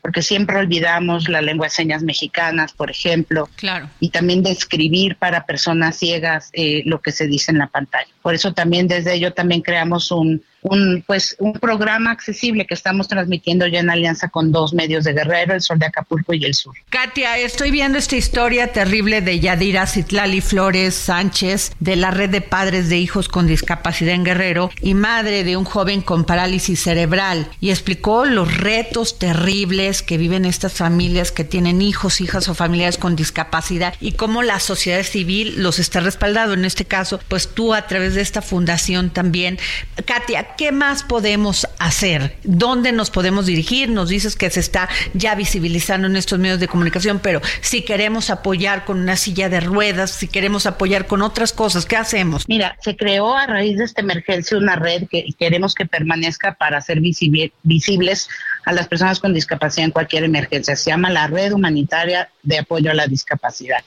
porque 0.03 0.22
siempre 0.22 0.57
olvidamos 0.59 1.28
la 1.28 1.42
lengua 1.42 1.66
de 1.66 1.70
señas 1.70 2.03
mexicanas, 2.03 2.72
por 2.72 2.90
ejemplo, 2.90 3.49
claro. 3.57 3.88
y 4.01 4.11
también 4.11 4.42
de 4.42 4.51
escribir 4.51 5.16
para 5.16 5.44
personas 5.44 5.96
ciegas 5.96 6.51
eh, 6.53 6.82
lo 6.86 7.01
que 7.01 7.12
se 7.12 7.26
dice 7.26 7.51
en 7.51 7.59
la 7.59 7.66
pantalla. 7.66 8.09
Por 8.22 8.34
eso 8.34 8.53
también 8.53 8.88
desde 8.88 9.14
ello 9.14 9.32
también 9.32 9.62
creamos 9.62 10.11
un, 10.11 10.42
un, 10.71 11.03
pues, 11.07 11.37
un 11.39 11.53
programa 11.53 12.11
accesible 12.11 12.66
que 12.66 12.75
estamos 12.75 13.09
transmitiendo 13.09 13.66
ya 13.66 13.81
en 13.81 13.91
alianza 13.91 14.29
con 14.29 14.53
dos 14.53 14.75
medios 14.75 15.05
de 15.05 15.12
Guerrero, 15.12 15.55
el 15.55 15.61
Sol 15.61 15.79
de 15.79 15.87
Acapulco 15.87 16.35
y 16.35 16.45
el 16.45 16.55
Sur. 16.55 16.75
Katia, 16.91 17.39
estoy 17.39 17.71
viendo 17.71 17.99
esta 17.99 18.16
historia 18.16 18.73
terrible 18.73 19.21
de 19.21 19.41
Yadira 19.41 19.87
Citlali 19.87 20.41
Flores 20.41 20.95
Sánchez 20.95 21.73
de 21.81 21.97
la 21.97 22.11
red 22.11 22.31
de 22.31 22.41
padres 22.41 22.89
de 22.89 22.99
hijos 22.99 23.29
con 23.29 23.47
discapacidad 23.47 24.14
en 24.14 24.25
Guerrero 24.25 24.71
y 24.83 24.95
madre 24.95 25.45
de 25.45 25.57
un 25.57 25.64
joven 25.64 26.03
con 26.03 26.25
parálisis 26.25 26.81
cerebral 26.81 27.49
y 27.61 27.71
explicó 27.71 28.25
los 28.25 28.57
retos 28.57 29.19
terribles 29.19 30.03
que 30.03 30.19
viven 30.19 30.45
estas 30.45 30.75
familias 30.75 31.33
que 31.33 31.45
tienen 31.45 31.83
hijos, 31.83 32.21
hijas 32.21 32.49
o 32.49 32.55
familiares 32.55 32.99
con 32.99 33.16
discapacidad 33.16 33.95
y 34.01 34.12
cómo 34.12 34.43
la 34.43 34.61
sociedad 34.61 35.03
civil 35.03 35.62
los 35.62 35.79
está 35.79 36.01
respaldando. 36.01 36.55
En 36.55 36.64
este 36.64 36.85
caso, 36.85 37.21
pues 37.29 37.49
tú 37.49 37.75
a 37.75 37.87
través 37.87 38.14
de 38.14 38.21
esta 38.21 38.43
fundación 38.43 39.11
también. 39.11 39.59
Katia, 40.05 40.55
¿qué 40.59 40.72
más 40.72 41.04
podemos 41.04 41.68
hacer? 41.78 42.36
¿Dónde 42.42 42.90
nos 42.90 43.11
podemos 43.11 43.46
dirigir? 43.46 43.88
Nos 43.90 44.09
dices 44.09 44.34
que 44.34 44.50
se 44.50 44.59
está 44.59 44.88
ya 45.14 45.36
visibilizando 45.36 46.09
en 46.09 46.16
estos 46.16 46.40
medios 46.40 46.59
de 46.59 46.66
comunicación, 46.66 47.20
pero 47.20 47.40
si 47.61 47.82
queremos 47.82 48.28
apoyar 48.28 48.84
con 48.84 48.98
una 48.98 49.16
silla 49.16 49.48
de 49.48 49.61
ruedas, 49.61 50.11
si 50.11 50.26
queremos 50.26 50.66
apoyar 50.66 51.06
con 51.06 51.22
otras 51.22 51.52
cosas, 51.52 51.86
¿qué 51.86 51.96
hacemos? 51.96 52.46
Mira, 52.48 52.76
se 52.82 52.96
creó 52.96 53.36
a 53.36 53.46
raíz 53.46 53.78
de 53.78 53.84
esta 53.84 54.00
emergencia 54.00 54.59
una 54.59 54.74
red 54.74 55.04
que 55.09 55.26
queremos 55.38 55.76
que 55.76 55.86
permanezca 55.86 56.54
para 56.54 56.80
ser 56.80 57.00
visibles 57.00 58.28
a 58.64 58.72
las 58.72 58.88
personas 58.88 59.20
con 59.20 59.32
discapacidad 59.32 59.84
en 59.84 59.92
cualquier 59.92 60.24
emergencia. 60.24 60.74
Se 60.74 60.90
llama 60.90 61.09
la 61.09 61.28
Red 61.28 61.52
Humanitaria 61.52 62.30
de 62.42 62.59
Apoyo 62.59 62.90
a 62.90 62.94
la 62.94 63.06
Discapacidad. 63.06 63.84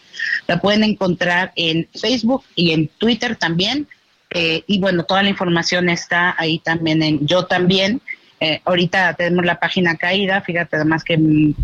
La 0.47 0.61
pueden 0.61 0.85
encontrar 0.85 1.51
en 1.57 1.89
Facebook 1.99 2.45
y 2.55 2.71
en 2.71 2.87
Twitter 2.87 3.35
también 3.35 3.89
eh, 4.31 4.63
y 4.65 4.79
bueno, 4.79 5.03
toda 5.03 5.23
la 5.23 5.29
información 5.29 5.89
está 5.89 6.35
ahí 6.37 6.59
también 6.59 7.03
en 7.03 7.27
Yo 7.27 7.45
también. 7.45 8.01
Eh, 8.39 8.59
ahorita 8.65 9.13
tenemos 9.13 9.45
la 9.45 9.59
página 9.59 9.97
caída, 9.97 10.41
fíjate, 10.41 10.77
además 10.77 11.03
que 11.03 11.15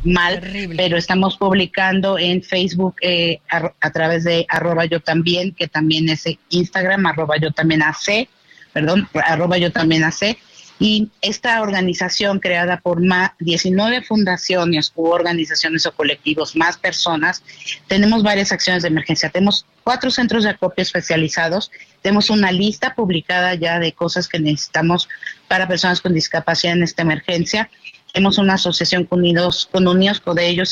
mal, 0.03 0.41
pero 0.75 0.95
estamos 0.95 1.35
publicando 1.35 2.19
en 2.19 2.43
Facebook 2.43 2.97
eh, 3.01 3.39
a, 3.49 3.91
través 3.91 4.25
de 4.25 4.45
arroba 4.47 4.85
yo 4.85 4.99
también, 4.99 5.55
que 5.55 5.67
también 5.67 6.07
es 6.09 6.25
Instagram, 6.49 7.07
arroba 7.07 7.37
yo 7.37 7.51
también 7.51 7.81
hace, 7.81 8.29
perdón, 8.73 9.09
arroba 9.25 9.57
yo 9.57 9.71
también 9.71 10.03
hace, 10.03 10.37
y 10.79 11.09
esta 11.21 11.61
organización 11.61 12.39
creada 12.39 12.79
por 12.79 13.03
más 13.03 13.31
19 13.39 14.03
fundaciones 14.03 14.91
u 14.95 15.07
organizaciones 15.07 15.85
o 15.85 15.91
colectivos, 15.91 16.55
más 16.55 16.77
personas, 16.77 17.43
tenemos 17.87 18.21
varias 18.21 18.51
acciones 18.51 18.83
de 18.83 18.89
emergencia. 18.89 19.29
Tenemos 19.29 19.65
cuatro 19.83 20.11
centros 20.11 20.43
de 20.43 20.51
acopio 20.51 20.83
especializados, 20.83 21.71
tenemos 22.01 22.29
una 22.29 22.51
lista 22.51 22.93
publicada 22.93 23.55
ya 23.55 23.79
de 23.79 23.93
cosas 23.93 24.27
que 24.27 24.39
necesitamos 24.39 25.09
para 25.47 25.67
personas 25.67 26.01
con 26.01 26.13
discapacidad 26.13 26.73
en 26.73 26.83
esta 26.83 27.01
emergencia. 27.01 27.69
Tenemos 28.13 28.37
una 28.37 28.53
asociación 28.53 29.05
con 29.05 29.19
Unidos, 29.19 29.67
con 29.71 29.87
Unidos 29.87 30.21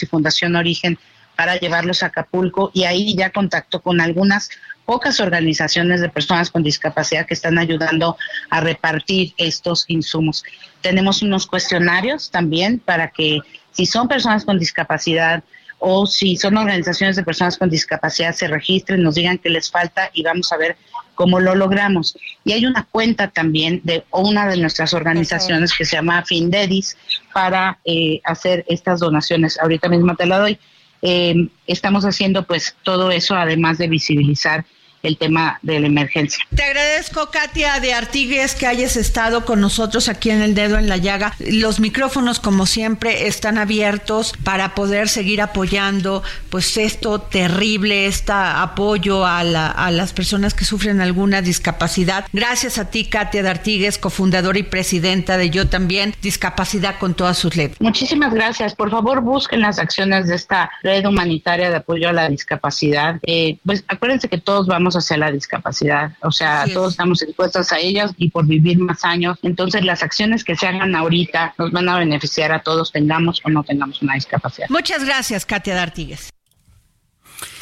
y 0.03 0.05
Fundación 0.05 0.55
Origen 0.55 0.99
para 1.35 1.57
llevarlos 1.57 2.03
a 2.03 2.07
Acapulco 2.07 2.71
y 2.73 2.83
ahí 2.83 3.15
ya 3.15 3.31
contacto 3.31 3.81
con 3.81 3.99
algunas 4.01 4.49
pocas 4.85 5.19
organizaciones 5.19 6.01
de 6.01 6.09
personas 6.09 6.51
con 6.51 6.63
discapacidad 6.63 7.25
que 7.25 7.33
están 7.33 7.57
ayudando 7.57 8.17
a 8.49 8.61
repartir 8.61 9.33
estos 9.37 9.85
insumos. 9.87 10.43
Tenemos 10.81 11.21
unos 11.21 11.47
cuestionarios 11.47 12.29
también 12.31 12.79
para 12.79 13.09
que 13.09 13.39
si 13.71 13.85
son 13.85 14.07
personas 14.07 14.45
con 14.45 14.59
discapacidad 14.59 15.43
o 15.79 16.07
si 16.07 16.37
son 16.37 16.57
organizaciones 16.57 17.15
de 17.15 17.23
personas 17.23 17.57
con 17.57 17.69
discapacidad 17.69 18.33
se 18.33 18.47
registren, 18.47 19.03
nos 19.03 19.15
digan 19.15 19.37
qué 19.37 19.49
les 19.49 19.69
falta 19.69 20.09
y 20.13 20.23
vamos 20.23 20.51
a 20.51 20.57
ver 20.57 20.77
cómo 21.15 21.39
lo 21.39 21.55
logramos. 21.55 22.17
Y 22.43 22.53
hay 22.53 22.65
una 22.65 22.87
cuenta 22.89 23.29
también 23.29 23.81
de 23.83 24.05
una 24.11 24.47
de 24.47 24.57
nuestras 24.57 24.93
organizaciones 24.93 25.73
que 25.73 25.85
se 25.85 25.95
llama 25.95 26.23
Findedis 26.23 26.97
para 27.33 27.79
eh, 27.85 28.21
hacer 28.23 28.65
estas 28.67 28.99
donaciones. 28.99 29.59
Ahorita 29.59 29.89
mismo 29.89 30.15
te 30.15 30.25
la 30.25 30.39
doy. 30.39 30.59
Eh, 31.01 31.49
estamos 31.67 32.05
haciendo 32.05 32.43
pues 32.43 32.75
todo 32.83 33.11
eso 33.11 33.35
además 33.35 33.77
de 33.77 33.87
visibilizar 33.87 34.65
el 35.03 35.17
tema 35.17 35.59
de 35.61 35.79
la 35.79 35.87
emergencia. 35.87 36.45
Te 36.55 36.63
agradezco, 36.63 37.29
Katia 37.31 37.79
de 37.79 37.93
Artigues, 37.93 38.55
que 38.55 38.67
hayas 38.67 38.95
estado 38.95 39.45
con 39.45 39.61
nosotros 39.61 40.09
aquí 40.09 40.29
en 40.29 40.41
el 40.41 40.55
dedo 40.55 40.77
en 40.77 40.89
la 40.89 40.97
llaga. 40.97 41.35
Los 41.39 41.79
micrófonos, 41.79 42.39
como 42.39 42.65
siempre, 42.65 43.27
están 43.27 43.57
abiertos 43.57 44.33
para 44.43 44.75
poder 44.75 45.09
seguir 45.09 45.41
apoyando, 45.41 46.23
pues 46.49 46.77
esto 46.77 47.19
terrible, 47.19 48.07
este 48.07 48.31
apoyo 48.33 49.25
a, 49.25 49.39
a 49.39 49.91
las 49.91 50.13
personas 50.13 50.53
que 50.53 50.65
sufren 50.65 51.01
alguna 51.01 51.41
discapacidad. 51.41 52.25
Gracias 52.33 52.77
a 52.77 52.89
ti, 52.89 53.05
Katia 53.05 53.43
de 53.43 53.49
Artigues, 53.49 53.97
cofundadora 53.97 54.57
y 54.57 54.63
presidenta 54.63 55.37
de 55.37 55.49
Yo 55.49 55.67
también, 55.67 56.15
Discapacidad 56.21 56.97
con 56.97 57.13
todas 57.13 57.37
sus 57.37 57.55
letras. 57.55 57.79
Muchísimas 57.79 58.33
gracias. 58.33 58.73
Por 58.73 58.89
favor, 58.89 59.21
busquen 59.21 59.61
las 59.61 59.79
acciones 59.79 60.27
de 60.27 60.35
esta 60.35 60.71
red 60.81 61.05
humanitaria 61.05 61.69
de 61.69 61.77
apoyo 61.77 62.09
a 62.09 62.13
la 62.13 62.29
discapacidad. 62.29 63.19
Eh, 63.23 63.57
pues 63.65 63.83
acuérdense 63.87 64.27
que 64.27 64.37
todos 64.37 64.67
vamos 64.67 64.94
hacia 64.95 65.17
la 65.17 65.31
discapacidad. 65.31 66.11
O 66.21 66.31
sea, 66.31 66.65
todos 66.73 66.93
estamos 66.93 67.21
expuestos 67.21 67.71
a 67.71 67.79
ellas 67.79 68.11
y 68.17 68.29
por 68.29 68.45
vivir 68.45 68.79
más 68.79 69.03
años. 69.03 69.37
Entonces, 69.43 69.83
las 69.83 70.03
acciones 70.03 70.43
que 70.43 70.55
se 70.55 70.67
hagan 70.67 70.95
ahorita 70.95 71.53
nos 71.57 71.71
van 71.71 71.89
a 71.89 71.99
beneficiar 71.99 72.51
a 72.51 72.61
todos, 72.61 72.91
tengamos 72.91 73.41
o 73.43 73.49
no 73.49 73.63
tengamos 73.63 74.01
una 74.01 74.15
discapacidad. 74.15 74.67
Muchas 74.69 75.03
gracias, 75.03 75.45
Katia 75.45 75.75
D'Artigues. 75.75 76.29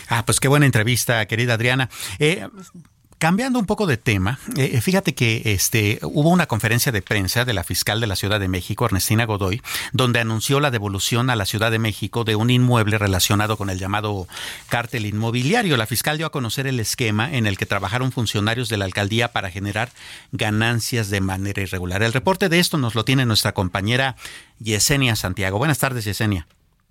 Ah, 0.10 0.24
pues 0.26 0.40
qué 0.40 0.48
buena 0.48 0.66
entrevista, 0.66 1.26
querida 1.26 1.56
Adriana. 1.56 1.90
Eh, 2.20 2.48
Cambiando 3.24 3.58
un 3.58 3.66
poco 3.66 3.88
de 3.88 3.96
tema, 3.96 4.38
eh, 4.58 4.72
eh, 4.74 4.82
fíjate 4.82 5.16
que 5.16 5.44
este, 5.46 5.98
hubo 6.02 6.30
una 6.30 6.46
conferencia 6.46 6.92
de 6.92 7.02
prensa 7.02 7.46
de 7.46 7.54
la 7.54 7.64
fiscal 7.64 8.02
de 8.02 8.08
la 8.08 8.18
Ciudad 8.18 8.38
de 8.38 8.50
México, 8.50 8.86
Ernestina 8.86 9.24
Godoy, 9.24 9.62
donde 9.94 10.20
anunció 10.20 10.60
la 10.60 10.72
devolución 10.72 11.30
a 11.30 11.38
la 11.38 11.46
Ciudad 11.46 11.72
de 11.72 11.80
México 11.80 12.26
de 12.26 12.36
un 12.36 12.50
inmueble 12.50 12.98
relacionado 12.98 13.56
con 13.56 13.70
el 13.70 13.80
llamado 13.80 14.28
cártel 14.68 15.06
inmobiliario. 15.06 15.78
La 15.78 15.86
fiscal 15.86 16.18
dio 16.18 16.26
a 16.26 16.32
conocer 16.32 16.68
el 16.68 16.82
esquema 16.82 17.34
en 17.34 17.48
el 17.48 17.58
que 17.58 17.66
trabajaron 17.66 18.12
funcionarios 18.12 18.68
de 18.68 18.76
la 18.76 18.84
alcaldía 18.84 19.32
para 19.32 19.50
generar 19.50 19.90
ganancias 20.34 21.10
de 21.10 21.22
manera 21.22 21.62
irregular. 21.62 22.04
El 22.04 22.12
reporte 22.12 22.50
de 22.50 22.60
esto 22.60 22.78
nos 22.78 22.94
lo 22.94 23.06
tiene 23.06 23.26
nuestra 23.26 23.54
compañera 23.54 24.18
Yesenia 24.60 25.16
Santiago. 25.16 25.60
Buenas 25.60 25.80
tardes, 25.80 26.04
Yesenia. 26.04 26.46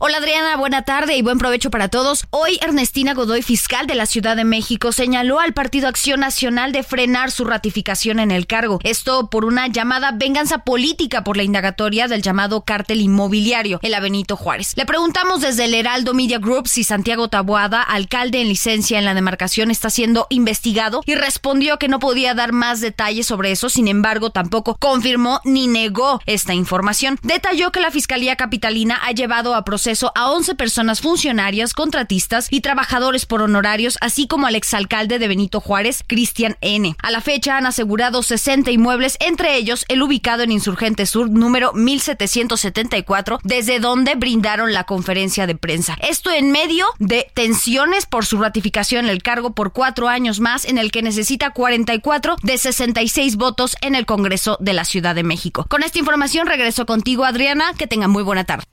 Hola 0.04 0.16
Adriana, 0.16 0.56
buena 0.56 0.82
tarde 0.82 1.14
y 1.16 1.22
buen 1.22 1.38
provecho 1.38 1.70
para 1.70 1.86
todos. 1.86 2.24
Hoy 2.30 2.58
Ernestina 2.60 3.14
Godoy, 3.14 3.40
fiscal 3.40 3.86
de 3.86 3.94
la 3.94 4.06
Ciudad 4.06 4.34
de 4.34 4.42
México, 4.42 4.90
señaló 4.90 5.38
al 5.38 5.52
Partido 5.52 5.86
Acción 5.86 6.18
Nacional 6.18 6.72
de 6.72 6.82
frenar 6.82 7.30
su 7.30 7.44
ratificación 7.44 8.18
en 8.18 8.32
el 8.32 8.48
cargo. 8.48 8.80
Esto 8.82 9.30
por 9.30 9.44
una 9.44 9.68
llamada 9.68 10.10
venganza 10.10 10.58
política 10.64 11.22
por 11.22 11.36
la 11.36 11.44
indagatoria 11.44 12.08
del 12.08 12.20
llamado 12.20 12.62
cártel 12.62 13.00
inmobiliario, 13.00 13.78
el 13.80 13.94
Abenito 13.94 14.34
Juárez. 14.36 14.72
Le 14.74 14.86
preguntamos 14.86 15.40
desde 15.40 15.66
el 15.66 15.74
Heraldo 15.74 16.14
Media 16.14 16.40
Group 16.40 16.66
si 16.66 16.82
Santiago 16.82 17.28
Taboada, 17.28 17.80
alcalde 17.80 18.40
en 18.40 18.48
licencia 18.48 18.98
en 18.98 19.04
la 19.04 19.14
demarcación, 19.14 19.70
está 19.70 19.88
siendo 19.88 20.26
investigado 20.30 21.02
y 21.06 21.14
respondió 21.14 21.78
que 21.78 21.86
no 21.86 22.00
podía 22.00 22.34
dar 22.34 22.50
más 22.50 22.80
detalles 22.80 23.28
sobre 23.28 23.52
eso. 23.52 23.68
Sin 23.68 23.86
embargo, 23.86 24.30
tampoco 24.30 24.76
confirmó 24.80 25.40
ni 25.44 25.68
negó 25.68 26.20
esta 26.26 26.54
información. 26.54 27.20
Detalló 27.22 27.70
que 27.70 27.78
la 27.78 27.92
Fiscalía 27.92 28.34
Capitalina 28.34 28.98
ha 29.04 29.12
llevado 29.12 29.54
a 29.54 29.62
proceso 29.62 29.91
a 30.14 30.30
11 30.30 30.54
personas 30.54 31.00
funcionarias, 31.00 31.74
contratistas 31.74 32.48
y 32.50 32.60
trabajadores 32.62 33.26
por 33.26 33.42
honorarios, 33.42 33.98
así 34.00 34.26
como 34.26 34.46
al 34.46 34.54
exalcalde 34.54 35.18
de 35.18 35.28
Benito 35.28 35.60
Juárez, 35.60 36.02
Cristian 36.06 36.56
N. 36.60 36.96
A 37.02 37.10
la 37.10 37.20
fecha 37.20 37.58
han 37.58 37.66
asegurado 37.66 38.22
60 38.22 38.70
inmuebles, 38.70 39.16
entre 39.20 39.56
ellos 39.56 39.84
el 39.88 40.02
ubicado 40.02 40.42
en 40.42 40.50
Insurgente 40.50 41.04
Sur 41.04 41.30
número 41.30 41.72
1774, 41.74 43.38
desde 43.44 43.80
donde 43.80 44.14
brindaron 44.14 44.72
la 44.72 44.84
conferencia 44.84 45.46
de 45.46 45.54
prensa. 45.54 45.96
Esto 46.00 46.30
en 46.30 46.52
medio 46.52 46.86
de 46.98 47.30
tensiones 47.34 48.06
por 48.06 48.24
su 48.24 48.38
ratificación 48.38 49.04
en 49.04 49.10
el 49.10 49.22
cargo 49.22 49.52
por 49.52 49.72
cuatro 49.72 50.08
años 50.08 50.40
más, 50.40 50.64
en 50.64 50.78
el 50.78 50.90
que 50.90 51.02
necesita 51.02 51.50
44 51.50 52.36
de 52.42 52.58
66 52.58 53.36
votos 53.36 53.76
en 53.82 53.94
el 53.94 54.06
Congreso 54.06 54.56
de 54.58 54.72
la 54.72 54.84
Ciudad 54.84 55.14
de 55.14 55.22
México. 55.22 55.66
Con 55.68 55.82
esta 55.82 55.98
información 55.98 56.46
regreso 56.46 56.86
contigo, 56.86 57.24
Adriana. 57.24 57.74
Que 57.76 57.86
tenga 57.86 58.08
muy 58.08 58.22
buena 58.22 58.44
tarde. 58.44 58.64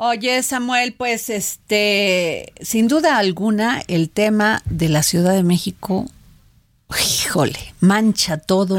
Oye, 0.00 0.44
Samuel, 0.44 0.92
pues 0.92 1.28
este, 1.28 2.52
sin 2.60 2.86
duda 2.86 3.18
alguna, 3.18 3.82
el 3.88 4.10
tema 4.10 4.62
de 4.66 4.88
la 4.88 5.02
Ciudad 5.02 5.32
de 5.34 5.42
México, 5.42 6.06
híjole, 7.04 7.74
mancha 7.80 8.36
todo, 8.38 8.78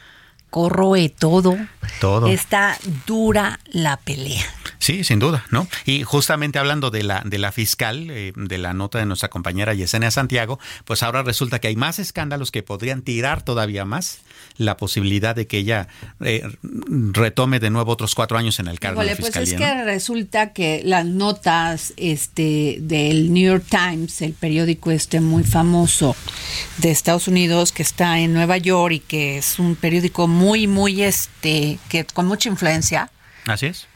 corroe 0.50 1.08
todo. 1.08 1.56
Todo. 2.00 2.28
Está 2.28 2.78
dura 3.04 3.58
la 3.66 3.96
pelea. 3.96 4.46
Sí, 4.80 5.04
sin 5.04 5.18
duda, 5.18 5.44
¿no? 5.50 5.68
Y 5.84 6.04
justamente 6.04 6.58
hablando 6.58 6.90
de 6.90 7.02
la, 7.02 7.22
de 7.26 7.36
la 7.36 7.52
fiscal, 7.52 8.10
eh, 8.10 8.32
de 8.34 8.56
la 8.56 8.72
nota 8.72 8.98
de 8.98 9.04
nuestra 9.04 9.28
compañera 9.28 9.74
Yesenia 9.74 10.10
Santiago, 10.10 10.58
pues 10.86 11.02
ahora 11.02 11.22
resulta 11.22 11.58
que 11.58 11.68
hay 11.68 11.76
más 11.76 11.98
escándalos 11.98 12.50
que 12.50 12.62
podrían 12.62 13.02
tirar 13.02 13.42
todavía 13.42 13.84
más 13.84 14.20
la 14.56 14.78
posibilidad 14.78 15.36
de 15.36 15.46
que 15.46 15.58
ella 15.58 15.88
eh, 16.24 16.48
retome 16.62 17.60
de 17.60 17.68
nuevo 17.68 17.92
otros 17.92 18.14
cuatro 18.14 18.38
años 18.38 18.58
en 18.58 18.68
el 18.68 18.80
cargo 18.80 19.02
de 19.02 19.08
la 19.08 19.16
fiscalía. 19.16 19.58
Pues 19.58 19.68
es 19.68 19.74
que 19.74 19.84
resulta 19.84 20.52
que 20.54 20.80
las 20.82 21.04
notas 21.04 21.92
este, 21.98 22.78
del 22.80 23.34
New 23.34 23.52
York 23.52 23.66
Times, 23.68 24.22
el 24.22 24.32
periódico 24.32 24.90
este 24.92 25.20
muy 25.20 25.44
famoso 25.44 26.16
de 26.78 26.90
Estados 26.90 27.28
Unidos 27.28 27.72
que 27.72 27.82
está 27.82 28.18
en 28.18 28.32
Nueva 28.32 28.56
York 28.56 28.94
y 28.94 29.00
que 29.00 29.36
es 29.36 29.58
un 29.58 29.76
periódico 29.76 30.26
muy, 30.26 30.66
muy, 30.66 31.02
este, 31.02 31.78
que 31.90 32.06
con 32.06 32.26
mucha 32.26 32.48
influencia. 32.48 33.10
Así 33.46 33.66
es 33.66 33.89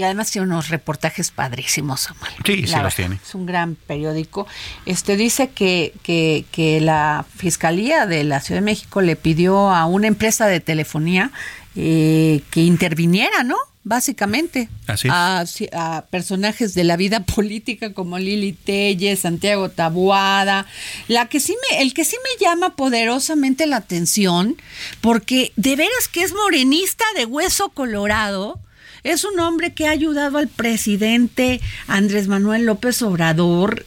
y 0.00 0.02
además 0.02 0.30
tiene 0.30 0.46
unos 0.46 0.70
reportajes 0.70 1.30
padrísimos, 1.30 2.00
Samuel. 2.00 2.32
Sí, 2.46 2.66
sí 2.66 2.74
los 2.82 2.94
tiene. 2.94 3.20
Es 3.22 3.34
un 3.34 3.44
gran 3.44 3.74
periódico. 3.74 4.46
Este 4.86 5.18
dice 5.18 5.50
que, 5.50 5.92
que, 6.02 6.46
que, 6.50 6.80
la 6.80 7.26
Fiscalía 7.36 8.06
de 8.06 8.24
la 8.24 8.40
Ciudad 8.40 8.62
de 8.62 8.64
México 8.64 9.02
le 9.02 9.14
pidió 9.14 9.70
a 9.70 9.84
una 9.84 10.06
empresa 10.06 10.46
de 10.46 10.60
telefonía 10.60 11.32
eh, 11.76 12.40
que 12.50 12.62
interviniera, 12.62 13.44
¿no? 13.44 13.56
Básicamente, 13.84 14.70
Así 14.86 15.08
a, 15.10 15.44
a, 15.74 16.06
personajes 16.06 16.72
de 16.72 16.84
la 16.84 16.96
vida 16.96 17.20
política 17.34 17.92
como 17.92 18.18
Lili 18.18 18.54
Telle, 18.54 19.14
Santiago 19.16 19.68
Tabuada, 19.68 20.66
la 21.08 21.28
que 21.28 21.40
sí 21.40 21.54
me, 21.70 21.82
el 21.82 21.92
que 21.92 22.06
sí 22.06 22.16
me 22.24 22.42
llama 22.42 22.74
poderosamente 22.74 23.66
la 23.66 23.76
atención, 23.76 24.56
porque 25.02 25.52
de 25.56 25.76
veras 25.76 26.08
que 26.10 26.22
es 26.22 26.32
morenista 26.32 27.04
de 27.16 27.26
hueso 27.26 27.68
colorado, 27.68 28.58
es 29.02 29.24
un 29.24 29.38
hombre 29.40 29.72
que 29.72 29.86
ha 29.86 29.90
ayudado 29.90 30.38
al 30.38 30.48
presidente 30.48 31.60
Andrés 31.86 32.28
Manuel 32.28 32.66
López 32.66 33.02
Obrador. 33.02 33.84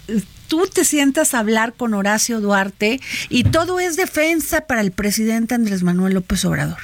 Tú 0.48 0.68
te 0.68 0.86
sientas 0.86 1.34
a 1.34 1.40
hablar 1.40 1.74
con 1.74 1.94
Horacio 1.94 2.42
Duarte 2.42 3.00
y 3.30 3.44
todo 3.46 3.80
es 3.80 3.96
defensa 3.96 4.62
para 4.62 4.82
el 4.82 4.92
presidente 4.92 5.56
Andrés 5.56 5.84
Manuel 5.84 6.14
López 6.14 6.44
Obrador. 6.46 6.80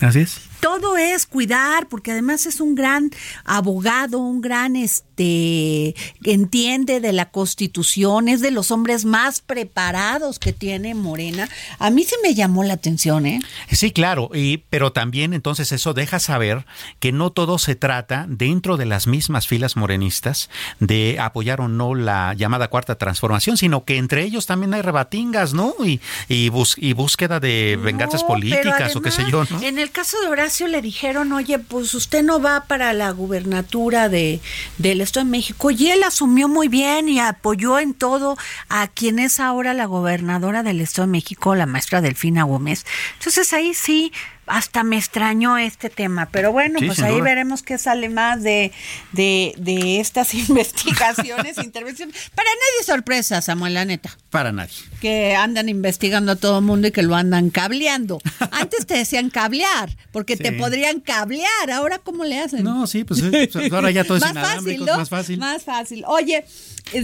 Así 0.00 0.20
es 0.20 0.48
todo 0.60 0.96
es 0.96 1.26
cuidar, 1.26 1.88
porque 1.88 2.12
además 2.12 2.46
es 2.46 2.60
un 2.60 2.74
gran 2.74 3.10
abogado, 3.44 4.18
un 4.18 4.40
gran 4.40 4.76
este 4.76 5.07
que 5.18 5.94
entiende 6.24 7.00
de 7.00 7.12
la 7.12 7.30
Constitución, 7.30 8.28
es 8.28 8.40
de 8.40 8.50
los 8.50 8.70
hombres 8.70 9.04
más 9.04 9.40
preparados 9.40 10.38
que 10.38 10.52
tiene 10.52 10.94
Morena. 10.94 11.48
A 11.78 11.90
mí 11.90 12.04
se 12.04 12.16
me 12.22 12.34
llamó 12.34 12.64
la 12.64 12.74
atención, 12.74 13.26
¿eh? 13.26 13.40
Sí, 13.70 13.90
claro, 13.90 14.30
y 14.32 14.58
pero 14.70 14.92
también 14.92 15.34
entonces 15.34 15.72
eso 15.72 15.92
deja 15.92 16.18
saber 16.18 16.64
que 17.00 17.12
no 17.12 17.30
todo 17.30 17.58
se 17.58 17.74
trata 17.74 18.26
dentro 18.28 18.76
de 18.76 18.86
las 18.86 19.06
mismas 19.06 19.46
filas 19.46 19.76
morenistas 19.76 20.48
de 20.80 21.18
apoyar 21.20 21.60
o 21.60 21.68
no 21.68 21.94
la 21.94 22.34
llamada 22.34 22.68
cuarta 22.68 22.96
transformación, 22.96 23.56
sino 23.56 23.84
que 23.84 23.98
entre 23.98 24.22
ellos 24.22 24.46
también 24.46 24.72
hay 24.74 24.82
rebatingas, 24.82 25.52
¿no? 25.52 25.74
Y 25.84 26.00
y, 26.28 26.50
y 26.76 26.92
búsqueda 26.92 27.40
de 27.40 27.78
venganzas 27.82 28.24
políticas 28.24 28.94
o 28.96 29.02
qué 29.02 29.10
sé 29.10 29.24
yo, 29.30 29.44
¿no? 29.50 29.62
En 29.62 29.78
el 29.78 29.90
caso 29.90 30.16
de 30.22 30.28
le 30.68 30.82
dijeron, 30.82 31.32
oye, 31.32 31.58
pues 31.58 31.94
usted 31.94 32.22
no 32.22 32.40
va 32.40 32.64
para 32.64 32.92
la 32.92 33.10
gubernatura 33.10 34.08
de, 34.08 34.40
del 34.78 35.00
Estado 35.08 35.26
de 35.26 35.30
México. 35.30 35.70
Y 35.70 35.90
él 35.90 36.02
asumió 36.04 36.48
muy 36.48 36.68
bien 36.68 37.08
y 37.08 37.18
apoyó 37.18 37.78
en 37.78 37.94
todo 37.94 38.36
a 38.68 38.86
quien 38.86 39.18
es 39.18 39.40
ahora 39.40 39.74
la 39.74 39.86
gobernadora 39.86 40.62
del 40.62 40.80
Estado 40.80 41.06
de 41.06 41.12
México, 41.12 41.54
la 41.54 41.66
maestra 41.66 42.00
Delfina 42.00 42.44
Gómez. 42.44 42.86
Entonces 43.18 43.52
ahí 43.52 43.74
sí 43.74 44.12
hasta 44.48 44.84
me 44.84 44.96
extrañó 44.96 45.58
este 45.58 45.90
tema, 45.90 46.28
pero 46.30 46.52
bueno, 46.52 46.80
pues 46.84 47.00
ahí 47.00 47.20
veremos 47.20 47.62
qué 47.62 47.78
sale 47.78 48.08
más 48.08 48.42
de, 48.42 48.72
de, 49.12 49.54
de 49.58 50.00
estas 50.00 50.34
investigaciones, 50.48 51.58
intervenciones. 51.58 52.14
Para 52.34 52.48
nadie 52.48 52.84
sorpresa, 52.86 53.40
Samuel, 53.40 53.74
la 53.74 53.84
neta. 53.84 54.16
Para 54.30 54.52
nadie. 54.52 54.74
Que 55.00 55.34
andan 55.34 55.68
investigando 55.68 56.32
a 56.32 56.36
todo 56.36 56.60
mundo 56.60 56.88
y 56.88 56.90
que 56.92 57.02
lo 57.02 57.14
andan 57.14 57.50
cableando. 57.50 58.20
Antes 58.50 58.86
te 58.86 58.94
decían 58.94 59.30
cablear, 59.30 59.96
porque 60.12 60.36
te 60.36 60.52
podrían 60.52 61.00
cablear. 61.00 61.70
Ahora, 61.72 61.98
¿cómo 61.98 62.24
le 62.24 62.38
hacen? 62.38 62.64
No, 62.64 62.86
sí, 62.86 63.04
pues, 63.04 63.22
eh, 63.22 63.48
pues 63.52 63.72
ahora 63.72 63.90
ya 63.90 64.04
todo 64.04 64.18
es 64.18 64.22
más 64.34 64.54
fácil, 64.54 64.84
¿no? 64.84 64.96
más 64.96 65.08
fácil. 65.08 65.38
Más 65.38 65.62
fácil. 65.64 66.04
Oye, 66.06 66.44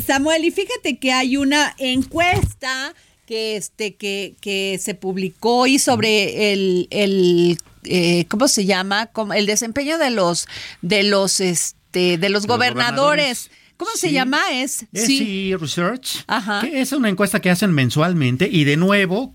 Samuel, 0.06 0.44
y 0.44 0.50
fíjate 0.50 0.98
que 0.98 1.12
hay 1.12 1.36
una 1.36 1.74
encuesta 1.78 2.94
que 3.26 3.56
este 3.56 3.94
que, 3.94 4.34
que 4.40 4.78
se 4.80 4.94
publicó 4.94 5.66
y 5.66 5.78
sobre 5.78 6.52
el, 6.52 6.88
el 6.90 7.58
eh, 7.84 8.26
¿cómo 8.28 8.48
se 8.48 8.64
llama? 8.64 9.10
el 9.34 9.46
desempeño 9.46 9.98
de 9.98 10.10
los 10.10 10.46
de 10.82 11.02
los 11.02 11.40
este 11.40 12.18
de 12.18 12.28
los, 12.28 12.46
gobernadores 12.46 13.50
¿Cómo 13.76 13.90
se 13.96 14.12
llama? 14.12 14.40
Es 14.52 14.86
sí. 14.92 15.54
Research. 15.56 16.24
Ajá. 16.26 16.60
Que 16.60 16.80
es 16.80 16.92
una 16.92 17.08
encuesta 17.08 17.40
que 17.40 17.50
hacen 17.50 17.72
mensualmente 17.72 18.48
y 18.50 18.64
de 18.64 18.76
nuevo, 18.76 19.32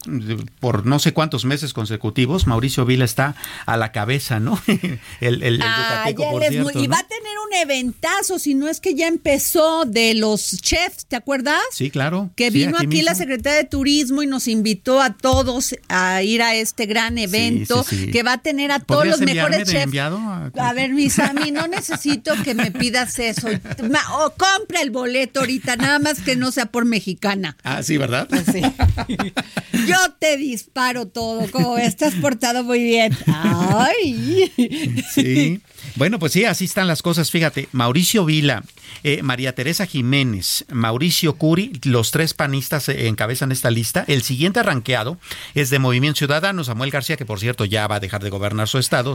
por 0.60 0.86
no 0.86 1.00
sé 1.00 1.14
cuántos 1.14 1.46
meses 1.46 1.74
consecutivos, 1.74 2.48
Mauricio 2.48 2.86
Vila 2.86 3.06
está 3.06 3.36
a 3.66 3.78
la 3.78 3.92
cabeza, 3.92 4.40
¿no? 4.40 4.62
el, 5.22 5.44
el, 5.44 5.62
ah, 5.62 6.06
por 6.16 6.44
cierto, 6.44 6.80
Y 6.80 6.88
va 6.88 7.00
a 7.00 7.08
tener 7.08 7.34
un 7.48 7.54
eventazo, 7.54 8.40
si 8.40 8.56
no 8.56 8.68
es 8.68 8.80
que 8.80 8.96
ya 8.96 9.08
empezó 9.08 9.86
de 9.86 10.14
los 10.14 10.62
chefs, 10.62 11.06
¿te 11.06 11.16
acuerdas? 11.16 11.62
Sí, 11.72 11.90
claro. 11.90 12.30
Que 12.36 12.50
vino 12.50 12.78
aquí, 12.78 13.02
la 13.02 13.16
Secretaría 13.16 13.58
de 13.58 13.66
Turismo 13.66 14.24
y 14.24 14.28
nos 14.28 14.48
invitó 14.48 15.02
a 15.02 15.14
todos 15.14 15.76
a 15.90 16.24
ir 16.24 16.42
a 16.42 16.56
este 16.56 16.86
gran 16.86 17.18
evento 17.18 17.86
que 18.12 18.24
va 18.24 18.34
a 18.34 18.38
tener 18.38 18.72
a 18.72 18.80
todos 18.80 19.06
los 19.06 19.20
mejores 19.20 19.70
chefs. 19.70 19.98
A... 19.98 20.52
a... 20.56 20.74
ver, 20.74 20.92
mis 20.92 21.20
mí 21.34 21.52
no 21.52 21.68
necesito 21.68 22.34
que 22.44 22.54
me 22.54 22.72
pidas 22.72 23.20
eso 23.20 23.48
compra 24.36 24.82
el 24.82 24.92
boleto 24.92 25.42
ahorita, 25.42 25.76
nada 25.76 26.00
más 26.00 26.22
que 26.22 26.36
no 26.36 26.52
sea 26.52 26.68
por 26.68 26.86
mexicana. 26.86 27.58
Ah, 27.64 27.84
sí, 27.84 27.98
¿verdad? 27.98 28.28
Pues 28.30 28.46
sí. 28.46 28.62
Yo 29.88 29.98
te 30.20 30.38
disparo 30.38 31.08
todo, 31.08 31.50
como 31.52 31.78
estás 31.78 32.14
portado 32.16 32.64
muy 32.64 32.84
bien. 32.84 33.18
Ay. 33.28 34.52
Sí. 35.14 35.62
Bueno, 35.96 36.20
pues 36.20 36.34
sí, 36.34 36.46
así 36.46 36.66
están 36.66 36.88
las 36.88 37.02
cosas. 37.02 37.32
Fíjate, 37.32 37.68
Mauricio 37.72 38.26
Vila, 38.26 38.64
eh, 39.04 39.22
María 39.24 39.54
Teresa 39.54 39.86
Jiménez, 39.86 40.66
Mauricio 40.70 41.36
Curi, 41.36 41.80
los 41.84 42.12
tres 42.12 42.34
panistas 42.34 42.90
eh, 42.90 43.08
encabezan 43.08 43.52
esta 43.52 43.72
lista. 43.72 44.06
El 44.08 44.22
siguiente 44.22 44.60
arranqueado 44.60 45.18
es 45.56 45.70
de 45.70 45.80
Movimiento 45.80 46.20
Ciudadano, 46.20 46.64
Samuel 46.64 46.92
García, 46.92 47.18
que 47.18 47.26
por 47.26 47.40
cierto 47.40 47.66
ya 47.66 47.88
va 47.88 47.96
a 47.96 48.00
dejar 48.00 48.24
de 48.24 48.30
gobernar 48.30 48.68
su 48.68 48.78
estado 48.78 49.10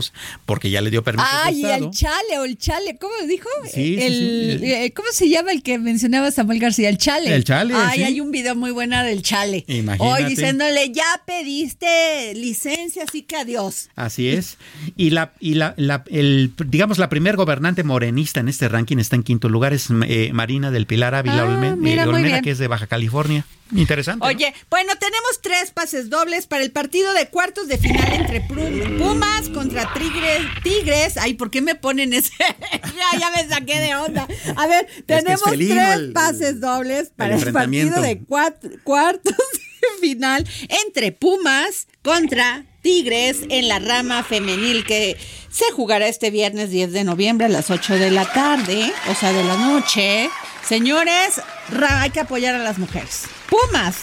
porque 0.45 0.69
ya 0.69 0.81
le 0.81 0.89
dio 0.89 1.03
permiso. 1.03 1.27
Ay, 1.31 1.61
y 1.61 1.65
el 1.65 1.91
Chale 1.91 2.39
o 2.39 2.43
el 2.43 2.57
Chale, 2.57 2.97
¿cómo 2.99 3.13
dijo? 3.27 3.47
Sí, 3.71 3.97
el, 3.99 4.61
eh, 4.63 4.93
¿Cómo 4.95 5.07
se 5.11 5.29
llama 5.29 5.51
el 5.51 5.63
que 5.63 5.77
mencionaba 5.77 6.31
Samuel 6.31 6.59
García? 6.59 6.89
El 6.89 6.97
Chale. 6.97 7.33
El 7.33 7.43
Chale. 7.43 7.73
Ay, 7.75 8.03
hay 8.03 8.21
un 8.21 8.31
video 8.31 8.55
muy 8.55 8.71
bueno 8.71 9.01
del 9.03 9.21
Chale. 9.21 9.63
Imagínate. 9.67 10.23
Hoy 10.23 10.29
diciéndole, 10.29 10.91
ya 10.91 11.05
pediste 11.25 12.33
licencia, 12.35 13.03
así 13.07 13.21
que 13.21 13.37
adiós. 13.37 13.89
Así 13.95 14.29
es. 14.29 14.57
Y 14.97 15.11
la, 15.11 15.33
y 15.39 15.55
la, 15.55 15.75
el 16.07 16.53
digamos, 16.65 16.97
la 16.97 17.09
primer 17.09 17.35
gobernante 17.35 17.83
morenista 17.83 18.39
en 18.39 18.47
este 18.47 18.67
ranking 18.67 18.97
está 18.97 19.15
en 19.15 19.23
quinto 19.23 19.49
lugar, 19.49 19.73
es 19.73 19.89
eh, 20.07 20.31
Marina 20.33 20.71
del 20.71 20.87
Pilar 20.87 21.15
Ávila 21.15 21.41
ah, 21.41 21.45
Olmeda, 21.45 22.41
que 22.41 22.51
es 22.51 22.57
de 22.57 22.67
Baja 22.67 22.87
California. 22.87 23.45
Interesante. 23.73 24.25
Oye, 24.25 24.53
bueno, 24.69 24.93
tenemos 24.99 25.41
tres 25.41 25.71
pases 25.71 26.09
dobles 26.11 26.45
para 26.45 26.63
el 26.63 26.71
partido 26.71 27.13
de 27.13 27.29
cuartos 27.29 27.67
de 27.67 27.77
final 27.79 28.13
entre 28.13 28.41
Pumas 28.41 29.49
contra 29.49 29.91
Tigres. 29.93 30.41
Tigres. 30.63 31.17
Ay, 31.17 31.33
¿por 31.33 31.49
qué 31.49 31.61
me 31.61 31.73
ponen 31.73 32.13
ese? 32.13 32.31
ya, 32.71 33.19
ya 33.19 33.31
me 33.31 33.47
saqué 33.49 33.79
de 33.79 33.95
onda. 33.95 34.27
A 34.55 34.67
ver, 34.67 34.87
tenemos 35.07 35.41
tres 35.43 36.11
pases 36.13 36.59
dobles 36.59 37.11
para 37.15 37.35
el, 37.35 37.51
partido 37.51 38.01
de 38.01 38.23
cuartos 38.23 39.33
de 39.33 39.99
final 39.99 40.47
entre 40.87 41.11
Pumas 41.11 41.87
contra 42.03 42.65
Tigres 42.85 43.37
en 43.49 43.67
la 43.67 43.79
rama 43.79 44.21
femenil 44.21 44.85
que 44.85 45.17
se 45.49 45.65
jugará 45.71 46.07
este 46.07 46.29
viernes 46.29 46.69
10 46.69 46.93
de 46.93 47.03
noviembre 47.03 47.47
a 47.47 47.49
las 47.49 47.71
8 47.71 47.95
de 47.95 48.11
la 48.11 48.31
tarde, 48.31 48.93
o 49.09 49.15
sea, 49.15 49.33
de 49.33 49.43
la 49.43 49.57
noche. 49.57 50.29
Señores, 50.63 51.41
hay 51.89 52.11
que 52.11 52.19
apoyar 52.19 52.53
a 52.53 52.59
las 52.59 52.77
mujeres. 52.77 53.23
Pumas 53.49 53.95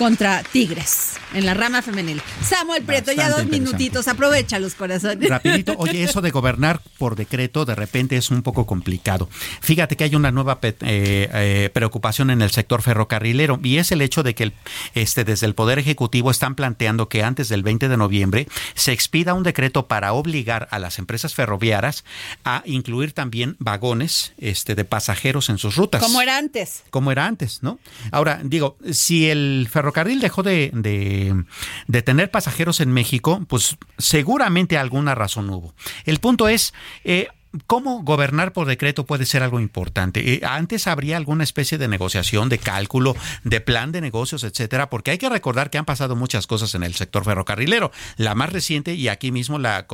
contra 0.00 0.42
Tigres 0.42 1.18
en 1.34 1.44
la 1.44 1.52
rama 1.52 1.82
femenil. 1.82 2.22
Samuel 2.42 2.82
Prieto, 2.82 3.12
ya 3.12 3.28
dos 3.28 3.44
minutitos, 3.44 4.08
aprovecha 4.08 4.58
los 4.58 4.74
corazones. 4.74 5.28
Rapidito, 5.28 5.74
oye, 5.76 6.02
eso 6.04 6.22
de 6.22 6.30
gobernar 6.30 6.80
por 6.96 7.16
decreto 7.16 7.66
de 7.66 7.74
repente 7.74 8.16
es 8.16 8.30
un 8.30 8.40
poco 8.40 8.64
complicado. 8.64 9.28
Fíjate 9.60 9.96
que 9.96 10.04
hay 10.04 10.14
una 10.14 10.30
nueva 10.30 10.58
eh, 10.62 10.72
eh, 10.80 11.70
preocupación 11.74 12.30
en 12.30 12.40
el 12.40 12.50
sector 12.50 12.80
ferrocarrilero 12.80 13.60
y 13.62 13.76
es 13.76 13.92
el 13.92 14.00
hecho 14.00 14.22
de 14.22 14.34
que 14.34 14.54
este, 14.94 15.24
desde 15.24 15.44
el 15.44 15.54
Poder 15.54 15.78
Ejecutivo 15.78 16.30
están 16.30 16.54
planteando 16.54 17.10
que 17.10 17.22
antes 17.22 17.50
del 17.50 17.62
20 17.62 17.90
de 17.90 17.96
noviembre 17.98 18.48
se 18.74 18.92
expida 18.92 19.34
un 19.34 19.42
decreto 19.42 19.86
para 19.86 20.14
obligar 20.14 20.66
a 20.70 20.78
las 20.78 20.98
empresas 20.98 21.34
ferroviarias 21.34 22.04
a 22.44 22.62
incluir 22.64 23.12
también 23.12 23.54
vagones 23.58 24.32
este, 24.38 24.74
de 24.74 24.86
pasajeros 24.86 25.50
en 25.50 25.58
sus 25.58 25.76
rutas. 25.76 26.02
Como 26.02 26.22
era 26.22 26.38
antes. 26.38 26.84
Como 26.88 27.12
era 27.12 27.26
antes, 27.26 27.62
¿no? 27.62 27.78
Ahora, 28.12 28.40
digo, 28.42 28.78
si 28.90 29.28
el 29.28 29.68
ferrocarril 29.90 30.20
dejó 30.20 30.42
de 30.42 30.70
de, 30.72 32.02
tener 32.02 32.30
pasajeros 32.30 32.80
en 32.80 32.92
México, 32.92 33.44
pues 33.48 33.76
seguramente 33.98 34.78
alguna 34.78 35.14
razón 35.14 35.50
hubo. 35.50 35.74
El 36.04 36.18
punto 36.18 36.48
es, 36.48 36.74
eh, 37.04 37.28
¿Cómo 37.66 38.02
gobernar 38.02 38.52
por 38.52 38.68
decreto 38.68 39.06
puede 39.06 39.26
ser 39.26 39.42
algo 39.42 39.58
importante? 39.58 40.34
Eh, 40.34 40.40
antes 40.44 40.86
habría 40.86 41.16
alguna 41.16 41.42
especie 41.42 41.78
de 41.78 41.88
negociación, 41.88 42.48
de 42.48 42.58
cálculo, 42.58 43.16
de 43.42 43.60
plan 43.60 43.90
de 43.90 44.00
negocios, 44.00 44.44
etcétera, 44.44 44.88
porque 44.88 45.10
hay 45.10 45.18
que 45.18 45.28
recordar 45.28 45.68
que 45.68 45.76
han 45.76 45.84
pasado 45.84 46.14
muchas 46.14 46.46
cosas 46.46 46.76
en 46.76 46.84
el 46.84 46.94
sector 46.94 47.24
ferrocarrilero. 47.24 47.90
La 48.16 48.36
más 48.36 48.52
reciente, 48.52 48.94
y 48.94 49.08
aquí 49.08 49.32
mismo 49.32 49.58
la 49.58 49.86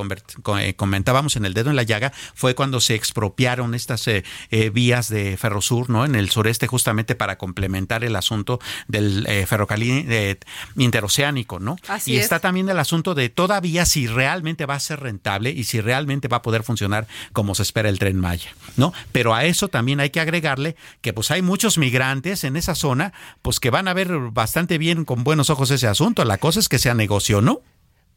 eh, 0.59 0.75
comentábamos 0.75 1.35
en 1.35 1.45
el 1.45 1.55
dedo 1.55 1.71
en 1.71 1.75
la 1.75 1.81
llaga, 1.81 2.13
fue 2.35 2.53
cuando 2.53 2.79
se 2.79 2.93
expropiaron 2.93 3.73
estas 3.73 4.07
eh, 4.07 4.23
vías 4.71 5.09
de 5.09 5.35
Ferrosur, 5.35 5.89
¿no? 5.89 6.05
En 6.05 6.13
el 6.13 6.29
sureste, 6.29 6.67
justamente 6.67 7.15
para 7.15 7.39
complementar 7.39 8.03
el 8.03 8.15
asunto 8.15 8.59
del 8.87 9.27
ferrocarril 9.47 10.37
interoceánico, 10.75 11.59
¿no? 11.59 11.77
Así 11.87 12.13
y 12.13 12.17
está 12.17 12.39
también 12.39 12.69
el 12.69 12.77
asunto 12.77 13.15
de 13.15 13.29
todavía 13.29 13.85
si 13.85 14.05
realmente 14.05 14.67
va 14.67 14.75
a 14.75 14.79
ser 14.79 14.99
rentable 14.99 15.49
y 15.49 15.63
si 15.63 15.81
realmente 15.81 16.27
va 16.27 16.37
a 16.37 16.41
poder 16.43 16.61
funcionar 16.63 17.07
como 17.33 17.46
como 17.47 17.55
se 17.55 17.63
espera 17.63 17.87
el 17.87 17.97
tren 17.97 18.19
Maya, 18.19 18.49
¿no? 18.75 18.91
Pero 19.13 19.33
a 19.33 19.45
eso 19.45 19.69
también 19.69 20.01
hay 20.01 20.09
que 20.09 20.19
agregarle 20.19 20.75
que 20.99 21.13
pues 21.13 21.31
hay 21.31 21.41
muchos 21.41 21.77
migrantes 21.77 22.43
en 22.43 22.57
esa 22.57 22.75
zona, 22.75 23.13
pues 23.41 23.61
que 23.61 23.69
van 23.69 23.87
a 23.87 23.93
ver 23.93 24.09
bastante 24.33 24.77
bien 24.77 25.05
con 25.05 25.23
buenos 25.23 25.49
ojos 25.49 25.71
ese 25.71 25.87
asunto. 25.87 26.25
La 26.25 26.39
cosa 26.39 26.59
es 26.59 26.67
que 26.67 26.77
sea 26.77 26.93
negocio, 26.93 27.39
¿no? 27.39 27.61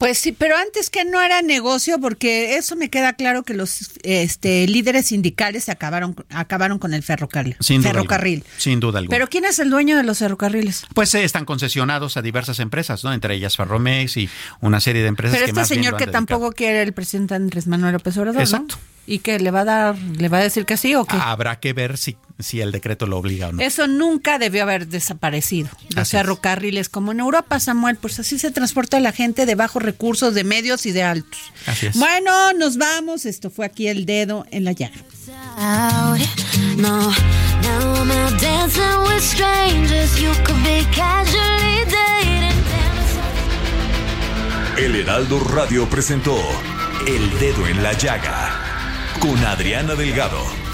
Pues 0.01 0.16
sí, 0.16 0.32
pero 0.32 0.57
antes 0.57 0.88
que 0.88 1.05
no 1.05 1.20
era 1.20 1.42
negocio, 1.42 2.01
porque 2.01 2.57
eso 2.57 2.74
me 2.74 2.88
queda 2.88 3.12
claro 3.12 3.42
que 3.42 3.53
los 3.53 3.90
este, 4.03 4.66
líderes 4.66 5.09
sindicales 5.09 5.68
acabaron, 5.68 6.16
acabaron 6.30 6.78
con 6.78 6.94
el 6.94 7.03
ferrocarril. 7.03 7.55
Sin 7.61 7.82
duda 7.82 7.92
ferrocarril. 7.92 8.42
sin 8.57 8.80
duda 8.80 9.01
alguna. 9.01 9.14
Pero 9.14 9.28
¿quién 9.28 9.44
es 9.44 9.59
el 9.59 9.68
dueño 9.68 9.98
de 9.98 10.03
los 10.03 10.20
ferrocarriles? 10.20 10.86
Pues 10.94 11.14
eh, 11.14 11.22
están 11.22 11.44
concesionados 11.44 12.16
a 12.16 12.22
diversas 12.22 12.61
empresas, 12.61 13.05
¿no? 13.05 13.12
Entre 13.12 13.34
ellas 13.34 13.59
Ferromex 13.59 14.16
y 14.16 14.30
una 14.62 14.80
serie 14.80 15.03
de 15.03 15.09
empresas. 15.09 15.38
Pero 15.38 15.51
este 15.51 15.66
señor 15.66 15.98
que 15.98 16.07
tampoco 16.07 16.53
quiere 16.53 16.80
el 16.80 16.94
presidente 16.94 17.34
Andrés 17.34 17.66
Manuel 17.66 17.92
López 17.92 18.16
Obrador. 18.16 18.40
Exacto. 18.40 18.76
¿Y 19.07 19.18
que 19.18 19.38
le 19.38 19.51
va 19.51 19.61
a 19.61 19.64
dar, 19.66 19.98
le 19.98 20.30
va 20.30 20.38
a 20.38 20.42
decir 20.42 20.64
que 20.64 20.78
sí 20.78 20.94
o 20.94 21.05
qué? 21.05 21.18
Habrá 21.20 21.61
que 21.61 21.74
ver 21.74 21.98
si, 21.98 22.16
si 22.43 22.61
el 22.61 22.72
decreto 22.72 23.07
lo 23.07 23.18
obliga 23.18 23.49
o 23.49 23.53
no. 23.53 23.62
Eso 23.62 23.86
nunca 23.86 24.38
debió 24.38 24.62
haber 24.62 24.86
desaparecido. 24.88 25.70
Los 25.95 26.11
ferrocarriles, 26.11 26.88
como 26.88 27.12
en 27.12 27.20
Europa, 27.20 27.61
Samuel, 27.61 27.97
pues 27.97 28.18
así 28.18 28.38
se 28.38 28.51
transporta 28.51 29.01
la 29.01 29.12
gente 29.12 29.47
de 29.47 29.55
bajos 29.55 29.82
recursos, 29.82 30.34
de 30.34 30.45
medios 30.45 30.86
y 30.86 30.93
de 30.93 31.03
altos. 31.03 31.41
Así 31.66 31.86
es. 31.86 31.97
Bueno, 31.97 32.53
nos 32.55 32.76
vamos. 32.76 33.26
Esto 33.26 33.51
fue 33.51 33.66
aquí 33.66 33.88
el 33.88 34.07
dedo 34.07 34.47
en 34.51 34.64
la 34.64 34.72
llaga. 34.72 34.97
El 44.76 44.97
Heraldo 44.97 45.41
Radio 45.41 45.88
presentó 45.88 46.36
el 47.07 47.38
Dedo 47.38 47.66
en 47.66 47.82
la 47.82 47.93
Llaga 47.93 48.70
con 49.20 49.36
Adriana 49.45 49.95
Delgado. 49.95 50.69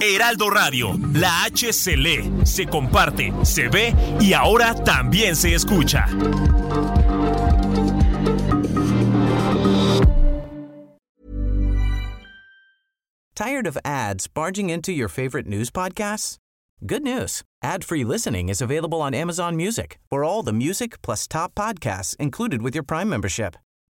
Heraldo 0.00 0.50
Radio, 0.50 0.98
la 1.12 1.44
H 1.46 1.72
se 1.72 1.96
lee, 1.96 2.30
se 2.44 2.66
comparte, 2.66 3.32
se 3.44 3.68
ve 3.68 3.94
y 4.20 4.32
ahora 4.32 4.74
también 4.74 5.34
se 5.36 5.54
escucha. 5.54 6.06
Tired 13.34 13.66
of 13.66 13.76
ads 13.84 14.28
barging 14.28 14.70
into 14.70 14.92
your 14.92 15.08
favorite 15.08 15.46
news 15.46 15.70
podcasts? 15.70 16.38
Good 16.86 17.02
news. 17.02 17.42
Ad-free 17.62 18.04
listening 18.04 18.48
is 18.48 18.60
available 18.60 19.00
on 19.02 19.14
Amazon 19.14 19.56
Music 19.56 19.98
for 20.08 20.22
all 20.22 20.42
the 20.42 20.52
music 20.52 21.02
plus 21.02 21.26
top 21.26 21.54
podcasts 21.54 22.14
included 22.20 22.62
with 22.62 22.74
your 22.74 22.84
Prime 22.84 23.08
membership. 23.08 23.56